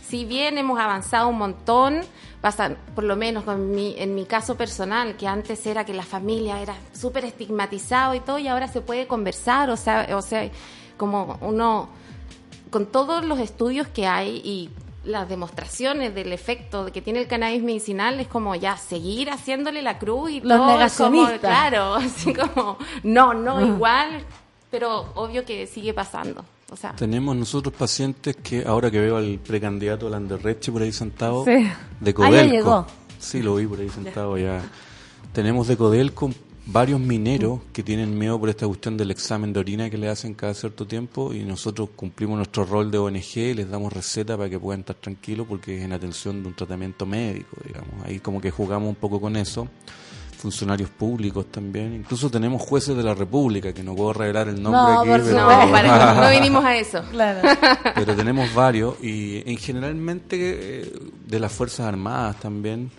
[0.08, 2.02] si bien hemos avanzado un montón,
[2.42, 6.04] pasa, por lo menos con mi, en mi caso personal, que antes era que la
[6.04, 10.50] familia era súper estigmatizado y todo, y ahora se puede conversar, o sea, o sea,
[10.98, 11.90] como uno,
[12.72, 14.70] con todos los estudios que hay y
[15.04, 19.98] las demostraciones del efecto que tiene el cannabis medicinal es como ya seguir haciéndole la
[19.98, 23.64] cruz y Los todo como, claro, así como no, no Ah.
[23.66, 24.24] igual,
[24.70, 26.46] pero obvio que sigue pasando.
[26.72, 31.44] O sea, Tenemos nosotros pacientes que, ahora que veo al precandidato Landerreche por ahí sentado,
[31.46, 31.68] Sí.
[32.00, 32.36] de Ah, Codelco.
[32.36, 32.88] ya llegó.
[33.20, 34.62] Sí, lo vi por ahí sentado ya.
[35.34, 36.30] Tenemos de Codelco
[36.66, 40.34] varios mineros que tienen miedo por esta cuestión del examen de orina que le hacen
[40.36, 44.50] cada cierto tiempo y nosotros cumplimos nuestro rol de ONG y les damos receta para
[44.50, 48.06] que puedan estar tranquilos porque es en atención de un tratamiento médico, digamos.
[48.06, 49.68] Ahí como que jugamos un poco con eso.
[50.38, 51.94] Funcionarios públicos también.
[51.94, 55.10] Incluso tenemos jueces de la República, que no puedo revelar el nombre No, aquí.
[55.10, 57.04] por pero- no, para- no vinimos a eso.
[57.12, 57.48] Claro.
[57.96, 60.94] pero tenemos varios y en generalmente eh,
[61.28, 62.90] de las Fuerzas Armadas también.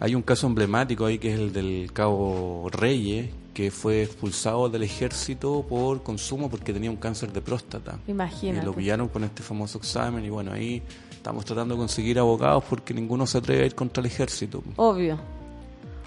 [0.00, 4.84] Hay un caso emblemático ahí que es el del cabo Reyes, que fue expulsado del
[4.84, 7.98] ejército por consumo porque tenía un cáncer de próstata.
[8.06, 8.62] Imagínate.
[8.62, 10.80] Y lo pillaron con este famoso examen y bueno, ahí
[11.10, 14.62] estamos tratando de conseguir abogados porque ninguno se atreve a ir contra el ejército.
[14.76, 15.18] Obvio.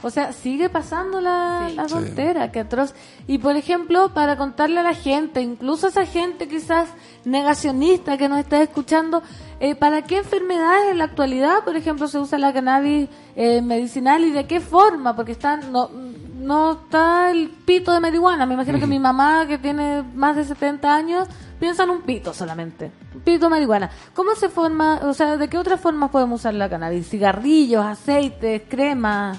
[0.04, 1.94] O sea, sigue pasando la, la Sí.
[1.94, 2.94] tontera, que atroz.
[3.28, 6.90] Y por ejemplo, para contarle a la gente, incluso a esa gente quizás
[7.26, 9.22] negacionista que nos está escuchando,
[9.60, 14.24] eh, ¿para qué enfermedades en la actualidad, por ejemplo, se usa la cannabis eh, medicinal
[14.24, 15.16] y de qué forma?
[15.16, 15.90] Porque están, no,
[16.40, 18.46] no está el pito de marihuana.
[18.46, 21.28] Me imagino que mi mamá, que tiene más de 70 años,
[21.60, 22.92] piensa en un pito solamente.
[23.14, 23.92] Un pito de marihuana.
[24.16, 27.08] ¿Cómo se forma, o sea, de qué otras formas podemos usar la cannabis?
[27.08, 29.38] Cigarrillos, aceites, cremas.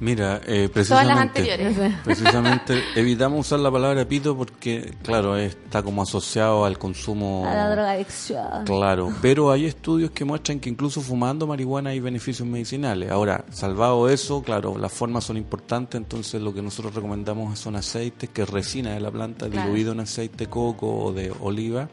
[0.00, 6.02] Mira, eh, Todas las precisamente, precisamente evitamos usar la palabra pito porque, claro, está como
[6.02, 7.44] asociado al consumo.
[7.46, 8.64] A la drogadicción.
[8.64, 13.10] Claro, pero hay estudios que muestran que incluso fumando marihuana hay beneficios medicinales.
[13.10, 18.30] Ahora, salvado eso, claro, las formas son importantes, entonces lo que nosotros recomendamos son aceites,
[18.30, 19.66] que es resina de la planta Claro.
[19.68, 21.90] diluido en aceite de coco o de oliva,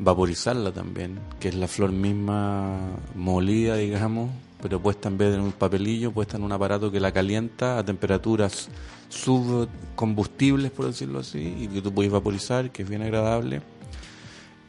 [0.00, 2.76] vaporizarla también, que es la flor misma
[3.14, 7.00] molida, digamos, pero puesta en vez de en un papelillo, puesta en un aparato que
[7.00, 8.68] la calienta a temperaturas
[9.08, 13.62] subcombustibles, por decirlo así, y que tú puedes vaporizar, que es bien agradable.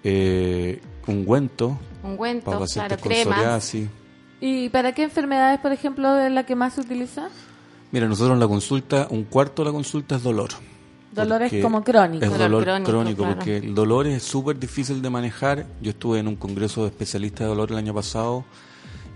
[0.03, 3.37] Eh, ungüento ungüentos, para pacientes claro, con cremas.
[3.37, 3.89] psoriasis.
[4.39, 7.29] ¿Y para qué enfermedades, por ejemplo, es la que más se utiliza?
[7.91, 10.49] Mira, nosotros en la consulta, un cuarto de la consulta es dolor.
[11.11, 12.23] Dolores Porque como crónicos.
[12.23, 13.35] Es Dolor dolor crónico, crónico, claro.
[13.35, 15.65] porque el dolor es súper difícil de manejar.
[15.81, 18.45] Yo estuve en un congreso de especialistas de dolor el año pasado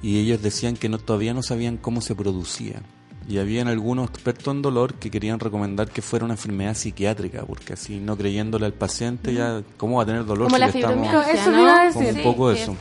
[0.07, 2.81] y ellos decían que no, todavía no sabían cómo se producía.
[3.27, 7.73] Y habían algunos expertos en dolor que querían recomendar que fuera una enfermedad psiquiátrica, porque
[7.73, 10.77] así no creyéndole al paciente ya, ¿cómo va a tener dolor Como si la le
[10.79, 12.75] estamos- fibromialgia, Eso un poco Sí, eso.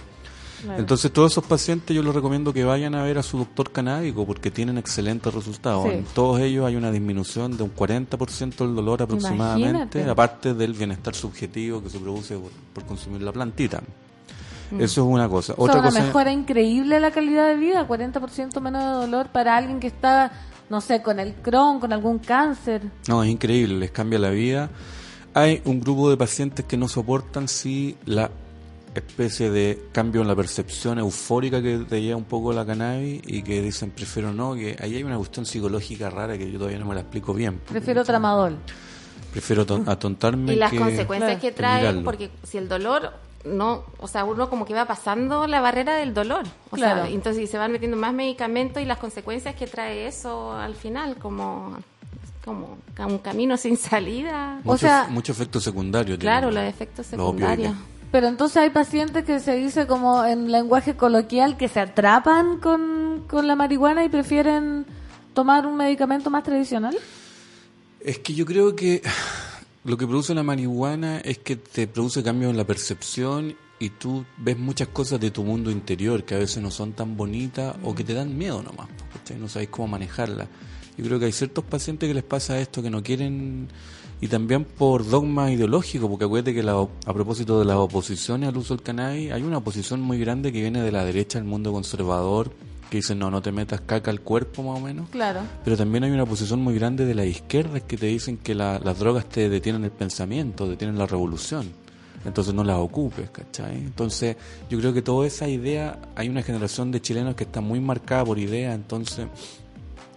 [0.65, 0.81] Claro.
[0.81, 4.27] Entonces, todos esos pacientes yo les recomiendo que vayan a ver a su doctor canábico
[4.27, 5.85] porque tienen excelentes resultados.
[5.85, 5.91] Sí.
[5.99, 9.69] En todos ellos hay una disminución de un 40% del dolor aproximadamente,
[9.99, 10.11] Imagínate.
[10.11, 13.83] aparte del bienestar subjetivo que se produce por, por consumir la plantita.
[14.71, 14.81] Mm.
[14.81, 15.53] Eso es una cosa.
[15.57, 19.29] O sea, Otra una cosa, mejora increíble la calidad de vida, 40% menos de dolor
[19.29, 20.33] para alguien que está,
[20.71, 22.83] no sé, con el Crohn, con algún cáncer.
[23.09, 24.71] no, es increíble, les cambia la vida.
[25.35, 28.31] Hay un grupo de pacientes que no soportan si la
[28.95, 33.43] especie de cambio en la percepción eufórica que te lleva un poco la cannabis y
[33.43, 36.87] que dicen prefiero no, que ahí hay una cuestión psicológica rara que yo todavía no
[36.87, 37.61] me la explico bien.
[37.69, 38.57] Prefiero tramadol.
[39.33, 43.13] Prefiero ton- atontarme Y las que- consecuencias que trae, porque si el dolor
[43.45, 46.45] no, o sea, uno como que va pasando la barrera del dolor.
[46.71, 47.03] O Claro.
[47.05, 50.75] sea, entonces y se van metiendo más medicamentos y las consecuencias que trae eso al
[50.75, 51.77] final, como,
[52.45, 54.61] como un camino sin salida.
[54.65, 56.19] O Mucho, sea- mucho efecto secundario.
[56.19, 57.75] Claro, los efectos secundarios.
[58.13, 63.25] Pero entonces hay pacientes que se dice como en lenguaje coloquial que se atrapan con,
[63.29, 64.87] con la marihuana y prefieren
[65.35, 66.97] tomar un medicamento más tradicional.
[68.01, 69.03] Es que yo creo que
[69.85, 74.25] lo que produce la marihuana es que te produce cambios en la percepción y tú
[74.39, 77.95] ves muchas cosas de tu mundo interior que a veces no son tan bonitas o
[77.95, 79.39] que te dan miedo nomás, ¿cachai?
[79.39, 80.49] no sabes cómo manejarlas.
[80.97, 83.69] Yo creo que hay ciertos pacientes que les pasa esto, que no quieren,
[84.21, 88.57] y también por dogma ideológico, porque acuérdate que la, a propósito de las oposiciones al
[88.57, 91.73] uso del cannabis, hay una oposición muy grande que viene de la derecha, el mundo
[91.73, 92.53] conservador,
[92.95, 95.09] que dice no, no te metas caca al cuerpo más o menos.
[95.11, 95.41] Claro.
[95.65, 98.79] Pero también hay una posición muy grande de la izquierda que te dicen que la-
[98.79, 101.73] las drogas te detienen el pensamiento, detienen la revolución.
[102.25, 103.77] Entonces no las ocupes, ¿cachai?
[103.79, 104.37] Entonces
[104.71, 108.25] yo creo que toda esa idea, hay una generación de chilenos que está muy marcada
[108.25, 109.27] por ideas, entonces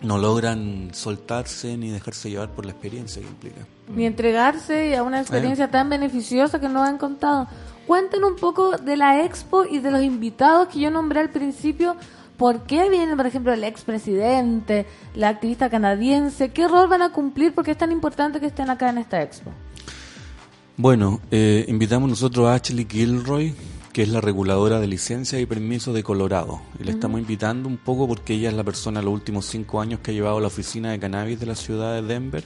[0.01, 3.61] no logran soltarse ni dejarse llevar por la experiencia que implica.
[3.93, 7.47] Ni entregarse a una experiencia tan beneficiosa que nos han contado.
[7.87, 11.95] Cuenten un poco de la expo y de los invitados que yo nombré al principio.
[12.38, 14.85] ¿Por qué viene, por ejemplo, el expresidente,
[15.15, 16.49] la activista canadiense?
[16.49, 17.53] ¿Qué rol van a cumplir?
[17.53, 19.51] Porque es tan importante que estén acá en esta expo.
[20.76, 23.55] Bueno, eh, invitamos nosotros a Ashley Gilroy,
[23.91, 26.61] que es la reguladora de licencia y permisos de Colorado.
[26.80, 30.01] Y le estamos invitando un poco porque ella es la persona los últimos cinco años
[30.01, 32.43] que ha llevado la oficina de cannabis de la ciudad de Denver.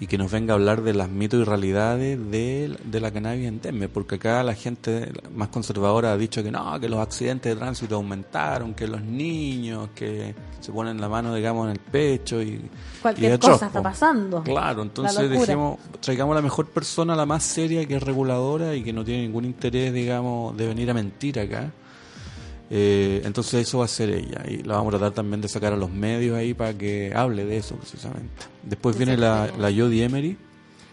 [0.00, 3.46] Y que nos venga a hablar de las mitos y realidades de, de la cannabis
[3.46, 7.60] en porque acá la gente más conservadora ha dicho que no, que los accidentes de
[7.60, 12.60] tránsito aumentaron, que los niños que se ponen la mano, digamos, en el pecho y...
[13.00, 14.42] Cualquier cosa está pasando.
[14.42, 18.74] Claro, La entonces dijimos, traigamos a la mejor persona, la más seria, que es reguladora
[18.74, 21.72] y que no tiene ningún interés, digamos, de venir a mentir acá.
[22.74, 25.74] Eh, entonces eso va a ser ella y la vamos a tratar también de sacar
[25.74, 28.46] a los medios ahí para que hable de eso precisamente.
[28.62, 30.38] Después viene la, la Jodie Emery,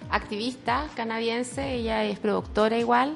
[0.10, 3.15] activista canadiense, ella es productora igual,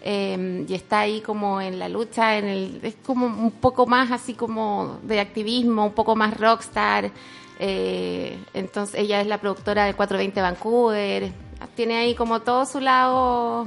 [0.00, 4.12] eh, y está ahí como en la lucha, en el, es como un poco más
[4.12, 7.10] así como de activismo, un poco más rockstar.
[7.58, 11.32] eh, entonces ella es la productora del 420 Vancouver,
[11.74, 13.66] tiene ahí como todo su lado...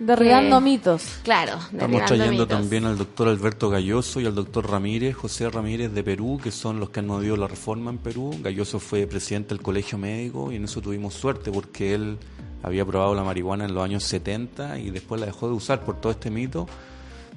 [0.00, 1.04] Derribando que- mitos.
[1.22, 2.48] Claro, estamos trayendo mitos.
[2.48, 6.80] también al doctor Alberto Galloso y al doctor Ramírez, José Ramírez de Perú, que son
[6.80, 8.34] los que han movido la reforma en Perú.
[8.42, 12.16] Galloso fue presidente del colegio médico y en eso tuvimos suerte porque él
[12.62, 16.00] había probado la marihuana en los años 70 y después la dejó de usar por
[16.00, 16.66] todo este mito.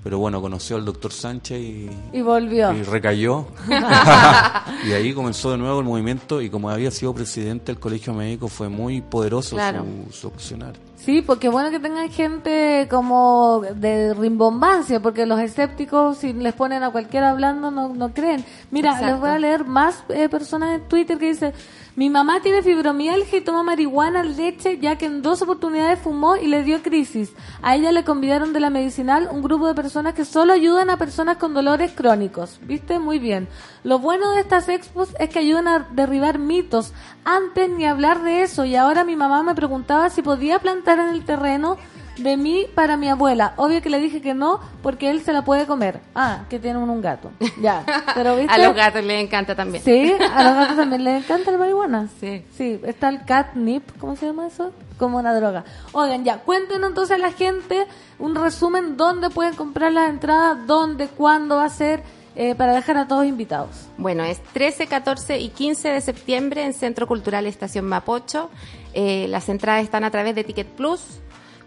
[0.03, 2.73] Pero bueno, conoció al doctor Sánchez y, Y volvió.
[2.73, 3.47] y recayó.
[4.88, 8.47] y ahí comenzó de nuevo el movimiento y como había sido presidente del colegio médico
[8.47, 9.85] fue muy poderoso Claro.
[10.11, 10.73] su, su accionar.
[10.97, 16.81] Sí, porque bueno que tengan gente como de rimbombancia, porque los escépticos, si les ponen
[16.84, 18.45] a cualquiera hablando, no, no creen.
[18.71, 19.11] Mira, Exacto.
[19.11, 21.53] les voy a leer más eh, personas en Twitter que dice,
[21.95, 26.48] mi mamá tiene fibromialgia y toma marihuana, leche, ya que en dos oportunidades fumó y
[26.48, 27.32] le dio crisis.
[27.61, 30.98] A ella le convidaron de la medicinal un grupo de personas que solo ayudan a
[30.98, 32.60] personas con dolores crónicos.
[32.64, 32.98] ¿Viste?
[32.98, 33.48] Muy bien.
[33.84, 36.94] Lo bueno de estas expos es que ayudan a derribar mitos.
[37.26, 41.10] Antes ni hablar de eso y ahora mi mamá me preguntaba si podía plantar en
[41.10, 41.78] el terreno
[42.18, 43.53] de mí para mi abuela.
[43.57, 45.99] Obvio que le dije que no porque él se la puede comer.
[46.15, 47.31] Ah, que tiene un, un gato.
[47.61, 47.84] Ya.
[48.15, 48.53] Pero ¿viste?
[48.53, 49.84] A los gatos les encanta también.
[49.84, 52.10] Sí, a los gatos también les encanta la marihuana.
[52.19, 52.44] Sí.
[52.56, 54.72] Sí, está el catnip, ¿cómo se llama eso?
[54.98, 55.64] Como una droga.
[55.91, 57.88] Oigan, ya, cuéntenos entonces a la gente
[58.19, 62.03] un resumen, dónde pueden comprar las entradas, dónde, cuándo va a ser,
[62.35, 63.88] eh, para dejar a todos invitados.
[63.98, 68.49] Bueno, es 13, 14 y 15 de septiembre en Centro Cultural Estación Mapocho.
[68.94, 71.02] Eh, las entradas están a través de Ticket Plus.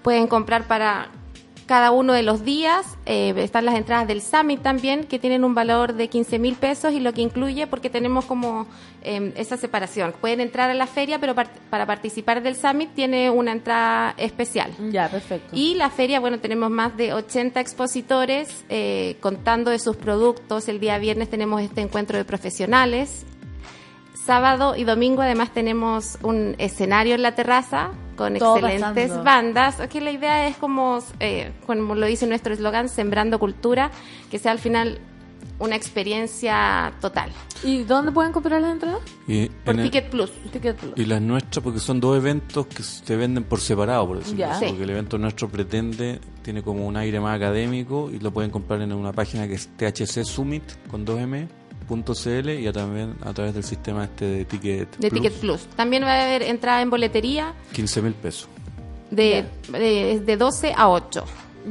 [0.06, 1.08] Pueden comprar para
[1.66, 2.86] cada uno de los días.
[3.06, 6.92] Eh, están las entradas del Summit también, que tienen un valor de 15 mil pesos
[6.92, 8.68] y lo que incluye, porque tenemos como
[9.02, 10.14] eh, esa separación.
[10.20, 14.70] Pueden entrar a la feria, pero par- para participar del Summit tiene una entrada especial.
[14.92, 15.48] Ya, perfecto.
[15.56, 20.68] Y la feria, bueno, tenemos más de 80 expositores eh, contando de sus productos.
[20.68, 23.26] El día viernes tenemos este encuentro de profesionales.
[24.26, 29.22] Sábado y domingo además tenemos un escenario en la terraza con Todo excelentes pasando.
[29.24, 29.78] bandas.
[29.80, 33.92] Aquí la idea es como, eh, como lo dice nuestro eslogan, sembrando cultura,
[34.28, 34.98] que sea al final
[35.60, 37.30] una experiencia total.
[37.62, 38.98] ¿Y dónde pueden comprar las entradas?
[39.28, 40.32] Y, Por en el- Ticket Plus.
[40.50, 40.92] Ticket Plus.
[40.96, 44.64] y las nuestras, porque son dos eventos que se venden por separado, por decirlo Sí.
[44.68, 48.82] porque el evento nuestro pretende, tiene como un aire más académico y lo pueden comprar
[48.82, 51.04] en una página que es THC Summit con
[51.88, 55.66] 2M.cl y a también a través del sistema este de Ticket De Plus, Ticket Plus.
[55.76, 58.48] También va a haber entrada en boletería 15 mil pesos.
[59.10, 61.24] de, de, de 12 a 8.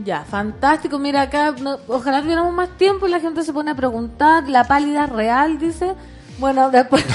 [0.03, 0.99] Ya, fantástico.
[0.99, 4.47] Mira acá, no- ojalá tuviéramos más tiempo y la gente se pone a preguntar.
[4.49, 5.93] La pálida real, dice.
[6.37, 7.05] Bueno, después...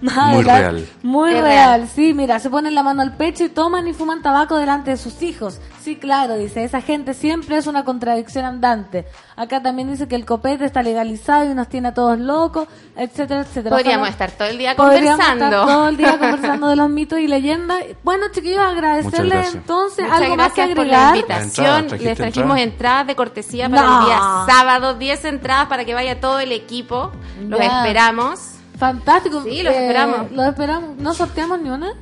[0.00, 0.88] Muy la- real.
[1.02, 1.44] Muy real.
[1.44, 1.88] real.
[1.88, 4.96] sí, mira, se ponen la mano al pecho y toman y fuman tabaco delante de
[4.96, 5.60] sus hijos.
[5.82, 9.06] Sí, claro, dice, esa gente siempre es una contradicción andante.
[9.36, 13.40] Acá también dice que el copete está legalizado y nos tiene a todos locos, etcétera,
[13.42, 13.74] etcétera.
[13.76, 15.44] Podríamos Ojalá- estar todo el día Podríamos conversando.
[15.62, 17.78] estar todo el día conversando de los mitos y leyendas.
[18.02, 21.12] Bueno, chiquillos, agradecerles entonces Muchas algo más que gracias por la agregar.
[21.12, 21.66] La invitación.
[21.66, 22.62] entrada, ¿trajiste Les trajimos entrada?
[22.62, 24.00] entradas de cortesía para No.
[24.00, 27.10] el día sábado, 10 entradas para que vaya todo el equipo.
[27.48, 27.66] Los Ya.
[27.78, 28.40] esperamos.
[28.80, 29.42] Fantástico.
[29.44, 30.32] Sí, los Eh, esperamos.
[30.32, 30.96] Los esperamos.
[30.96, 31.92] ¿No sorteamos ni una?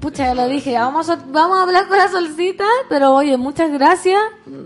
[0.00, 0.76] Pucha, ya lo dije.
[0.76, 4.20] Vamos a, vamos a hablar con la solcita, pero oye, muchas gracias.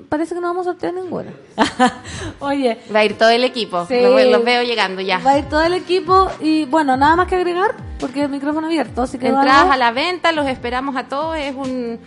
[0.09, 1.31] Parece que no vamos a sortear ninguna.
[2.41, 3.85] oye, Va a ir todo el equipo.
[3.85, 4.01] Sí.
[4.01, 5.19] Los, los veo llegando ya.
[5.19, 8.67] va a ir todo el equipo y bueno, nada más que agregar porque el micrófono
[8.67, 11.37] abierto, así que Entradas a la venta, los esperamos a todos.
[11.37, 12.01] Es un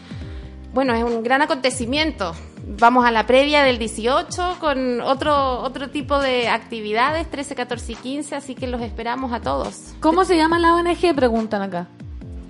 [0.73, 2.33] bueno, es un gran acontecimiento.
[2.77, 7.95] Vamos a la previa del 18 con otro otro tipo de actividades, 13, 14 y
[7.95, 9.95] 15, así que los esperamos a todos.
[9.99, 11.15] ¿Cómo se llama la ONG?
[11.15, 11.87] Preguntan acá.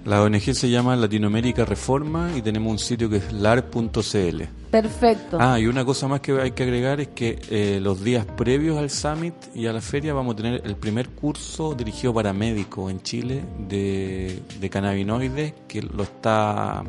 [0.04, 4.44] La ONG se llama Latinoamérica Reforma y tenemos un sitio que es lar.cl.
[4.70, 5.38] Perfecto.
[5.40, 8.78] Ah, y una cosa más que hay que agregar es que eh, los días previos
[8.78, 12.92] al Summit y a la feria vamos a tener el primer curso dirigido para médicos
[12.92, 16.84] en Chile de, de cannabinoides que lo está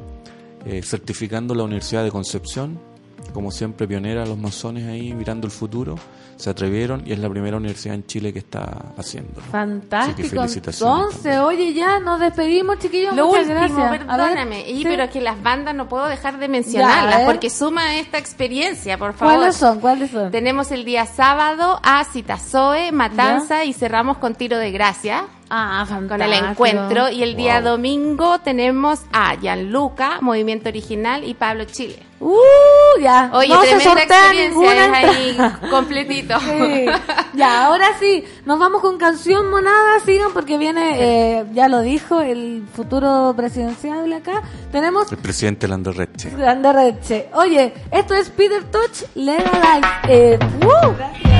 [0.66, 2.89] eh, certificando la Universidad de Concepción
[3.32, 5.96] como siempre pionera, los masones ahí mirando el futuro,
[6.36, 9.40] se atrevieron y es la primera universidad en Chile que está haciendo.
[9.42, 10.28] Fantástico.
[10.28, 13.14] felicitaciones Entonces, oye, ya nos despedimos, chiquillos.
[13.14, 14.06] Lo Muchas último, gracias.
[14.06, 14.84] Perdóname, y, sí.
[14.84, 19.36] pero que las bandas no puedo dejar de mencionarlas porque suma esta experiencia, por favor.
[19.36, 19.80] ¿Cuáles son?
[19.80, 20.30] ¿Cuáles son?
[20.30, 25.26] Tenemos el día sábado a Citazoe, Matanza y cerramos con Tiro de Gracia.
[25.52, 26.46] Ah, Con el fantástico.
[26.50, 27.08] encuentro.
[27.10, 27.70] Y el día Wow.
[27.72, 31.98] domingo tenemos a Gianluca, Movimiento Original y Pablo Chile.
[32.20, 33.30] Uh, ya.
[33.32, 35.00] Oye, no se tremenda sortea experiencia, ninguna.
[35.00, 36.38] es ahí completito.
[36.38, 36.86] Sí.
[37.32, 42.20] Ya, ahora sí, nos vamos con canción monada, sigan porque viene, eh, ya lo dijo,
[42.20, 44.42] el futuro presidencial acá.
[44.70, 47.28] Tenemos El presidente Lando Reche.
[47.34, 49.88] Oye, esto es Peter Touch Legalize.
[50.08, 50.92] Eh, ¡uh!
[50.92, 51.39] legalize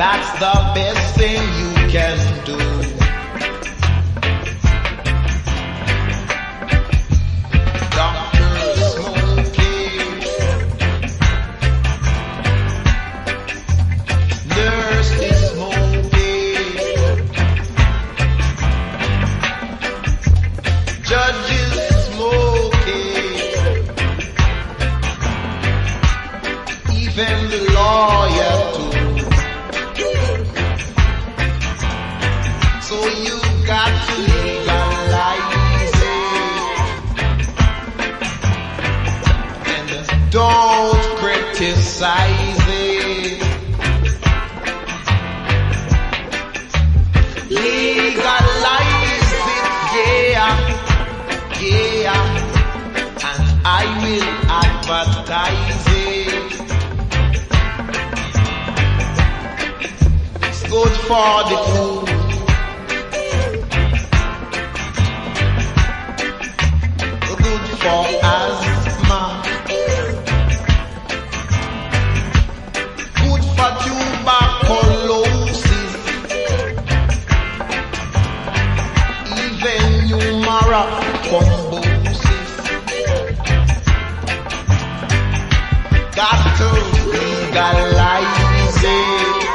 [0.00, 2.29] That's the best thing you can
[42.02, 43.40] it.
[47.50, 49.64] Legalize it,
[49.96, 50.54] yeah,
[51.60, 52.14] yeah,
[53.28, 54.30] and I will
[54.64, 56.40] advertise it.
[60.48, 62.09] It's good for the food.
[87.72, 89.46] Legalize it.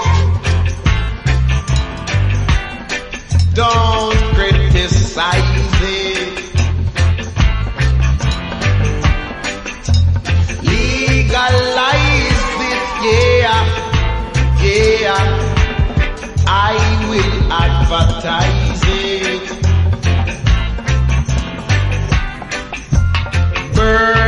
[3.54, 6.36] Don't criticize it.
[10.64, 11.92] Legalize
[12.72, 13.64] it, yeah,
[14.64, 15.24] yeah.
[16.48, 16.74] I
[17.10, 19.44] will advertise it.
[23.76, 24.25] Birds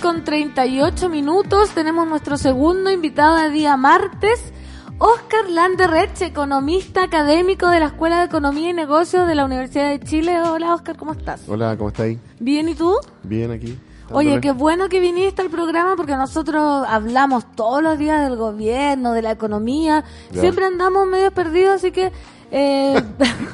[0.00, 1.70] con 38 minutos.
[1.70, 4.52] Tenemos nuestro segundo invitado de día martes,
[4.98, 10.00] Oscar Landerreche, economista académico de la Escuela de Economía y Negocios de la Universidad de
[10.00, 10.40] Chile.
[10.40, 11.48] Hola Oscar, ¿cómo estás?
[11.48, 12.18] Hola, ¿cómo estáis?
[12.38, 12.96] Bien, ¿y tú?
[13.22, 13.78] Bien aquí.
[14.10, 19.12] Oye, qué bueno que viniste al programa porque nosotros hablamos todos los días del gobierno,
[19.12, 20.04] de la economía.
[20.32, 20.40] Ya.
[20.40, 22.12] Siempre andamos medio perdidos, así que...
[22.50, 23.00] Eh,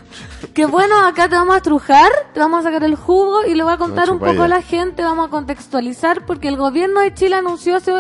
[0.55, 3.63] qué bueno, acá te vamos a trujar, te vamos a sacar el jugo y le
[3.63, 7.13] voy a contar un poco a la gente, vamos a contextualizar porque el gobierno de
[7.13, 7.93] Chile anunció hace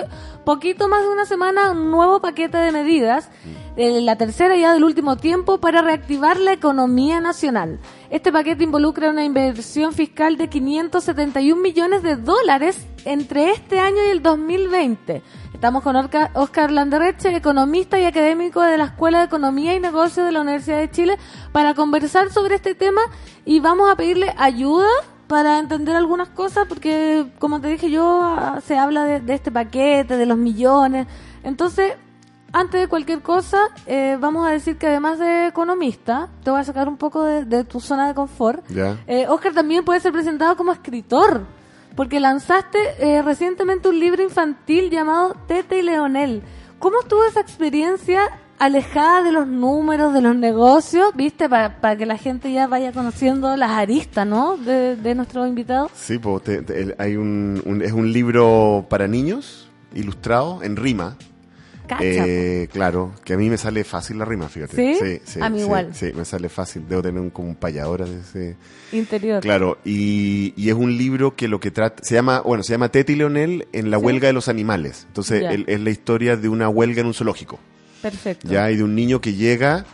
[0.46, 3.28] poquito más de una semana un nuevo paquete de medidas,
[3.76, 7.80] eh, la tercera ya del último tiempo, para reactivar la economía nacional.
[8.10, 14.10] Este paquete involucra una inversión fiscal de 571 millones de dólares entre este año y
[14.10, 15.22] el 2020.
[15.56, 20.30] Estamos con Oscar Landerreche, economista y académico de la Escuela de Economía y Negocios de
[20.30, 21.18] la Universidad de Chile,
[21.50, 23.00] para conversar sobre este tema
[23.46, 24.86] y vamos a pedirle ayuda
[25.28, 29.50] para entender algunas cosas, porque como te dije yo, ah, se habla de, de este
[29.50, 31.06] paquete, de los millones.
[31.42, 31.94] Entonces,
[32.52, 36.64] antes de cualquier cosa, eh, vamos a decir que además de economista, te voy a
[36.64, 38.62] sacar un poco de, de tu zona de confort.
[39.06, 41.46] Eh, Oscar también puede ser presentado como escritor,
[41.96, 46.42] porque lanzaste eh, recientemente un libro infantil llamado Tete y Leonel.
[46.78, 48.20] ¿Cómo estuvo esa experiencia
[48.58, 51.10] alejada de los números, de los negocios?
[51.14, 51.48] ¿Viste?
[51.48, 54.56] Para que la gente ya vaya conociendo las aristas, ¿no?
[54.58, 55.90] De, de nuestro invitado.
[55.94, 61.16] Sí, pues te- hay un, un- es un libro para niños, ilustrado, en rima.
[61.86, 65.20] Cacha, Eh, claro, que a mí me sale fácil la rima, fíjate.
[65.24, 65.40] ¿Sí?
[65.40, 65.94] A mí sí, igual.
[65.94, 66.84] Sí, me sale fácil.
[66.88, 68.56] Debo tener un, como un payador de ese...
[68.92, 69.40] Interior.
[69.42, 72.88] Claro, y, y es un libro que lo que trata, se llama, bueno, se llama
[72.90, 74.04] Tete y Leonel en la Sí.
[74.04, 75.04] huelga de los animales.
[75.08, 77.58] Entonces, el- es la historia de una huelga en un zoológico.
[78.02, 78.48] Perfecto.
[78.48, 79.84] Ya, y de un niño que llega,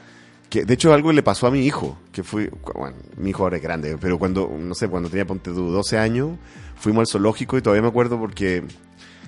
[0.50, 3.56] que de hecho algo le pasó a mi hijo, que fue, bueno, mi hijo ahora
[3.56, 6.32] es grande, pero cuando, no sé, cuando tenía, ponte tú, 12 años,
[6.76, 8.62] fuimos al zoológico y todavía me acuerdo porque,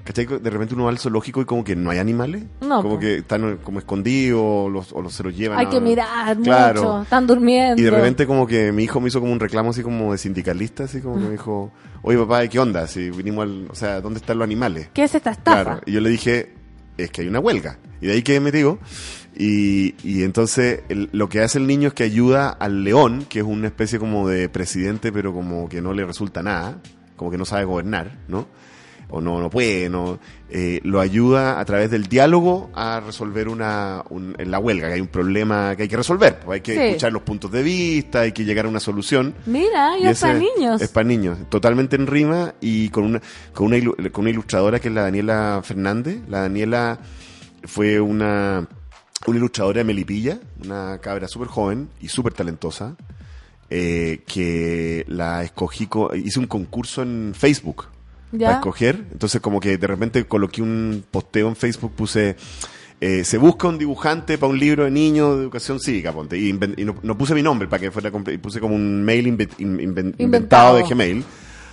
[0.05, 0.27] ¿cachai?
[0.27, 3.01] De repente uno va al zoológico y como que no hay animales, No, como po.
[3.01, 5.59] que están como escondidos o los, o los se los llevan.
[5.59, 6.83] Hay a- que mirar Claro.
[6.83, 7.03] mucho.
[7.03, 7.81] Están durmiendo.
[7.81, 10.19] Y de repente como que mi hijo me hizo como un reclamo así como de
[10.19, 11.73] sindicalista, así como que me dijo,
[12.03, 12.87] oye papá, ¿qué onda?
[12.87, 14.91] Si vinimos al, o sea, ¿dónde están los animales?
[14.93, 15.63] ¿Qué es esta estafa?
[15.65, 16.53] Claro, y yo le dije,
[16.99, 17.79] es que hay una huelga.
[18.01, 18.79] Y de ahí que me digo.
[19.37, 23.41] Y, y entonces el- lo que hace el niño es que ayuda al león, que
[23.41, 26.79] es una especie como de presidente, pero como que no le resulta nada,
[27.17, 28.47] como que no sabe gobernar, ¿no?
[29.11, 30.19] O no, no puede, no,
[30.49, 34.95] eh, lo ayuda a través del diálogo a resolver una, un- en la huelga, que
[34.95, 36.81] hay un problema que hay que resolver, pues hay que Sí.
[36.81, 39.35] escuchar los puntos de vista, hay que llegar a una solución.
[39.47, 40.81] Mira, y, es para niños.
[40.83, 43.23] Es para niños, totalmente en rima y con una,
[43.53, 46.19] con una, ilu- con una ilustradora que es la Daniela Fernández.
[46.29, 46.99] La Daniela
[47.65, 48.67] fue una,
[49.27, 52.97] una ilustradora de Melipilla, una cabra súper joven y súper talentosa,
[53.71, 57.87] eh, que la escogí, co- hice un concurso en Facebook
[58.39, 58.47] Ya.
[58.49, 59.05] para escoger.
[59.13, 62.37] Entonces como que de repente coloqué un posteo en Facebook, puse...
[63.01, 66.39] eh, se busca un dibujante para un libro de niños de educación cívica, ponte.
[66.39, 69.49] Y, no, no puse mi nombre para que fuera y puse como un mail inve-
[69.59, 71.25] in- inven- inventado de Gmail.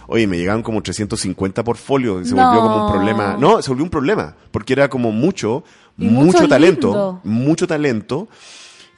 [0.07, 2.45] Oye, me llegaron como 350 portfolios y se No.
[2.45, 3.37] volvió como un problema.
[3.39, 5.63] No, se volvió un problema, porque era como mucho,
[5.95, 7.21] mucho, mucho talento, lindo.
[7.23, 8.27] mucho talento.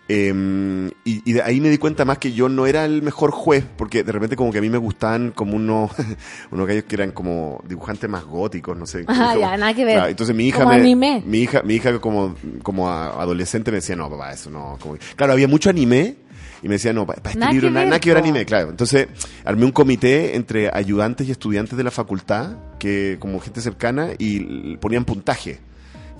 [0.10, 3.32] Eh, y, y de ahí me di cuenta más que yo no era el mejor
[3.32, 5.92] juez, porque de repente como que a mí me gustaban como unos,
[6.52, 9.06] unos gallos que eran como dibujantes más góticos, no sé.
[9.08, 9.96] Ah, como- ya, nada que ver.
[9.96, 11.24] Claro, entonces mi hija Como me- anime.
[11.26, 14.78] mi hija, mi hija como, como adolescente me decía, no, papá, eso no.
[14.82, 14.98] Como...
[15.16, 16.16] Claro, había mucho anime.
[16.62, 18.70] Y me decía, no, para este Nada libro que ver, nada que ver anime, claro.
[18.70, 19.08] Entonces,
[19.44, 24.78] armé un comité entre ayudantes y estudiantes de la facultad, que como gente cercana, y
[24.78, 25.60] ponían puntaje.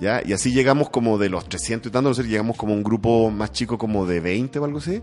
[0.00, 0.20] ¿Ya?
[0.24, 3.30] Y así llegamos como de los 300 y tanto, no sé, llegamos como un grupo
[3.30, 5.00] más chico como de 20 o algo así.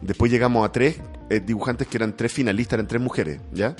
[0.00, 0.98] Después llegamos a tres
[1.30, 3.76] eh, dibujantes que eran tres finalistas, eran tres mujeres, ¿ya?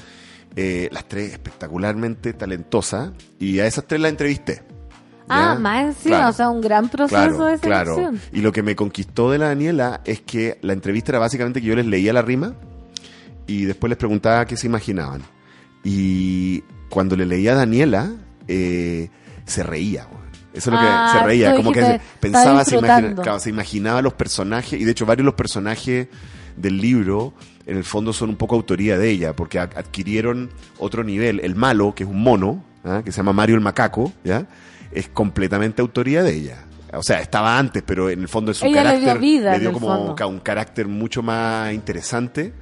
[0.55, 3.11] Eh, las tres espectacularmente talentosas,
[3.41, 4.63] y a esas tres las entrevisté.
[5.29, 6.31] Ah, más encima, Claro.
[6.31, 7.95] o sea, un gran proceso Claro, de claro.
[7.95, 8.21] selección.
[8.33, 11.67] Y lo que me conquistó de la Daniela es que la entrevista era básicamente que
[11.69, 12.55] yo les leía la rima
[13.47, 15.23] y después les preguntaba qué se imaginaban.
[15.83, 18.13] Y cuando le leía a Daniela,
[18.47, 19.09] eh,
[19.47, 20.07] se reía.
[20.55, 24.03] Eso es lo que Ah, se reía, como que pensaba, se, imagina- claro, se imaginaba
[24.03, 26.09] los personajes, y de hecho varios de los personajes
[26.57, 27.33] del libro,
[27.67, 31.41] en el fondo son un poco autoría de ella, porque ad- adquirieron otro nivel.
[31.41, 33.01] El malo, que es un mono, ¿ah?
[33.05, 34.47] que se llama Mario el Macaco, ¿ya?
[34.91, 36.65] es completamente autoría de ella.
[36.95, 39.53] O sea, estaba antes, pero en el fondo de su Ella le dio carácter vida,
[39.55, 40.29] le dio el como fondo.
[40.29, 42.53] un carácter mucho más interesante.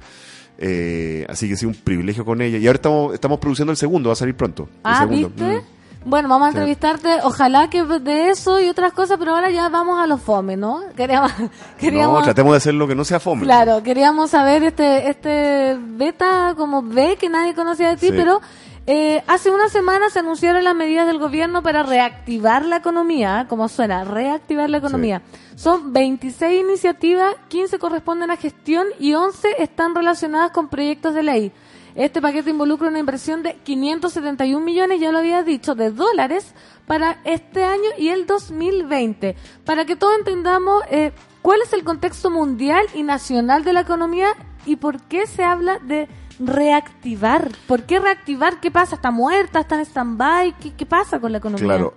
[0.57, 2.57] Eh, así que sí, un privilegio con ella.
[2.57, 4.63] Y ahora estamos, estamos produciendo el segundo, va a salir pronto.
[4.71, 5.27] el Ah, segundo.
[5.29, 5.43] ¿viste?
[5.57, 5.61] Mm.
[6.03, 10.01] Bueno, vamos a entrevistarte, ojalá que de eso y otras cosas, pero ahora ya vamos
[10.01, 10.81] a los fome, ¿no?
[10.95, 11.31] Queríamos,
[11.79, 13.43] queríamos No, tratemos de hacer lo que no sea fome.
[13.43, 18.13] Claro, queríamos saber este este beta como B que nadie conocía de ti, Sí.
[18.15, 18.41] pero
[18.87, 23.47] Eh, hace una semana se anunciaron las medidas del gobierno para reactivar la economía, ¿eh?
[23.47, 25.21] como suena, reactivar la economía.
[25.55, 31.51] Son 26 iniciativas, 15 corresponden a gestión y 11 están relacionadas con proyectos de ley.
[31.95, 36.53] Este paquete involucra una inversión de 571 millones, ya lo había dicho, de dólares
[36.87, 39.35] para este año y el 2020.
[39.65, 41.11] Para que todos entendamos eh,
[41.41, 44.29] cuál es el contexto mundial y nacional de la economía
[44.65, 46.07] y por qué se habla de
[46.39, 47.51] reactivar.
[47.67, 48.59] ¿Por qué reactivar?
[48.61, 48.95] ¿Qué pasa?
[48.95, 49.59] ¿Está muerta?
[49.61, 50.55] ¿Está en stand-by?
[50.59, 51.65] ¿Qué, qué pasa con la economía?
[51.65, 51.93] Claro.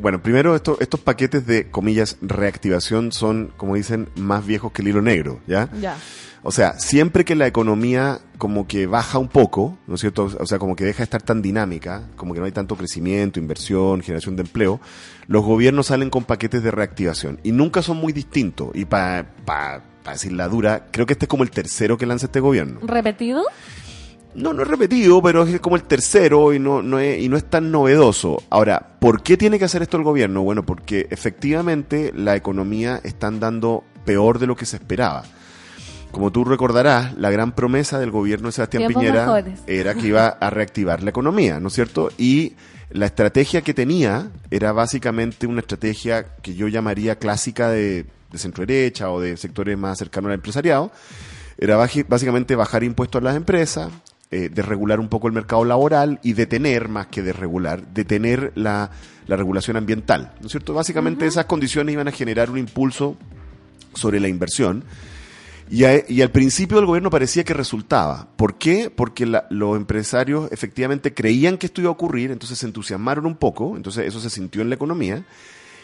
[0.00, 4.88] Bueno, primero esto- estos paquetes de, comillas, reactivación son, como dicen, más viejos que el
[4.88, 5.68] hilo negro, ¿ya?
[5.80, 5.96] Ya.
[6.48, 10.30] O sea, siempre que la economía como que baja un poco, ¿no es cierto?
[10.40, 13.38] O sea, como que deja de estar tan dinámica, como que no hay tanto crecimiento,
[13.38, 14.80] inversión, generación de empleo,
[15.26, 18.70] los gobiernos salen con paquetes de reactivación y nunca son muy distintos.
[18.72, 19.26] Y para
[20.10, 22.80] decir la dura, creo que este es como el tercero que lanza este gobierno.
[22.82, 23.42] ¿Repetido?
[24.34, 27.36] No, no es repetido, pero es como el tercero y no, no es, y no
[27.36, 28.42] es tan novedoso.
[28.48, 30.40] Ahora, ¿por qué tiene que hacer esto el gobierno?
[30.44, 35.24] Bueno, porque efectivamente la economía está andando peor de lo que se esperaba.
[36.18, 39.60] Como tú recordarás, la gran promesa del gobierno de Sebastián Piñera mejores.
[39.68, 42.10] era que iba a reactivar la economía, ¿no es cierto?
[42.18, 42.54] Y
[42.90, 48.66] la estrategia que tenía era básicamente una estrategia que yo llamaría clásica de, de centro
[48.66, 50.90] derecha o de sectores más cercanos al empresariado.
[51.56, 53.88] Era básicamente bajar impuestos a las empresas,
[54.32, 58.90] eh, desregular un poco el mercado laboral y detener, más que desregular, detener la,
[59.28, 60.74] la regulación ambiental, ¿no es cierto?
[60.74, 63.16] Básicamente esas condiciones iban a generar un impulso
[63.94, 64.82] sobre la inversión.
[65.70, 68.28] Y, a- y al principio del gobierno parecía que resultaba.
[68.36, 68.90] ¿Por qué?
[68.94, 73.36] Porque la- los empresarios efectivamente creían que esto iba a ocurrir, entonces se entusiasmaron un
[73.36, 75.24] poco, entonces eso se sintió en la economía.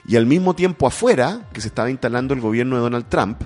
[0.07, 3.43] Y al mismo tiempo afuera, que se estaba instalando el gobierno de Donald Trump,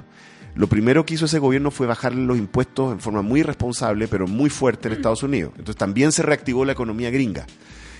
[0.54, 4.26] lo primero que hizo ese gobierno fue bajarle los impuestos en forma muy responsable, pero
[4.26, 5.52] muy fuerte en Estados Unidos.
[5.52, 7.46] Entonces también se reactivó la economía gringa.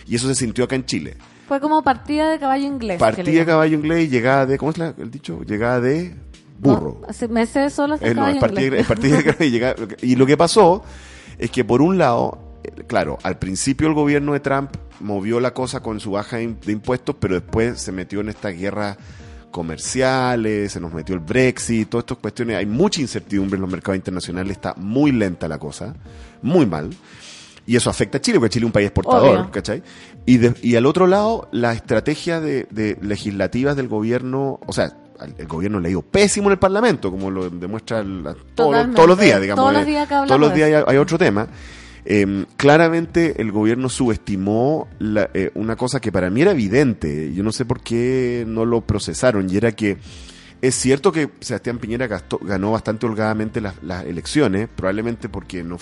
[0.06, 1.16] Y eso se sintió acá en Chile.
[1.46, 2.98] Fue como partida de caballo inglés.
[2.98, 5.42] Partida de caballo inglés y llegada de, ¿cómo es la- el dicho?
[5.44, 6.16] Llegada de
[6.58, 7.00] burro.
[7.08, 8.72] Hace meses solo hasta Eh, no, es inglés.
[8.80, 10.82] es partida de- y, llega- y lo que pasó
[11.38, 14.70] es que por un lado, eh, claro, al principio el gobierno de Trump
[15.00, 18.96] movió la cosa con su baja de impuestos, pero después se metió en esta guerra
[19.50, 22.56] comerciales, se nos metió el Brexit, todas estas cuestiones.
[22.56, 25.94] Hay mucha incertidumbre en los mercados internacionales, está muy lenta la cosa,
[26.42, 26.90] muy mal.
[27.66, 29.50] Y eso afecta a Chile, porque Chile es un país exportador, Obvio.
[29.50, 29.82] ¿cachai?
[30.24, 34.96] Y, de- y al otro lado, la estrategia de, de legislativas del gobierno, o sea,
[35.38, 38.54] el gobierno le ha ido pésimo en el Parlamento, como lo demuestra el- todos, los-
[38.54, 38.96] Totalmente.
[38.96, 39.62] todos los días, digamos.
[39.62, 41.48] Todos los eh, días que hablamos todos los días hay, otro tema.
[42.04, 47.42] Eh, claramente el gobierno subestimó la- eh, una cosa que para mí era evidente, yo
[47.42, 49.98] no sé por qué no lo procesaron, y era que
[50.62, 55.78] es cierto que Sebastián Piñera gastó- ganó bastante holgadamente las, las elecciones, probablemente porque no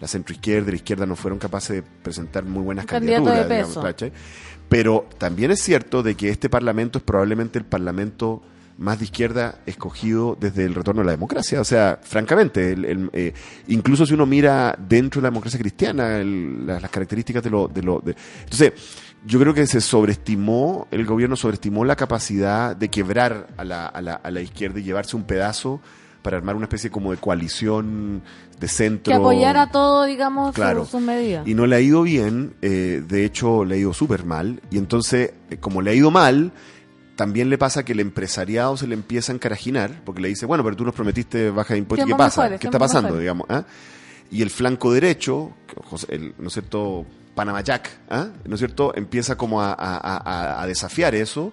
[0.00, 3.48] la centroizquierda y la izquierda no fueron capaces de presentar muy buenas candidaturas.
[3.48, 4.12] digamos.
[4.68, 8.42] Pero también es cierto de que este parlamento es probablemente el parlamento
[8.78, 11.60] más de izquierda escogido desde el retorno a la democracia.
[11.60, 13.32] O sea, francamente, el- el, eh,
[13.68, 17.68] incluso si uno mira dentro de la democracia cristiana el- las, las características de lo...
[17.68, 18.72] De lo de- entonces,
[19.24, 24.00] yo creo que se sobreestimó, el gobierno sobreestimó la capacidad de quebrar a la, a
[24.02, 25.80] la, a la izquierda y llevarse un pedazo
[26.22, 28.22] para armar una especie como de coalición
[28.58, 29.10] de centro.
[29.12, 30.84] Que apoyara todo, digamos, Claro.
[30.86, 31.46] sus medidas.
[31.46, 34.60] Y no le ha ido bien, eh, de hecho le ha ido súper mal.
[34.70, 36.52] Y entonces, eh, como le ha ido mal,
[37.22, 40.64] también le pasa que el empresariado se le empieza a encarajinar, porque le dice, bueno,
[40.64, 42.40] pero tú nos prometiste baja de impuestos, ¿qué pasa?
[42.42, 43.08] mejores, ¿Qué está pasando?
[43.10, 43.20] mejores.
[43.22, 43.64] digamos ¿ah?
[44.30, 45.52] Y el flanco derecho,
[46.08, 47.06] el, ¿no es cierto?
[47.36, 48.28] Panama Jack, ¿ah?
[48.44, 48.92] ¿no es cierto?
[48.96, 51.52] Empieza como a, a- a- a desafiar eso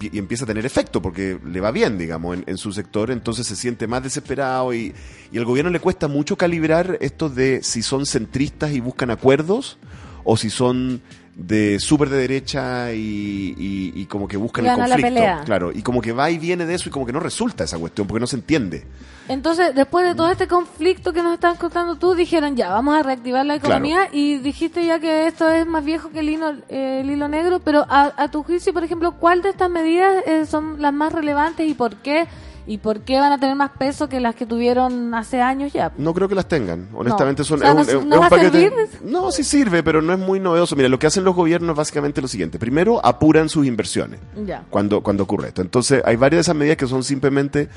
[0.00, 3.46] y empieza a tener efecto porque le va bien, digamos, en, en su sector, entonces
[3.46, 4.92] se siente más desesperado y,
[5.30, 9.78] y al gobierno le cuesta mucho calibrar esto de si son centristas y buscan acuerdos
[10.24, 11.00] o si son
[11.40, 15.02] de súper de derecha y, y- y como que buscan el la conflicto.
[15.02, 15.42] pelea.
[15.46, 17.78] Claro, y como que va y viene de eso y como que no resulta esa
[17.78, 18.84] cuestión porque no se entiende.
[19.28, 23.02] Entonces, después de todo este conflicto que nos estás contando tú, dijeron ya, vamos a
[23.04, 23.76] reactivar la Claro.
[23.84, 27.28] economía y dijiste ya que esto es más viejo que el hilo, eh, el hilo
[27.28, 30.92] negro, pero a, a tu juicio, por ejemplo, ¿cuál de estas medidas eh, son las
[30.92, 32.26] más relevantes y por qué?
[32.70, 35.90] ¿Y por qué van a tener más peso que las que tuvieron hace años ya?
[35.96, 36.88] No creo que las tengan.
[36.92, 37.44] Honestamente No.
[37.46, 38.72] son O sea, es un, no- es no es un paquete.
[39.04, 40.76] No, sí sirve, pero no es muy novedoso.
[40.76, 42.58] Mira, lo que hacen los gobiernos es básicamente lo siguiente.
[42.58, 44.64] Primero, apuran sus inversiones Ya.
[44.68, 45.62] cuando, cuando ocurre esto.
[45.62, 47.70] Entonces, hay varias de esas medidas que son simplemente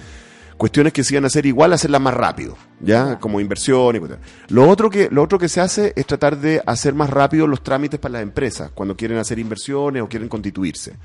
[0.58, 3.18] cuestiones que se iban a hacer igual, hacerlas más rápido, ¿ya?
[3.18, 4.28] Como inversión y cuestiones.
[4.50, 7.64] Lo otro, que, lo otro que se hace es tratar de hacer más rápido los
[7.64, 10.98] trámites para las empresas cuando quieren hacer inversiones o quieren constituirse.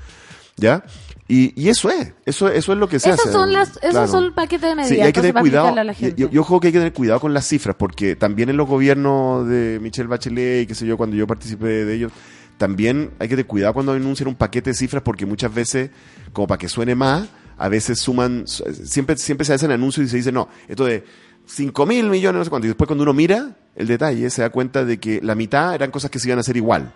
[0.57, 0.83] ¿Ya?
[1.27, 3.31] Y, y eso es, eso, eso es lo que se Esas hace.
[3.31, 4.07] son las, esos Claro.
[4.07, 4.89] son el paquete de medidas.
[4.89, 5.67] Sí, y hay que tener cuidado.
[5.67, 6.15] explicarle a la gente.
[6.21, 8.67] Yo, yo ojo que hay que tener cuidado con las cifras, porque también en los
[8.67, 12.11] gobiernos de Michelle Bachelet y qué sé yo, cuando yo participé de ellos,
[12.57, 15.91] también hay que tener cuidado cuando anuncian un paquete de cifras, porque muchas veces,
[16.33, 17.27] como para que suene más,
[17.57, 21.03] a veces suman, siempre, siempre se hacen anuncios y se dice, no, esto de
[21.45, 22.67] 5 mil millones, no sé cuánto.
[22.67, 25.91] Y después cuando uno mira el detalle, se da cuenta de que la mitad eran
[25.91, 26.93] cosas que se iban a hacer igual.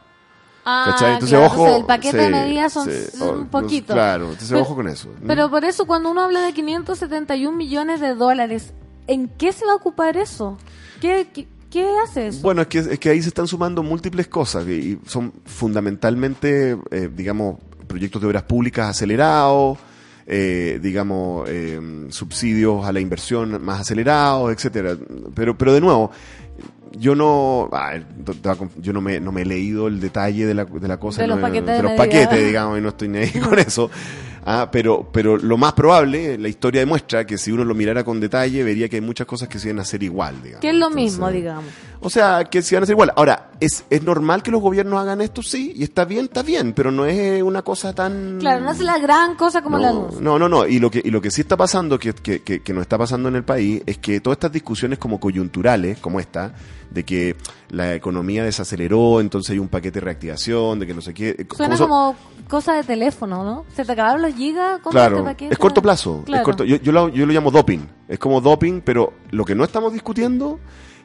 [0.66, 1.14] Ah, ¿Cachai?
[1.14, 1.56] Entonces, claro, ojo.
[1.66, 3.94] entonces el paquete de medidas son sí, un poquito.
[3.94, 5.10] Claro, entonces Pero- ojo con eso.
[5.26, 8.74] Pero por eso, cuando uno habla de 571 millones de dólares,
[9.08, 10.58] ¿en qué se va a ocupar eso?
[11.02, 12.42] ¿Qué, qué, qué hace eso?
[12.42, 16.78] Bueno, es que, es que ahí se están sumando múltiples cosas y y son fundamentalmente,
[16.92, 17.58] eh, digamos,
[17.88, 19.78] proyectos de obras públicas acelerados,
[20.28, 24.96] eh, digamos, eh, subsidios a la inversión más acelerados, etcétera.
[25.34, 26.12] Pero, pero de nuevo,
[26.98, 27.94] yo no, ah,
[28.82, 31.28] yo no me, no me he leído el detalle de la, de la cosa, De
[31.28, 32.08] los no- paquetes de los medidas.
[32.08, 33.90] paquetes, digamos, y no estoy ni ahí con eso.
[34.44, 38.20] Ah, pero, pero lo más probable, la historia demuestra que si uno lo mirara con
[38.20, 40.62] detalle, vería que hay muchas cosas que se iban a hacer igual, digamos.
[40.62, 41.66] que es lo mismo, digamos.
[42.04, 43.14] O sea, que se van a hacer igual.
[43.16, 45.44] Ahora, ¿es, ¿es normal que los gobiernos hagan esto?
[45.44, 48.40] Sí, y está bien, está bien, pero no es una cosa tan...
[48.40, 50.20] Claro, no es la gran cosa como no, la anuncio.
[50.20, 50.66] no, no, no.
[50.66, 52.98] Y lo que, y lo que sí está pasando, que, que, que, que nos está
[52.98, 56.54] pasando en el país, es que todas estas discusiones como coyunturales, como esta,
[56.90, 57.36] de que
[57.70, 61.30] la economía desaceleró, entonces hay un paquete de reactivación, de que no sé qué...
[61.38, 62.16] eh, Suena son- como
[62.50, 63.66] cosa de teléfono, ¿no?
[63.76, 65.54] ¿Se te acabaron los gigas con Claro, este paquete?
[65.54, 66.24] es corto plazo.
[66.26, 66.42] Claro.
[66.42, 66.64] Es corto.
[66.64, 67.82] Yo, yo, lo, yo lo llamo doping.
[68.08, 70.60] Es como doping, pero lo que no estamos discutiendo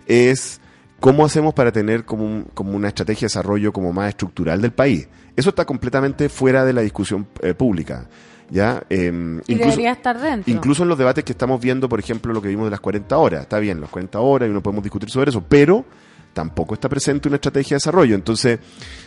[0.07, 0.59] es
[1.01, 4.73] cómo hacemos para tener como, un- como una estrategia de desarrollo como más estructural del
[4.73, 5.09] país.
[5.37, 8.09] Eso está completamente fuera de la discusión eh, pública.
[8.49, 8.83] ¿ya?
[8.89, 10.53] Em, Y debería estar dentro.
[10.53, 13.17] Incluso en los debates que estamos viendo, por ejemplo, lo que vimos de las 40
[13.19, 13.43] horas.
[13.43, 15.85] Está bien, las 40 horas y no podemos discutir sobre eso, pero
[16.33, 18.15] tampoco está presente una estrategia de desarrollo.
[18.15, 18.59] Entonces,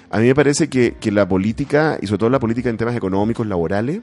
[0.10, 2.96] a mí me parece que, que la política, y sobre todo la política en temas
[2.96, 4.02] económicos, laborales,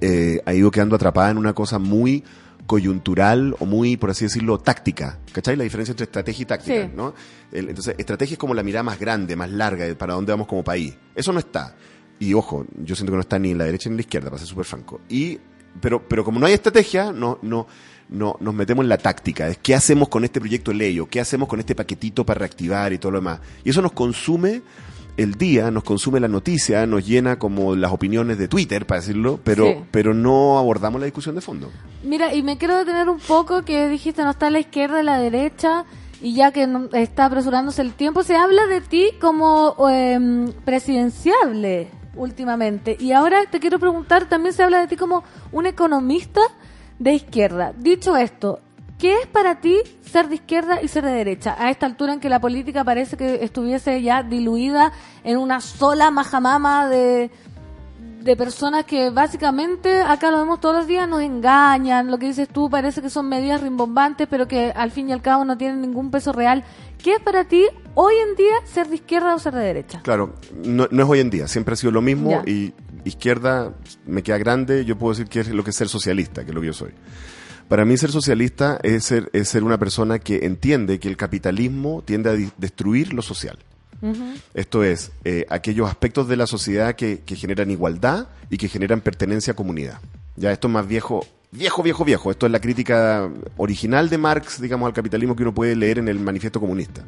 [0.00, 2.22] eh, ha ido quedando atrapada en una cosa muy
[2.66, 5.18] coyuntural o muy, por así decirlo, táctica.
[5.32, 5.56] ¿Cachai?
[5.56, 6.90] La diferencia entre estrategia y táctica, Sí.
[6.94, 7.14] ¿no?
[7.52, 10.62] El- entonces, estrategia es como la mirada más grande, más larga para dónde vamos como
[10.64, 10.94] país.
[11.14, 11.74] Eso no está.
[12.18, 14.30] Y ojo, yo siento que no está ni en la derecha ni en la izquierda,
[14.30, 15.00] para ser súper franco.
[15.08, 15.38] Y,
[15.80, 17.66] pero, pero como no hay estrategia, no, no,
[18.08, 19.48] no, nos metemos en la táctica.
[19.48, 22.38] Es qué hacemos con este proyecto de ley o qué hacemos con este paquetito para
[22.38, 23.40] reactivar y todo lo demás.
[23.64, 24.62] Y eso nos consume
[25.16, 29.40] el día, nos consume la noticia, nos llena como las opiniones de Twitter, para decirlo,
[29.42, 29.76] pero, Sí.
[29.90, 31.70] pero no abordamos la discusión de fondo.
[32.04, 35.02] Mira, y me quiero detener un poco que dijiste no está a la izquierda, a
[35.02, 35.84] la derecha,
[36.22, 41.88] y ya que no- está apresurándose el tiempo, se habla de ti como em, presidenciable
[42.14, 42.96] últimamente.
[42.98, 45.22] Y ahora te quiero preguntar, también se habla de ti como
[45.52, 46.40] un economista
[46.98, 47.72] de izquierda.
[47.76, 48.60] Dicho esto,
[48.98, 49.76] ¿qué es para ti
[50.10, 51.56] ser de izquierda y ser de derecha?
[51.58, 54.92] A esta altura en que la política parece que estuviese ya diluida
[55.24, 57.30] en una sola majamama de
[58.26, 62.48] de personas que básicamente, acá lo vemos todos los días, nos engañan, lo que dices
[62.48, 65.80] tú parece que son medidas rimbombantes, pero que al fin y al cabo no tienen
[65.80, 66.64] ningún peso real.
[67.02, 67.64] ¿Qué es para ti
[67.94, 70.00] hoy en día ser de izquierda o ser de derecha?
[70.02, 72.42] Claro, no, no es hoy en día, siempre ha sido lo mismo Ya.
[72.50, 72.74] y
[73.04, 73.72] izquierda
[74.06, 76.54] me queda grande, yo puedo decir que es lo que es ser socialista, que es
[76.54, 76.92] lo que yo soy.
[77.68, 82.02] Para mí ser socialista es ser, es ser una persona que entiende que el capitalismo
[82.04, 83.58] tiende a destruir lo social.
[84.54, 89.00] Esto es, eh, aquellos aspectos de la sociedad que, que generan igualdad y que generan
[89.00, 90.00] pertenencia a comunidad.
[90.36, 92.30] Ya esto es más viejo, viejo, viejo, viejo.
[92.30, 96.08] Esto es la crítica original de Marx, digamos, al capitalismo que uno puede leer en
[96.08, 97.02] el manifiesto comunista.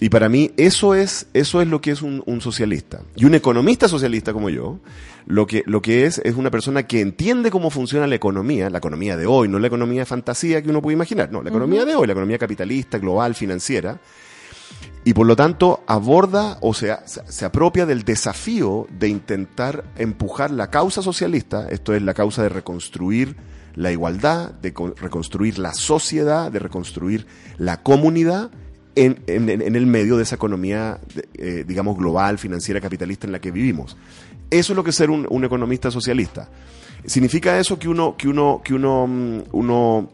[0.00, 3.00] Y para mí eso es, eso es lo que es un, un socialista.
[3.16, 4.80] Y un economista socialista como yo,
[5.26, 8.78] lo que, lo que es es una persona que entiende cómo funciona la economía, la
[8.78, 11.84] economía de hoy, no la economía de fantasía que uno puede imaginar, no, la economía
[11.84, 14.00] de hoy, la economía capitalista, global, financiera,
[15.04, 20.70] y por lo tanto aborda o sea, se, apropia del desafío de intentar empujar la
[20.70, 23.36] causa socialista, esto es la causa de reconstruir
[23.76, 27.26] la igualdad, de co- reconstruir la sociedad, de reconstruir
[27.58, 28.50] la comunidad
[28.96, 30.98] en, en- en- el medio de esa economía,
[31.34, 33.96] eh, digamos, global, financiera, capitalista en la que vivimos.
[34.50, 36.48] Eso es lo que es ser un, un economista socialista.
[37.04, 40.08] ¿Significa eso que uno, que uno, que uno, mm, uno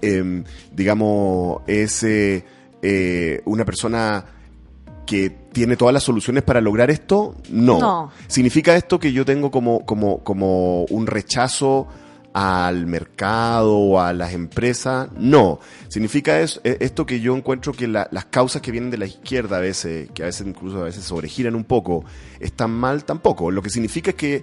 [0.00, 2.44] em, digamos, es eh,
[2.82, 4.24] eh, una persona
[5.06, 7.34] que tiene todas las soluciones para lograr esto?
[7.50, 7.78] No.
[7.78, 8.10] No.
[8.26, 11.86] ¿Significa esto que yo tengo como, como, como un rechazo
[12.34, 15.08] al mercado o a las empresas?
[15.16, 15.60] No.
[15.88, 19.06] ¿Significa es- eh, esto que yo encuentro que la- las causas que vienen de la
[19.06, 22.04] izquierda a veces, que a veces incluso a veces sobregiran un poco,
[22.40, 23.04] están mal?
[23.04, 23.50] Tampoco.
[23.50, 24.34] Lo que significa es que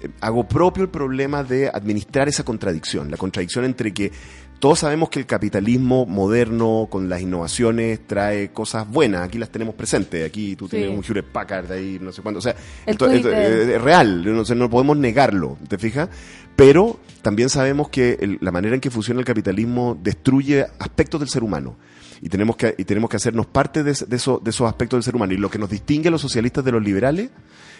[0.00, 4.12] eh, hago propio el problema de administrar esa contradicción, la contradicción entre que
[4.58, 9.74] todos sabemos que el capitalismo moderno con las innovaciones trae cosas buenas, aquí las tenemos
[9.74, 10.96] presentes, aquí tú tienes Sí.
[10.96, 14.42] un Hewlett Packard ahí, no sé cuánto, o sea, esto- esto es, es real, no,
[14.42, 16.08] no podemos negarlo, ¿te fijas?
[16.56, 21.28] Pero también sabemos que el- la manera en que funciona el capitalismo destruye aspectos del
[21.28, 21.76] ser humano.
[22.20, 25.04] Y tenemos que, y tenemos que hacernos parte de, de eso- de esos aspectos del
[25.04, 25.34] ser humano.
[25.34, 27.30] Y lo que nos distingue a los socialistas de los liberales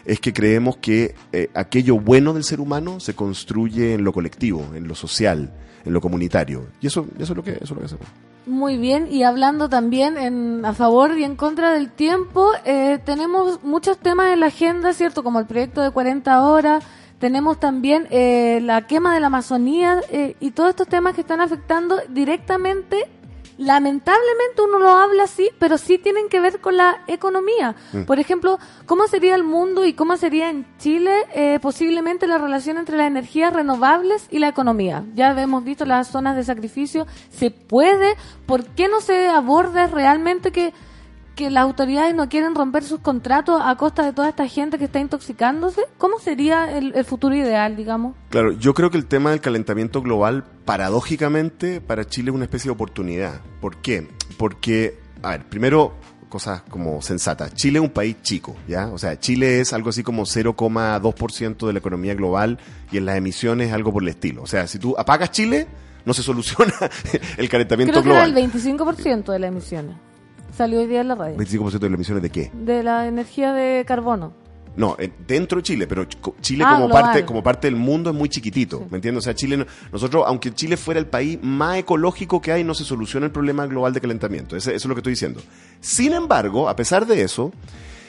[0.05, 4.65] es que creemos que eh, aquello bueno del ser humano se construye en lo colectivo,
[4.77, 5.53] en lo social,
[5.85, 6.67] en lo comunitario.
[6.81, 8.07] Y eso, eso es lo que, eso es lo que hacemos.
[8.47, 13.63] Muy bien, y hablando también en, a favor y en contra del tiempo, eh, tenemos
[13.63, 15.23] muchos temas en la agenda, ¿cierto?
[15.23, 16.83] Como el proyecto de 40 horas,
[17.19, 21.41] tenemos también eh, la quema de la Amazonía eh, y todos estos temas que están
[21.41, 22.97] afectando directamente,
[23.59, 27.75] lamentablemente uno lo habla así, pero sí tienen que ver con la economía.
[27.93, 28.03] Mm.
[28.05, 32.79] Por ejemplo, ¿cómo sería el mundo y cómo sería en Chile eh, posiblemente la relación
[32.79, 35.05] entre las energías renovables y la economía?
[35.15, 38.15] Ya hemos visto las zonas de sacrificio, ¿se puede?
[38.47, 40.73] ¿Por qué no se aborda realmente que,
[41.39, 44.87] que las autoridades no quieren romper sus contratos a costa de toda esta gente que
[44.87, 45.83] está intoxicándose?
[45.97, 48.17] ¿Cómo sería el, el futuro ideal, digamos?
[48.29, 52.71] Claro, yo creo que el tema del calentamiento global, paradójicamente, para Chile es una especie
[52.71, 53.41] de oportunidad.
[53.61, 54.09] ¿Por qué?
[54.37, 55.95] Porque, a ver, primero,
[56.29, 57.55] cosas como sensatas.
[57.55, 58.89] Chile es un país chico, ¿ya?
[58.89, 62.59] O sea, Chile es algo así como 0,2% de la economía global
[62.91, 64.43] y en las emisiones algo por el estilo.
[64.43, 65.69] O sea, si tú apagas Chile,
[66.05, 66.75] no se soluciona
[67.37, 68.31] el calentamiento Creo que global.
[68.37, 70.08] era el 25% de las emisiones.
[70.59, 71.37] Salió hoy día en la radio.
[71.37, 72.51] 25% de las emisiones de qué?
[72.53, 74.33] De la energía de carbono.
[74.77, 76.05] No, eh, dentro de Chile, pero
[76.41, 79.23] Chile Ah, como parte como parte del mundo es muy chiquitito, ¿me entiendes?
[79.23, 82.75] O sea, Chile, no- nosotros, aunque Chile fuera el país más ecológico que hay, no
[82.75, 84.57] se soluciona el problema global de calentamiento.
[84.57, 85.41] Ese- eso es lo que estoy diciendo.
[85.81, 87.53] Sin embargo, a pesar de eso,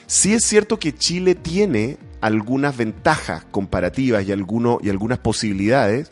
[0.07, 6.11] sí es cierto que Chile tiene algunas ventajas comparativas y, alguno, y algunas posibilidades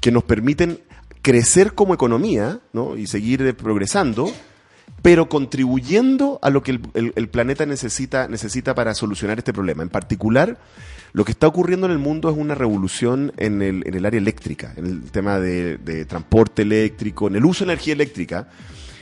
[0.00, 0.78] que nos permiten
[1.22, 2.96] crecer como economía ¿no?
[2.96, 4.32] y seguir progresando,
[5.02, 9.82] pero contribuyendo a lo que el, planeta necesita, necesita para solucionar este problema.
[9.82, 10.58] En particular,
[11.12, 14.18] lo que está ocurriendo en el mundo es una revolución en el, en el área
[14.18, 18.48] eléctrica, en el tema de, transporte eléctrico, en el uso de energía eléctrica,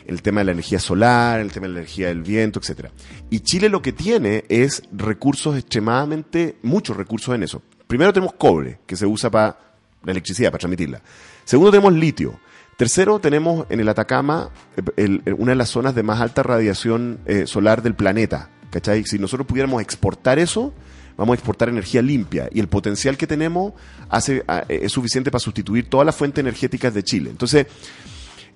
[0.07, 2.59] en el tema de la energía solar, en el tema de la energía del viento,
[2.61, 2.91] etcétera.
[3.29, 7.61] Y Chile lo que tiene es recursos extremadamente, muchos recursos en eso.
[7.87, 9.59] Primero tenemos cobre, que se usa para
[10.03, 11.03] la electricidad, para transmitirla.
[11.45, 12.41] Segundo tenemos litio.
[12.81, 14.49] Tercero, tenemos en el Atacama
[14.97, 18.49] eh, una de las zonas de más alta radiación eh, solar del planeta.
[18.71, 19.05] ¿Cachai?
[19.05, 20.73] Si nosotros pudiéramos exportar eso,
[21.19, 22.49] vamos a exportar energía limpia.
[22.51, 23.75] Y el potencial que tenemos
[24.09, 27.29] hace, ah, eh, es suficiente para sustituir todas las fuentes energéticas de Chile.
[27.29, 27.67] Entonces,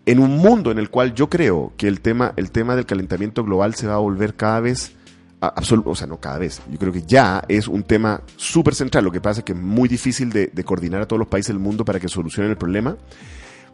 [0.06, 3.44] en un mundo en el cual yo creo que el tema, el tema del calentamiento
[3.44, 4.92] global se va a volver cada vez,
[5.42, 8.74] a- absolu- o sea, no cada vez, yo creo que ya es un tema súper
[8.74, 9.04] central.
[9.04, 11.48] Lo que pasa es que es muy difícil de, de coordinar a todos los países
[11.48, 12.96] del mundo para que solucionen el problema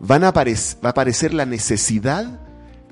[0.00, 2.40] van a aparec- va a aparecer la necesidad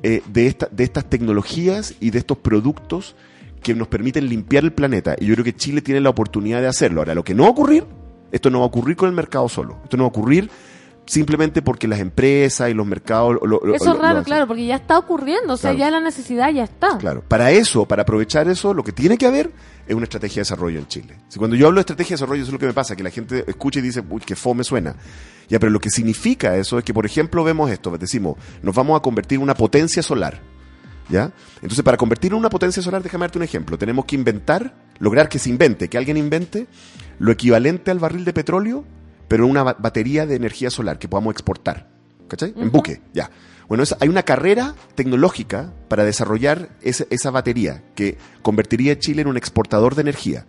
[0.02, 3.16] eh, de, esta- de estas tecnologías y de estos productos
[3.62, 5.16] que nos permiten limpiar el planeta.
[5.18, 7.00] Y yo creo que Chile tiene la oportunidad de hacerlo.
[7.00, 7.84] Ahora, lo que no va a ocurrir,
[8.30, 9.78] esto no va a ocurrir con el mercado solo.
[9.82, 10.48] Esto no va a ocurrir
[11.06, 13.38] simplemente porque las empresas y los mercados...
[13.42, 15.78] lo- lo- Eso es raro, claro, porque ya está ocurriendo, o sea, Claro.
[15.78, 16.98] ya la necesidad ya está.
[16.98, 19.50] Claro, para eso, para aprovechar eso, lo que tiene que haber
[19.86, 21.16] es una estrategia de desarrollo en Chile.
[21.28, 23.02] Si cuando yo hablo de estrategia de desarrollo, eso es lo que me pasa, que
[23.02, 24.94] la gente escucha y dice, uy, qué fome suena.
[25.48, 28.98] Ya, pero lo que significa eso es que, por ejemplo, vemos esto, decimos, nos vamos
[28.98, 30.40] a convertir en una potencia solar.
[31.10, 31.32] ¿Ya?
[31.62, 33.78] Entonces, para convertir en una potencia solar, déjame darte un ejemplo.
[33.78, 36.66] Tenemos que inventar, lograr que se invente, que alguien invente
[37.18, 38.84] lo equivalente al barril de petróleo,
[39.26, 41.88] pero en una ba- batería de energía solar que podamos exportar.
[42.28, 42.52] ¿Cachai?
[42.58, 43.30] En buque, ya.
[43.68, 49.22] Bueno, es- hay una carrera tecnológica para desarrollar ese- esa batería que convertiría a Chile
[49.22, 50.44] en un exportador de energía.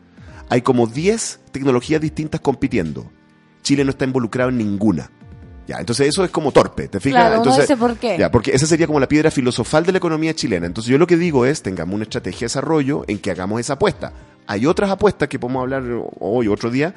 [0.50, 3.10] Hay como 10 tecnologías distintas compitiendo.
[3.62, 5.10] Chile no está involucrado en ninguna.
[5.68, 7.22] Ya, entonces eso es como torpe, ¿te fijas?
[7.22, 8.18] Claro, entonces, dice, ¿por qué?
[8.18, 10.66] Ya, porque esa sería como la piedra filosofal de la economía chilena.
[10.66, 13.74] Entonces yo lo que digo es, tengamos una estrategia de desarrollo en que hagamos esa
[13.74, 14.12] apuesta.
[14.48, 15.84] Hay otras apuestas que podemos hablar
[16.20, 16.96] hoy o otro día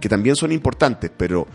[0.00, 1.46] que también son importantes, pero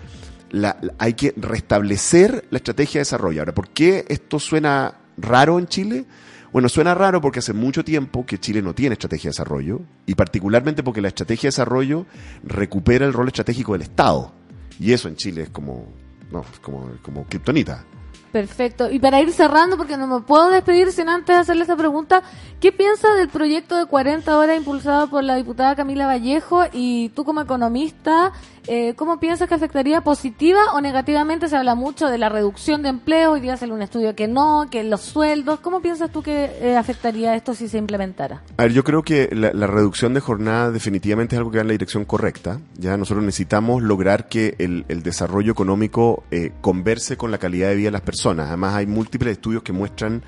[0.52, 3.42] la- la- hay que restablecer la estrategia de desarrollo.
[3.42, 6.06] Ahora, ¿por qué esto suena raro en Chile?
[6.54, 10.16] Bueno, suena raro porque hace mucho tiempo que Chile no tiene estrategia de desarrollo y
[10.16, 12.06] particularmente porque la estrategia de desarrollo
[12.44, 14.34] recupera el rol estratégico del Estado.
[14.80, 15.86] Y eso en Chile es como,
[16.32, 17.84] no, es como, como kriptonita.
[18.32, 18.92] Perfecto.
[18.92, 22.22] Y para ir cerrando, porque no me puedo despedir sin antes hacerle esta pregunta,
[22.60, 27.26] ¿qué piensa del proyecto de 40 horas impulsado por la diputada Camila Vallejo y tú
[27.26, 28.32] como economista,
[28.72, 31.50] eh, cómo piensas que afectaría positiva o negativamente?
[31.50, 34.68] Se habla mucho de la reducción de empleo, hoy día sale un estudio que no,
[34.70, 35.60] que los sueldos.
[35.60, 38.44] ¿Cómo piensas tú que eh, afectaría esto si se implementara?
[38.58, 41.70] A ver, yo creo que la, reducción de jornada definitivamente es algo que va en
[41.70, 42.60] la dirección correcta.
[42.78, 47.76] Ya nosotros necesitamos lograr que el, el desarrollo económico eh, converse con la calidad de
[47.76, 48.50] vida de las personas.
[48.50, 50.22] Además, hay múltiples estudios que muestran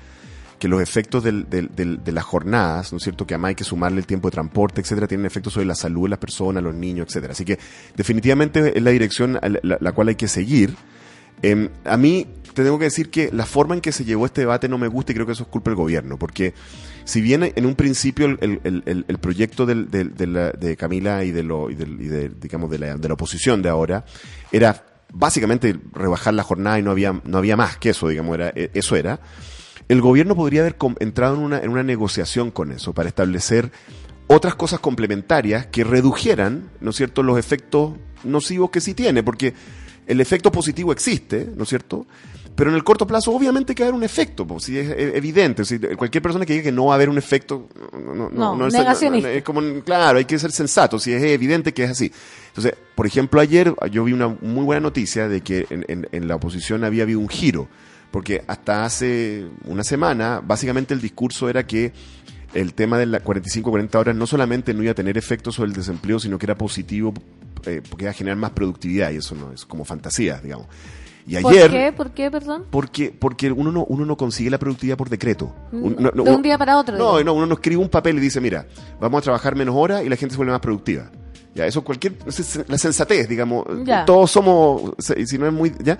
[0.62, 3.26] que los efectos del- de las jornadas, ¿no es cierto?
[3.26, 6.04] Que además hay que sumarle el tiempo de transporte, etcétera, tienen efectos sobre la salud
[6.04, 7.32] de las personas, los niños, etcétera.
[7.32, 7.58] Así que
[7.96, 10.76] definitivamente es la dirección la, cual hay que seguir.
[11.42, 14.42] Em, a mí te tengo que decir que la forma en que se llevó este
[14.42, 16.54] debate no me gusta y creo que eso es culpa del gobierno, porque
[17.02, 21.42] si bien en un principio el, proyecto del- del- de, la- de Camila y de
[21.42, 24.04] lo y del- y de, digamos de la, de la oposición de ahora
[24.52, 28.52] era básicamente rebajar la jornada y no había no había más que eso, digamos, era
[28.54, 29.18] eh, eso era.
[29.92, 33.70] El gobierno podría haber entrado en una, en una negociación con eso para establecer
[34.26, 37.92] otras cosas complementarias que redujeran, ¿no es cierto?, los efectos
[38.24, 39.52] nocivos que sí tiene, porque
[40.06, 42.06] el efecto positivo existe, ¿no es cierto?
[42.54, 44.88] Pero en el corto plazo obviamente que va a haber un efecto, pues, sí, es
[45.14, 45.64] evidente.
[45.66, 48.66] si cualquier persona que diga que no va a haber un efecto, no, no, No,
[48.66, 49.30] es, negacionista.
[49.30, 52.10] es como, claro, hay que ser sensato, si es evidente que es así.
[52.48, 56.28] Entonces, por ejemplo, ayer yo vi una muy buena noticia de que en, en- en
[56.28, 57.68] la oposición había habido un giro,
[58.12, 61.92] porque hasta hace una semana, básicamente el discurso era que
[62.54, 65.74] el tema de las 45-40 horas no solamente no iba a tener efectos sobre el
[65.74, 67.12] desempleo, sino que era positivo
[67.64, 70.66] eh, porque iba a generar más productividad y eso no es como fantasía, digamos.
[71.26, 71.92] Y ¿Por ayer, qué?
[71.96, 72.64] ¿Por qué, perdón?
[72.68, 75.54] porque, porque uno, no, uno no consigue la productividad por decreto.
[75.70, 76.98] Un- no- no- de un día para otro.
[76.98, 78.66] no, no, uno no escribe un papel y dice, mira,
[79.00, 81.10] vamos a trabajar menos horas y la gente se vuelve más productiva.
[81.54, 82.14] Ya, eso cualquier,
[82.68, 84.04] la sensatez, digamos, Ya.
[84.04, 85.96] todos somos, si no es muy, ya.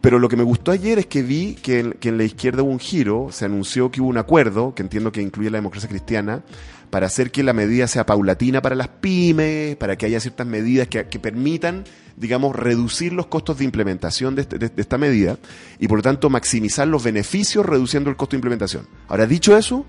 [0.00, 2.62] Pero lo que me gustó ayer es que vi que en, que en la izquierda
[2.62, 5.88] hubo un giro, se anunció que hubo un acuerdo, que entiendo que incluye la democracia
[5.88, 6.42] cristiana,
[6.90, 10.86] para hacer que la medida sea paulatina para las pymes, para que haya ciertas medidas
[10.88, 11.84] que, que permitan,
[12.16, 15.36] digamos, reducir los costos de implementación de, este- de- de esta medida
[15.78, 18.86] y por lo tanto maximizar los beneficios reduciendo el costo de implementación.
[19.08, 19.84] Ahora, dicho eso,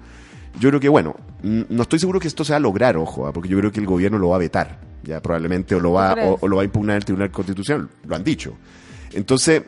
[0.60, 3.32] yo creo que, bueno, no estoy seguro que esto se va a lograr, ojo, ¿ah?
[3.32, 6.16] porque yo creo que el gobierno lo va a vetar, ya probablemente, o lo va,
[6.28, 8.56] o, o lo va a impugnar el Tribunal Constitucional, lo han dicho.
[9.14, 9.62] Entonces,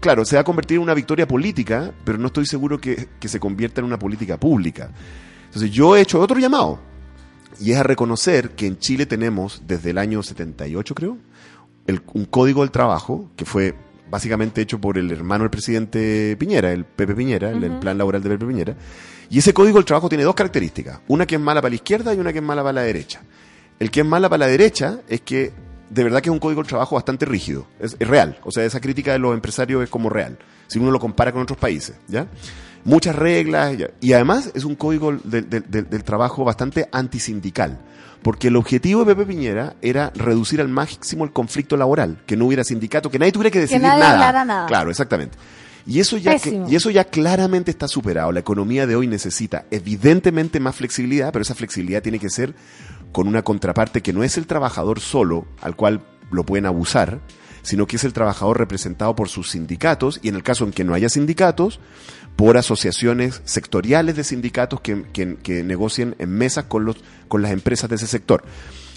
[0.00, 3.28] claro, se va a convertir en una victoria política, pero no estoy seguro que, que
[3.28, 4.90] se convierta en una política pública.
[5.46, 6.78] Entonces, yo he hecho otro llamado,
[7.60, 11.16] y es a reconocer que en Chile tenemos, desde el año 78, creo,
[11.86, 13.74] el- un código del trabajo que fue
[14.10, 18.30] básicamente hecho por el hermano del presidente Piñera, el Pepe Piñera, el- plan laboral de
[18.30, 18.76] Pepe Piñera.
[19.30, 22.14] Y ese código del trabajo tiene dos características, una que es mala para la izquierda
[22.14, 23.20] y una que es mala para la derecha.
[23.78, 25.52] El que es mala para la derecha es que
[25.90, 28.64] de verdad que es un código del trabajo bastante rígido, es, es real, o sea,
[28.64, 31.96] esa crítica de los empresarios es como real, si uno lo compara con otros países,
[32.08, 32.26] ¿ya?
[32.84, 33.90] Muchas reglas, ya.
[34.00, 37.80] y además es un código del- del- trabajo bastante antisindical,
[38.22, 42.46] porque el objetivo de Pepe Piñera era reducir al máximo el conflicto laboral, que no
[42.46, 44.44] hubiera sindicato, que nadie tuviera que decidir nadie nada.
[44.44, 44.66] nada.
[44.66, 45.36] Claro, exactamente.
[45.86, 48.30] Y eso, ya que- y eso ya claramente está superado.
[48.32, 52.54] La economía de hoy necesita evidentemente más flexibilidad, pero esa flexibilidad tiene que ser
[53.12, 57.20] con una contraparte que no es el trabajador solo, al cual lo pueden abusar,
[57.62, 60.84] sino que es el trabajador representado por sus sindicatos y en el caso en que
[60.84, 61.80] no haya sindicatos,
[62.36, 67.50] por asociaciones sectoriales de sindicatos que, que- que negocien en mesas con, los, con las
[67.50, 68.44] empresas de ese sector.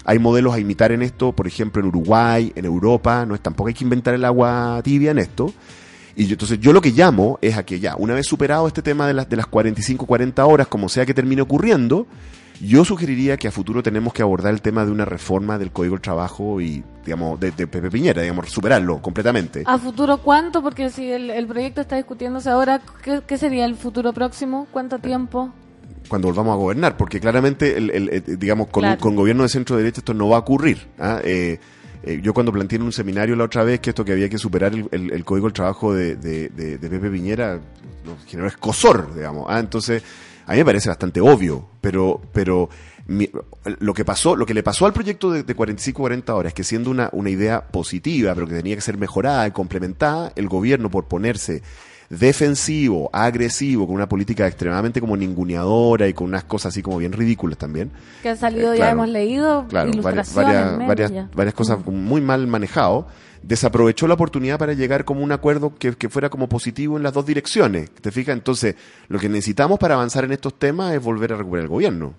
[0.04, 3.68] Hay modelos a imitar en esto, por ejemplo, en Uruguay, en Europa, no es tampoco
[3.68, 5.52] hay que inventar el agua tibia en esto.
[6.14, 8.82] Y yo- entonces yo lo que llamo es a que ya, una vez superado este
[8.82, 12.06] tema de las, de las 45, 40 horas, como sea que termine ocurriendo,
[12.60, 15.94] yo sugeriría que a futuro tenemos que abordar el tema de una reforma del Código
[15.96, 19.62] del Trabajo y, digamos, de, de Pepe Piñera, digamos, superarlo completamente.
[19.66, 20.62] ¿A futuro cuánto?
[20.62, 24.66] Porque si el, el proyecto está discutiéndose ahora, ¿qué, qué sería el futuro próximo?
[24.70, 25.52] ¿Cuánto tiempo?
[26.08, 29.00] cuando volvamos a gobernar, porque claramente, el, el- el- digamos, con, Claro.
[29.00, 30.88] con gobierno de centro derecha esto no va a ocurrir.
[30.98, 31.20] ¿ah?
[31.24, 31.58] Eh,
[32.02, 34.36] eh, yo cuando planteé en un seminario la otra vez que esto que había que
[34.36, 37.60] superar el, el- el código del trabajo de, de, de- de Pepe Piñera,
[38.04, 39.46] nos generó escosor, digamos.
[39.48, 39.60] ¿ah?
[39.60, 40.02] Entonces,
[40.46, 42.68] a mí me parece bastante obvio, pero, pero
[43.06, 43.28] mi-
[43.80, 46.64] lo que pasó, lo que le pasó al proyecto de, de 45-40 horas es que
[46.64, 50.90] siendo una, una idea positiva, pero que tenía que ser mejorada y complementada, el gobierno
[50.90, 51.62] por ponerse
[52.10, 57.12] defensivo, agresivo, con una política extremadamente como ninguneadora y con unas cosas así como bien
[57.12, 57.90] ridículas también.
[58.22, 62.46] Que han salido, Eh, ya hemos leído Claro, varias, ilustraciones, varias, varias, cosas muy mal
[62.46, 63.06] manejado.
[63.42, 67.12] Desaprovechó la oportunidad para llegar como un acuerdo que, que fuera como positivo en las
[67.12, 67.90] dos direcciones.
[67.90, 68.34] ¿Te fijas?
[68.34, 68.76] Entonces,
[69.08, 72.14] lo que necesitamos para avanzar en estos temas es volver a recuperar el gobierno.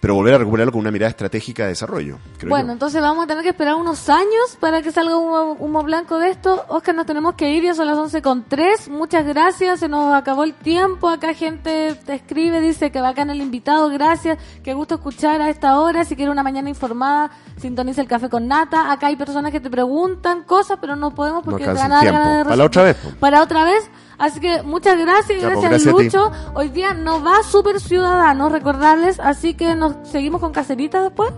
[0.00, 2.18] Pero volver a recuperarlo con una mirada estratégica de desarrollo.
[2.38, 2.72] creo Bueno, yo.
[2.72, 6.30] entonces vamos a tener que esperar unos años para que salga humo, humo blanco de
[6.30, 6.64] esto.
[6.68, 8.88] Oscar, nos tenemos que ir, ya son las 11 con 3.
[8.88, 11.08] Muchas gracias, se nos acabó el tiempo.
[11.08, 14.38] Acá gente te escribe, dice que bacán el invitado, gracias.
[14.62, 16.04] Qué gusto escuchar a esta hora.
[16.04, 18.92] Si quiere una mañana informada, sintoniza el café con nata.
[18.92, 21.94] Acá hay personas que te preguntan cosas, pero no podemos porque alcanza te van a
[21.94, 22.18] dar tiempo.
[22.18, 22.96] ganas de Para otra vez.
[23.20, 23.90] Para otra vez.
[24.18, 26.02] Así que muchas gracias, Ya, gracias, gracias a.
[26.02, 26.32] Lucho.
[26.54, 29.20] Hoy día nos va Super Ciudadanos, recordarles.
[29.20, 31.32] Así que nos seguimos con caseritas después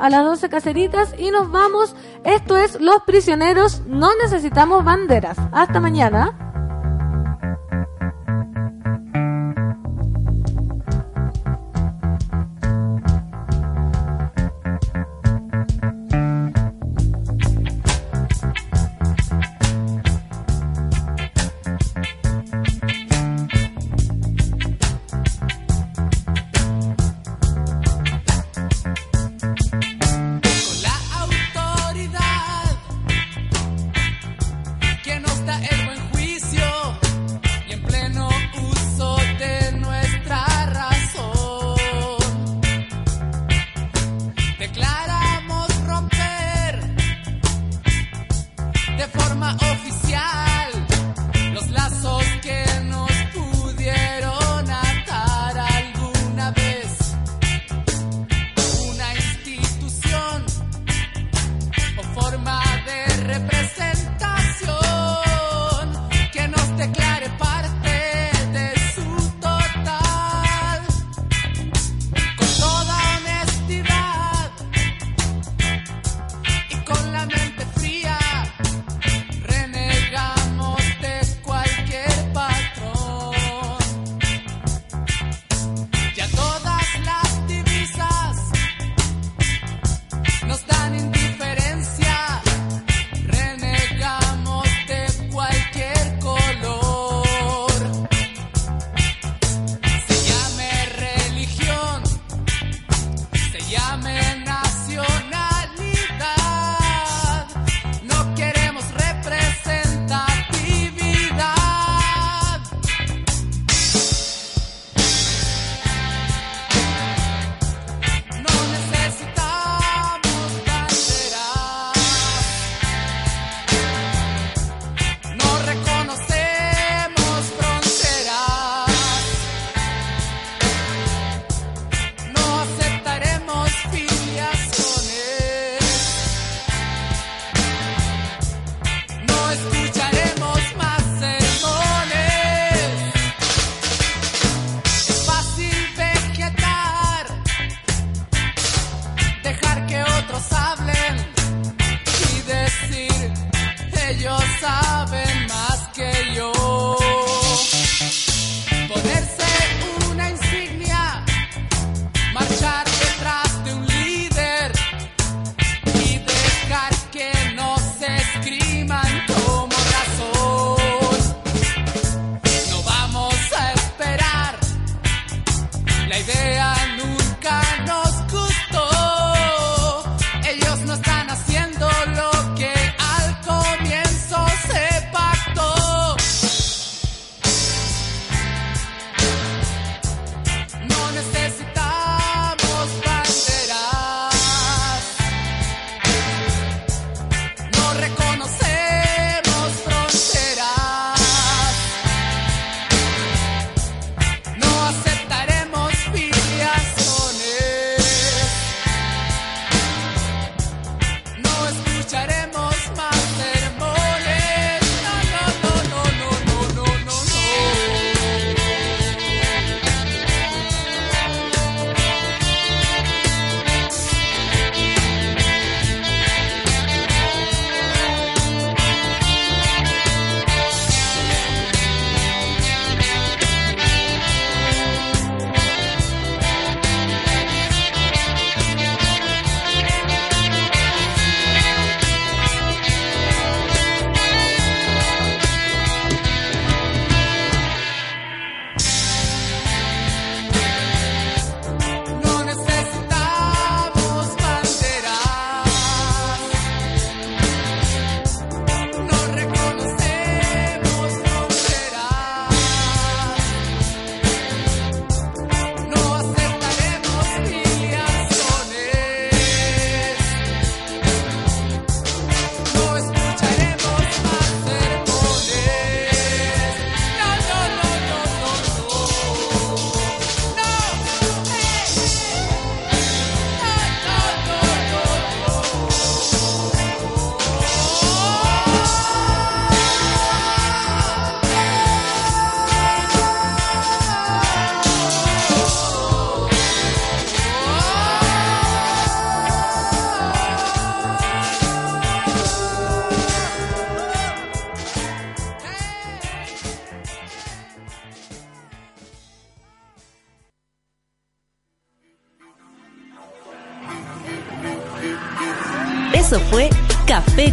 [0.00, 1.94] a las 12 caseritas y nos vamos.
[2.24, 5.36] Esto es Los Prisioneros, no necesitamos banderas.
[5.52, 6.49] Hasta mañana.